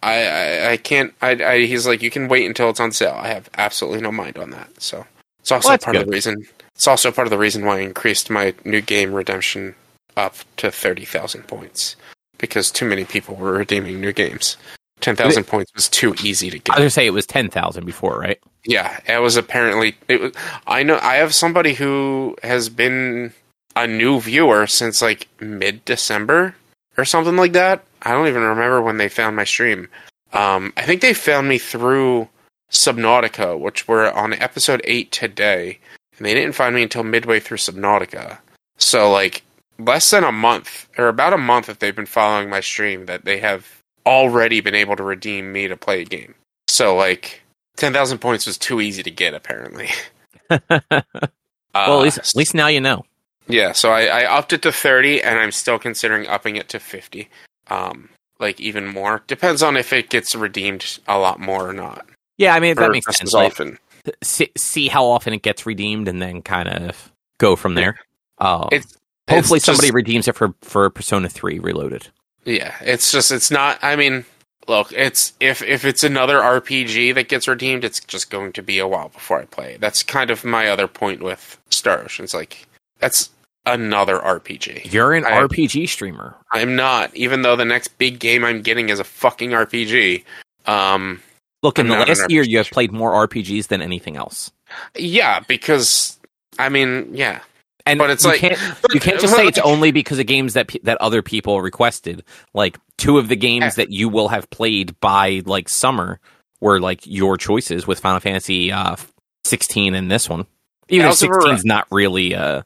[0.00, 1.12] I I, I can't.
[1.20, 3.16] I, I he's like, you can wait until it's on sale.
[3.18, 4.80] I have absolutely no mind on that.
[4.80, 5.06] So
[5.40, 6.46] it's also Well, part of the reason.
[6.76, 9.74] It's also part of the reason why I increased my new game redemption
[10.16, 11.96] up to thirty thousand points
[12.38, 14.56] because too many people were redeeming new games.
[15.00, 16.74] Ten thousand points was too easy to get.
[16.74, 18.38] I was gonna say it was ten thousand before, right?
[18.64, 19.94] Yeah, it was apparently.
[20.08, 20.32] It was.
[20.66, 20.98] I know.
[21.02, 23.32] I have somebody who has been
[23.76, 26.54] a new viewer since like mid December
[26.96, 27.84] or something like that.
[28.02, 29.88] I don't even remember when they found my stream.
[30.32, 32.28] Um, I think they found me through
[32.70, 35.78] Subnautica, which we're on episode eight today,
[36.16, 38.38] and they didn't find me until midway through Subnautica.
[38.78, 39.42] So like
[39.78, 43.24] less than a month or about a month if they've been following my stream that
[43.24, 43.66] they have
[44.06, 46.34] already been able to redeem me to play a game.
[46.68, 47.42] So like
[47.76, 49.88] ten thousand points was too easy to get apparently.
[50.70, 51.30] well, at
[51.74, 53.04] Uh, least at least now you know.
[53.48, 56.80] yeah, so I, I upped it to 30, and I'm still considering upping it to
[56.80, 57.28] 50.
[57.68, 58.08] Um,
[58.38, 59.22] like even more.
[59.26, 62.06] Depends on if it gets redeemed a lot more or not.
[62.38, 63.32] Yeah, I mean that makes sense.
[63.32, 63.78] Like, often.
[64.22, 67.98] see, see how often it gets redeemed, and then kind of go from there.
[68.38, 68.96] Uh, It's
[69.28, 72.08] hopefully, just- somebody redeems it for for Persona Three Reloaded.
[72.44, 73.78] Yeah, it's just it's not.
[73.82, 74.24] I mean,
[74.68, 78.78] look, it's if if it's another RPG that gets redeemed, it's just going to be
[78.78, 79.76] a while before I play.
[79.80, 82.24] That's kind of my other point with Star Ocean.
[82.24, 82.66] It's like
[83.00, 83.30] that's
[83.64, 84.92] another RPG.
[84.92, 86.36] You're an I- RPG streamer.
[86.52, 90.24] I'm not, even though the next big game I'm getting is a fucking RPG.
[90.66, 91.20] Um,
[91.64, 94.52] Look, in I'm the last year, you have played more RPGs than anything else.
[94.96, 96.16] Yeah, because
[96.60, 97.40] I mean, yeah,
[97.86, 100.26] And But it's you like- can't, but- you can't just say it's only because of
[100.26, 102.24] games that that other people requested.
[102.52, 106.18] Like two of the games that you will have played by like summer
[106.60, 108.96] were like your choices with Final Fantasy uh,
[109.44, 110.46] 16 and this one.
[110.88, 112.62] Even though Tales 16 is not really uh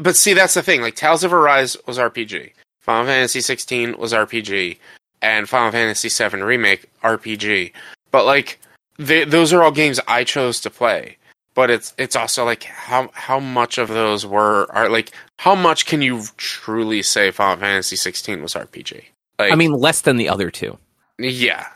[0.00, 0.80] But see, that's the thing.
[0.80, 4.78] Like Tales of Arise was RPG, Final Fantasy 16 was RPG,
[5.22, 7.72] and Final Fantasy 7 Remake RPG.
[8.10, 8.58] But like,
[8.98, 11.18] they, those are all games I chose to play.
[11.56, 15.86] But it's it's also like how how much of those were are like how much
[15.86, 19.02] can you truly say Final Fantasy 16 was RPG?
[19.38, 20.78] Like, I mean less than the other two.
[21.18, 21.66] yeah,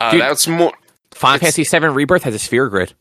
[0.00, 0.72] uh, Dude- that's more
[1.12, 2.92] Final Fantasy 7 Rebirth has a sphere grid.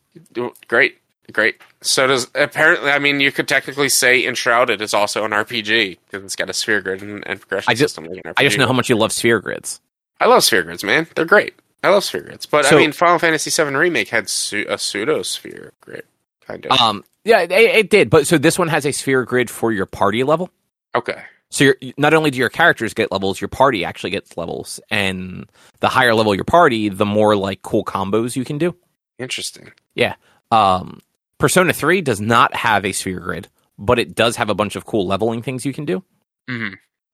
[0.67, 0.97] great,
[1.31, 1.55] great.
[1.81, 2.91] So does apparently.
[2.91, 6.53] I mean, you could technically say Enshrouded is also an RPG because it's got a
[6.53, 8.05] sphere grid and, and progression I just- system.
[8.05, 8.33] Like an RPG.
[8.37, 9.81] I just know how much you love sphere grids.
[10.19, 11.07] I love sphere grids, man.
[11.15, 11.53] They're great.
[11.83, 14.77] I love sphere grids, but So- I mean, Final Fantasy VII Remake had su- a
[14.79, 16.03] pseudo sphere grid,
[16.47, 16.79] kind of.
[16.79, 19.85] Um yeah, it, it did, but so this one has a sphere grid for your
[19.85, 20.49] party level.
[20.95, 24.79] okay, So you're, not only do your characters get levels, your party actually gets levels,
[24.89, 25.49] and
[25.81, 28.75] the higher level your party, the more like cool combos you can do.
[29.19, 29.71] interesting.
[29.93, 30.15] Yeah.
[30.51, 31.01] Um,
[31.37, 34.85] Persona Three does not have a sphere grid, but it does have a bunch of
[34.85, 36.03] cool leveling things you can do.
[36.49, 36.69] hmm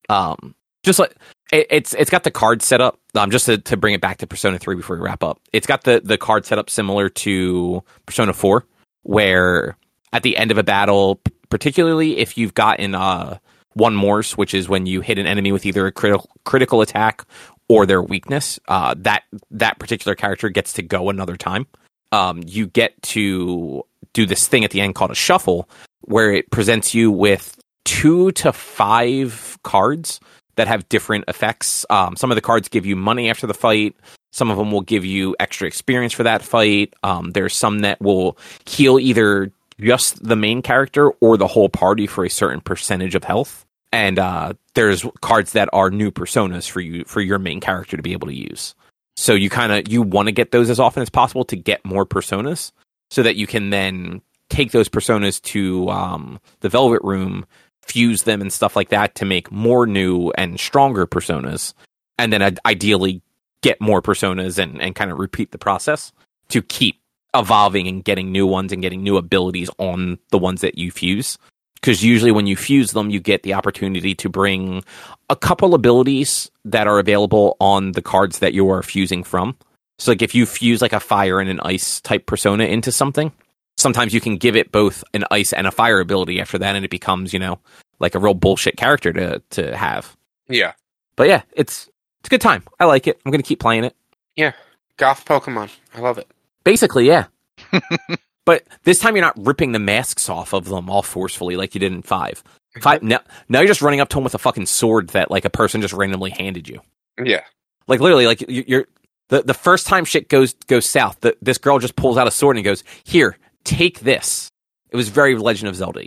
[0.09, 0.53] Um,
[0.83, 1.15] just like
[1.51, 2.99] it, it's it's got the card set up.
[3.15, 5.65] Um, just to, to bring it back to Persona Three before we wrap up, it's
[5.67, 8.65] got the the card set up similar to Persona Four,
[9.03, 9.77] where
[10.11, 13.37] at the end of a battle, particularly if you've gotten uh
[13.73, 17.25] one more, which is when you hit an enemy with either a critical critical attack
[17.67, 21.65] or their weakness, uh, that that particular character gets to go another time.
[22.11, 25.67] Um, you get to do this thing at the end called a shuffle,
[26.01, 30.19] where it presents you with two to five cards
[30.55, 31.85] that have different effects.
[31.89, 33.95] Um, some of the cards give you money after the fight.
[34.33, 36.93] Some of them will give you extra experience for that fight.
[37.03, 38.35] Um, there's some that will
[38.65, 43.23] heal either just the main character or the whole party for a certain percentage of
[43.23, 43.65] health.
[43.91, 48.01] And uh, there's cards that are new personas for you for your main character to
[48.01, 48.73] be able to use.
[49.17, 51.85] So you kind of you want to get those as often as possible to get
[51.85, 52.71] more personas,
[53.11, 57.45] so that you can then take those personas to um, the Velvet Room,
[57.83, 61.75] fuse them and stuff like that to make more new and stronger personas,
[62.17, 63.21] and then uh, ideally
[63.63, 66.11] get more personas and, and kind of repeat the process
[66.49, 66.99] to keep
[67.33, 71.39] evolving and getting new ones and getting new abilities on the ones that you fuse.
[71.75, 74.83] Because usually when you fuse them, you get the opportunity to bring
[75.29, 79.57] a couple abilities that are available on the cards that you are fusing from.
[79.97, 83.31] So, like if you fuse like a fire and an ice type persona into something,
[83.77, 86.85] sometimes you can give it both an ice and a fire ability after that, and
[86.85, 87.59] it becomes, you know,
[87.99, 90.15] like a real bullshit character to to have.
[90.47, 90.73] Yeah,
[91.15, 91.89] But yeah, it's
[92.23, 92.63] it's a good time.
[92.79, 93.19] I like it.
[93.25, 93.95] I'm gonna keep playing it.
[94.35, 94.53] Yeah.
[94.97, 95.69] Goth Pokemon.
[95.93, 96.27] I love it.
[96.63, 97.25] Basically, yeah.
[98.45, 101.79] but this time you're not ripping the masks off of them all forcefully like you
[101.79, 102.43] did in five.
[102.81, 103.19] Five now,
[103.49, 105.81] now you're just running up to them with a fucking sword that like a person
[105.81, 106.81] just randomly handed you.
[107.23, 107.41] Yeah,
[107.87, 108.85] Like literally, like you- you're
[109.29, 111.19] the the first time shit goes goes south.
[111.21, 114.49] The, this girl just pulls out a sword and goes, "Here, take this."
[114.89, 116.03] It was very Legend of Zelda.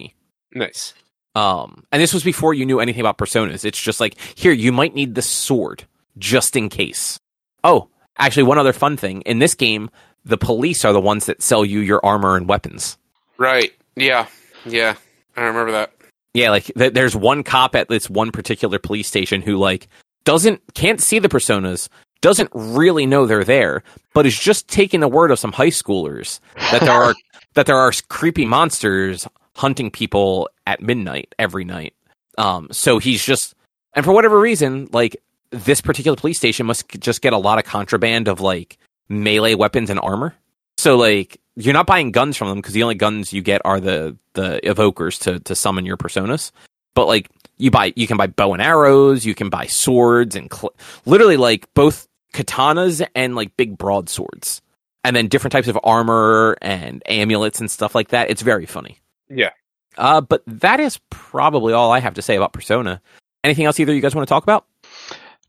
[0.52, 0.94] nice.
[1.34, 3.64] Um, and this was before you knew anything about personas.
[3.64, 5.84] It's just like, here, you might need this sword
[6.18, 7.18] just in case.
[7.64, 7.88] Oh,
[8.18, 9.90] actually, one other fun thing in this game,
[10.24, 12.98] the police are the ones that sell you your armor and weapons.
[13.38, 13.72] Right.
[13.94, 14.26] Yeah.
[14.64, 14.96] Yeah.
[15.36, 15.92] I remember that.
[16.34, 19.88] Yeah, like th- there's one cop at this one particular police station who like
[20.24, 21.88] doesn't can't see the personas,
[22.20, 23.82] doesn't really know they're there,
[24.12, 26.40] but is just taking the word of some high schoolers
[26.70, 27.14] that there are
[27.54, 31.94] that there are creepy monsters hunting people at midnight every night.
[32.36, 33.54] Um, so he's just
[33.94, 35.16] and for whatever reason, like
[35.50, 38.78] this particular police station must just get a lot of contraband of like
[39.08, 40.34] melee weapons and armor.
[40.78, 43.80] So like you're not buying guns from them because the only guns you get are
[43.80, 46.52] the the evokers to to summon your personas.
[46.94, 50.52] But like you buy you can buy bow and arrows, you can buy swords and
[50.52, 50.74] cl-
[51.04, 54.62] literally like both katanas and like big broadswords.
[55.02, 58.28] And then different types of armor and amulets and stuff like that.
[58.28, 58.98] It's very funny.
[59.30, 59.50] Yeah.
[59.96, 63.00] Uh, but that is probably all I have to say about Persona.
[63.44, 64.66] Anything else either you guys want to talk about?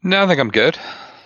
[0.04, 0.78] No, I think I'm good.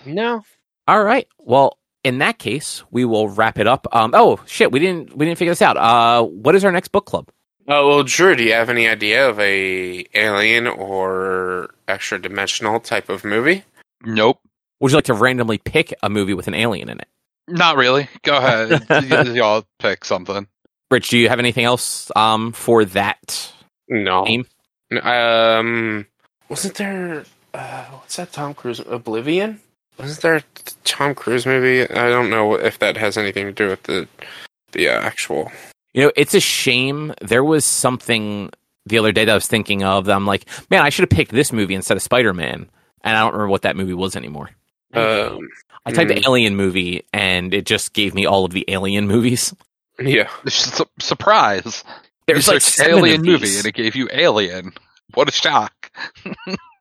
[0.06, 0.42] No.
[0.88, 1.28] All right.
[1.38, 3.86] Well, in that case, we will wrap it up.
[3.92, 5.76] Um, oh shit, we didn't we didn't figure this out.
[5.76, 7.28] Uh, what is our next book club?
[7.68, 13.08] Oh well, Drew, do you have any idea of a alien or extra dimensional type
[13.08, 13.64] of movie?
[14.04, 14.40] Nope.
[14.80, 17.06] Would you like to randomly pick a movie with an alien in it?
[17.46, 18.08] Not really.
[18.22, 18.84] Go ahead.
[18.90, 20.48] Y- Y'all pick something.
[20.90, 23.52] Rich, do you have anything else um for that
[23.88, 24.24] No.
[24.24, 24.44] game?
[25.00, 26.06] Um,
[26.48, 27.24] wasn't there?
[27.54, 29.60] Uh, what's that Tom Cruise Oblivion?
[29.98, 30.42] wasn't there a
[30.84, 31.82] Tom Cruise movie?
[31.82, 34.08] I don't know if that has anything to do with the
[34.72, 35.50] the uh, actual.
[35.94, 37.14] You know, it's a shame.
[37.20, 38.50] There was something
[38.86, 41.10] the other day that I was thinking of that I'm like, man, I should have
[41.10, 42.68] picked this movie instead of Spider Man.
[43.04, 44.50] And I don't remember what that movie was anymore.
[44.94, 45.48] Um,
[45.84, 46.18] I typed hmm.
[46.24, 49.54] Alien movie and it just gave me all of the Alien movies.
[49.98, 51.84] yeah, Su- surprise!
[52.26, 54.72] There's you like Alien movie and it gave you Alien.
[55.14, 55.90] What a shock!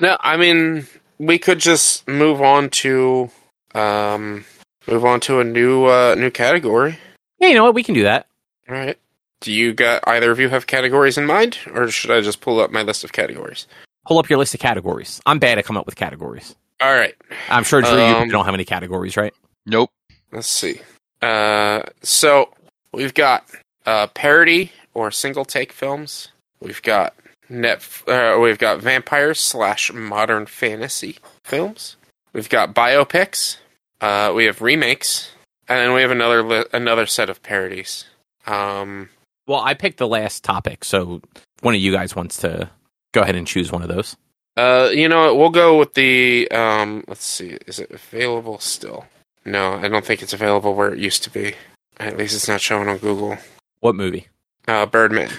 [0.00, 0.86] no, I mean
[1.18, 3.30] we could just move on to
[3.74, 4.44] um
[4.88, 6.98] move on to a new uh new category.
[7.38, 7.74] Yeah, you know what?
[7.74, 8.26] We can do that.
[8.68, 8.98] All right.
[9.40, 12.60] Do you got either of you have categories in mind, or should I just pull
[12.60, 13.66] up my list of categories?
[14.06, 15.20] Pull up your list of categories.
[15.24, 16.54] I'm bad at coming up with categories.
[16.80, 17.14] All right.
[17.48, 19.32] I'm sure Drew, Um, you don't have any categories, right?
[19.66, 19.90] Nope.
[20.32, 20.80] Let's see.
[21.22, 22.52] Uh, so
[22.92, 23.46] we've got
[23.86, 26.28] uh, parody or single take films.
[26.60, 27.14] We've got
[27.50, 27.86] net.
[28.06, 31.96] Uh, we've got vampires slash modern fantasy films.
[32.32, 33.56] We've got biopics.
[34.00, 35.32] Uh, we have remakes,
[35.68, 38.04] and then we have another li- another set of parodies.
[38.46, 39.10] Um,
[39.46, 41.20] Well, I picked the last topic, so
[41.60, 42.70] one of you guys wants to
[43.12, 44.16] go ahead and choose one of those.
[44.56, 46.48] uh, you know, we'll go with the.
[46.50, 47.58] Um, let's see.
[47.66, 49.06] Is it available still?
[49.44, 51.54] No, I don't think it's available where it used to be.
[51.98, 53.36] At least it's not showing on Google.
[53.80, 54.28] What movie?
[54.68, 55.30] uh, Birdman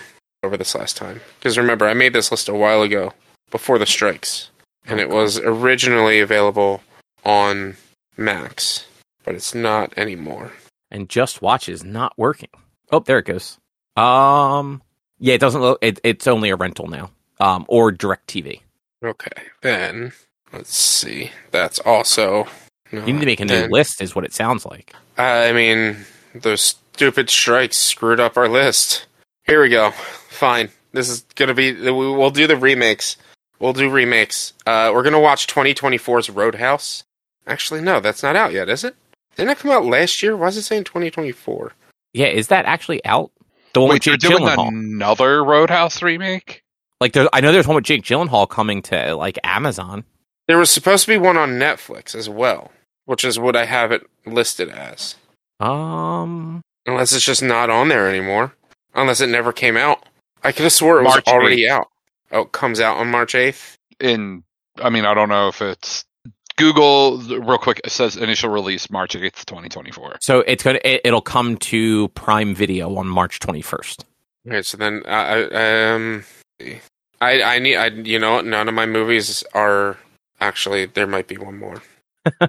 [0.43, 1.21] over this last time.
[1.39, 3.13] Because remember, I made this list a while ago
[3.49, 4.49] before the strikes,
[4.85, 6.81] and it was originally available
[7.23, 7.75] on
[8.17, 8.85] Max,
[9.23, 10.51] but it's not anymore.
[10.89, 12.49] And Just Watch is not working.
[12.91, 13.57] Oh, there it goes.
[13.95, 14.81] Um,
[15.19, 15.79] yeah, it doesn't look.
[15.81, 17.11] It, it's only a rental now.
[17.39, 18.61] Um, or Direct TV.
[19.03, 19.29] Okay,
[19.61, 20.11] then
[20.53, 21.31] let's see.
[21.51, 22.47] That's also.
[22.91, 24.93] No, You need to make a new then- list, is what it sounds like.
[25.17, 25.97] I mean,
[26.35, 26.61] those
[26.93, 29.05] stupid strikes screwed up our list.
[29.51, 29.91] Here we go.
[30.29, 30.69] Fine.
[30.93, 31.73] This is gonna be.
[31.73, 33.17] we- We'll do the remakes.
[33.59, 34.53] We'll do remakes.
[34.65, 37.03] Uh, we're gonna watch 2024's Roadhouse.
[37.45, 38.95] Actually, no, that's not out yet, is it?
[39.35, 40.37] Didn't it come out last year?
[40.37, 41.73] Why is it saying 2024?
[42.13, 43.31] Yeah, is that actually out?
[43.73, 44.69] The one Wait, you're with Jake doing Gyllenhaal.
[44.69, 46.63] another Roadhouse remake?
[47.01, 50.05] Like, there, I know there's one with Jake Gyllenhaal coming to like Amazon.
[50.47, 52.71] There was supposed to be one on Netflix as well,
[53.03, 55.15] which is what I have it listed as.
[55.59, 58.53] Um, Unless it's just not on there anymore.
[58.93, 60.05] Unless it never came out.
[60.43, 61.87] I could have swore it was March already out.
[62.31, 63.75] Oh, it comes out on March 8th?
[63.99, 64.43] In,
[64.77, 66.05] I mean, I don't know if it's
[66.61, 67.17] Google.
[67.19, 70.17] Real quick, it says initial release March eighth, twenty twenty four.
[70.21, 74.05] so it's gonna it, it'll come to Prime Video on March 21st.
[74.47, 76.23] Okay, so then uh, I um,
[77.19, 78.41] I I need I you know?
[78.41, 79.97] None of my movies are
[80.39, 80.85] actually.
[80.85, 81.81] There might be one more.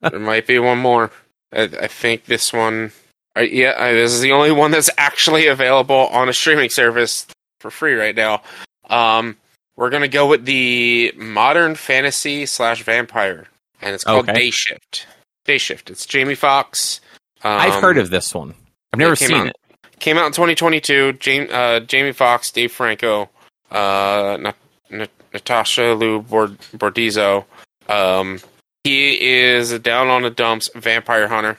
[0.00, 1.10] there might be one more.
[1.52, 2.92] I, I think this one.
[3.36, 7.26] Uh, yeah, I, this is the only one that's actually available on a streaming service
[7.60, 8.42] for free right now.
[8.90, 9.36] Um,
[9.76, 13.46] we're gonna go with the modern fantasy slash vampire,
[13.80, 14.38] and it's called Okay.
[14.38, 15.06] Day Shift.
[15.46, 15.90] Day Shift.
[15.90, 17.00] It's Jamie Foxx.
[17.42, 18.54] Um, I've heard of this one.
[18.92, 19.56] I've never seen out- it.
[19.98, 21.14] Came out in 2022.
[21.14, 23.30] Jamie, uh, Jamie Foxx, Dave Franco,
[23.70, 24.52] uh, Na-
[24.90, 27.44] Na- Natasha Liu Bord- Bordizzo.
[27.88, 28.40] Um,
[28.84, 31.56] he is a down on the dumps vampire hunter.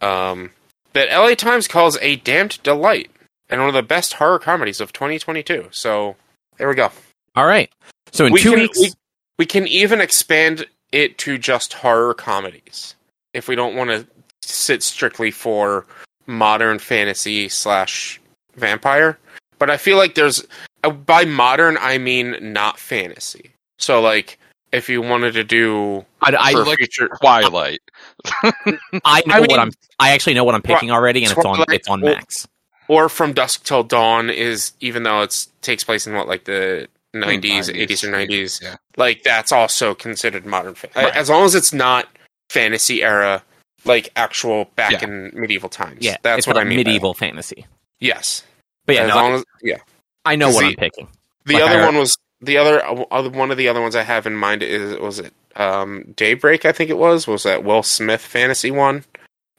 [0.00, 0.50] Um,
[0.92, 3.10] that LA Times calls a damned delight
[3.48, 5.68] and one of the best horror comedies of 2022.
[5.70, 6.16] So
[6.56, 6.90] there we go.
[7.34, 7.70] All right.
[8.12, 8.90] So in we two can, weeks, we,
[9.38, 12.94] we can even expand it to just horror comedies
[13.34, 14.06] if we don't want to
[14.42, 15.86] sit strictly for
[16.26, 18.20] modern fantasy slash
[18.56, 19.18] vampire.
[19.58, 20.44] But I feel like there's
[20.84, 23.50] uh, by modern I mean not fantasy.
[23.78, 24.38] So like
[24.72, 27.80] if you wanted to do I, I, for like- future Twilight.
[28.42, 29.70] I know I what I'm.
[29.98, 31.64] I actually know what I'm picking already, and it's on.
[31.68, 32.46] It's on Max.
[32.88, 36.88] or from dusk till dawn is even though it's takes place in what like the
[37.14, 37.40] 90s,
[37.70, 38.76] 90s, 80s or 90s Yeah.
[38.96, 41.14] like that's also considered modern fa- Right.
[41.16, 42.06] as long as it's not
[42.50, 43.42] fantasy era
[43.84, 45.04] like actual back Yeah.
[45.04, 47.66] in medieval times Yeah, that's it's what like i mean medieval fantasy.
[48.00, 48.42] yes
[48.86, 49.78] But yeah, as no, long as yeah
[50.26, 51.08] I know what the- I'm picking.
[51.46, 54.02] the Like other one was the other uh, other one of the other ones i
[54.02, 57.82] have in mind is was it um daybreak i think it was was that will
[57.82, 59.04] smith fantasy one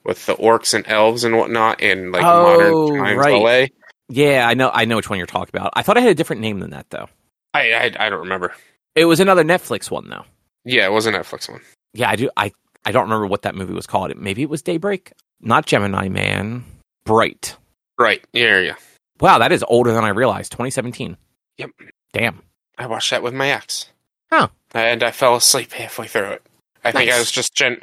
[0.05, 3.69] with the orcs and elves and whatnot in like Oh, modern times right.
[3.69, 3.75] la
[4.07, 4.71] Yeah, I know.
[4.73, 5.71] I know which one you're talking about.
[5.75, 7.09] I thought I had a different name than that though.
[7.53, 8.53] I, I i don't remember
[8.95, 10.23] It was another Netflix one though.
[10.63, 11.61] yeah it was a netflix one
[11.93, 12.29] Yeah, I do.
[12.37, 12.51] I
[12.85, 14.15] I don't remember what that movie was called.
[14.15, 15.11] Maybe it was Daybreak.
[15.41, 16.63] Not Gemini Man.
[17.03, 17.57] Bright.
[17.99, 18.75] right yeah yeah
[19.19, 20.53] Wow, that is older than I realized.
[20.53, 21.17] 2017.
[21.57, 21.71] Yep.
[22.13, 22.41] Damn.
[22.79, 23.89] I watched that with my ex.
[24.31, 24.47] Huh.
[24.73, 26.41] And I fell asleep halfway through it.
[26.83, 27.81] I think I was just gen.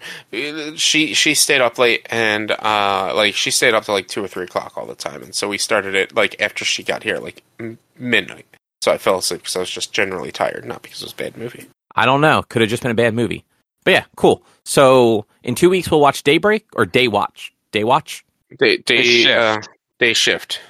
[0.76, 4.28] She she stayed up late and uh like she stayed up to like two or
[4.28, 7.18] three o'clock all the time, and so we started it like after she got here
[7.18, 8.46] like m- midnight.
[8.80, 11.16] So I fell asleep because I was just generally tired, not because it was a
[11.16, 11.66] bad movie.
[11.94, 12.42] I don't know.
[12.48, 13.44] Could have just been a bad movie.
[13.84, 14.42] But yeah, cool.
[14.64, 17.52] So in two weeks we'll watch Daybreak or Day Watch.
[17.72, 18.24] Day Watch.
[18.58, 19.28] Day day shift.
[19.38, 19.60] uh,
[19.98, 20.60] day shift.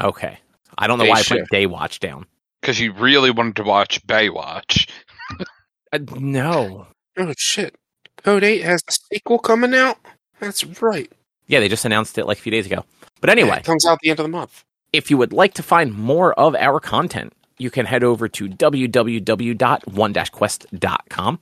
[0.00, 0.38] Okay.
[0.76, 1.48] I don't know Day why I put.
[1.50, 2.26] Day Watch down.
[2.66, 4.90] Because you really wanted to watch Baywatch.
[5.92, 6.88] Uh, no.
[7.16, 7.76] Oh shit!
[8.24, 9.98] Code Eight has a sequel coming out.
[10.40, 11.08] That's right.
[11.46, 12.84] Yeah, they just announced it like a few days ago.
[13.20, 14.64] But anyway, it comes out the end of the month.
[14.92, 18.48] if you would like to find more of our content, you can head over to
[18.48, 21.38] www.one-quest.com.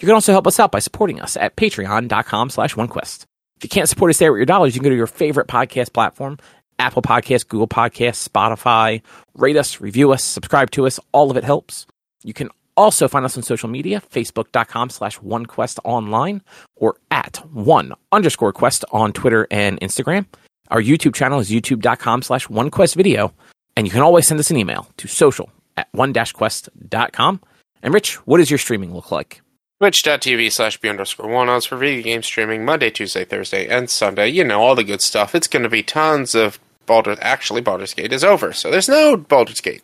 [0.00, 3.26] You can also help us out by supporting us at patreon.com slash onequest.
[3.58, 5.46] If you can't support us there with your dollars, you can go to your favorite
[5.46, 6.38] podcast platform,
[6.78, 9.02] Apple Podcasts, Google Podcasts, Spotify,
[9.34, 11.00] rate us, review us, subscribe to us.
[11.12, 11.86] All of it helps.
[12.22, 16.42] You can also find us on social media, facebook.com slash onequest online
[16.76, 20.26] or at one underscore quest on Twitter and Instagram.
[20.70, 23.32] Our YouTube channel is youtube.com slash onequestvideo.
[23.76, 27.40] And you can always send us an email to social at one-quest.com.
[27.82, 29.42] And Rich, what does your streaming look like?
[29.80, 34.28] Twitch.tv slash B underscore walnuts for video game streaming Monday, Tuesday, Thursday, and Sunday.
[34.28, 35.34] You know, all the good stuff.
[35.34, 37.16] It's going to be tons of Baldur.
[37.20, 39.82] Actually, Baldur's Gate is over, so there's no Baldur's Gate.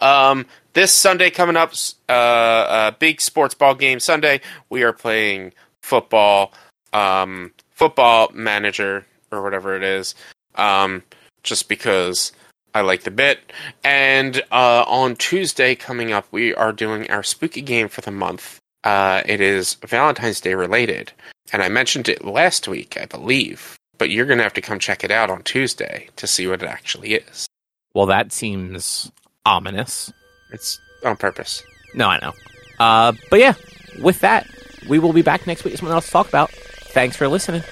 [0.00, 0.44] Um,
[0.74, 1.72] this Sunday coming up,
[2.08, 4.42] uh, uh, big sports ball game Sunday.
[4.68, 6.52] We are playing football,
[6.92, 10.14] um, football manager or whatever it is,
[10.56, 11.02] um,
[11.42, 12.32] just because
[12.74, 13.40] I like the bit.
[13.82, 18.60] And uh, on Tuesday coming up, we are doing our spooky game for the month.
[18.84, 21.12] Uh, it is Valentine's Day related,
[21.52, 23.76] and I mentioned it last week, I believe.
[23.98, 26.68] But you're gonna have to come check it out on Tuesday to see what it
[26.68, 27.46] actually is.
[27.94, 29.10] Well, that seems
[29.44, 30.12] ominous.
[30.52, 31.62] It's on purpose.
[31.94, 32.32] No, I know.
[32.78, 33.54] Uh, but yeah,
[34.00, 34.46] with that,
[34.88, 36.50] we will be back next week with something else to talk about.
[36.50, 37.62] Thanks for listening.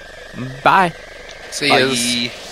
[0.63, 0.93] Bye.
[1.51, 1.79] See Bye.
[1.79, 2.48] yous.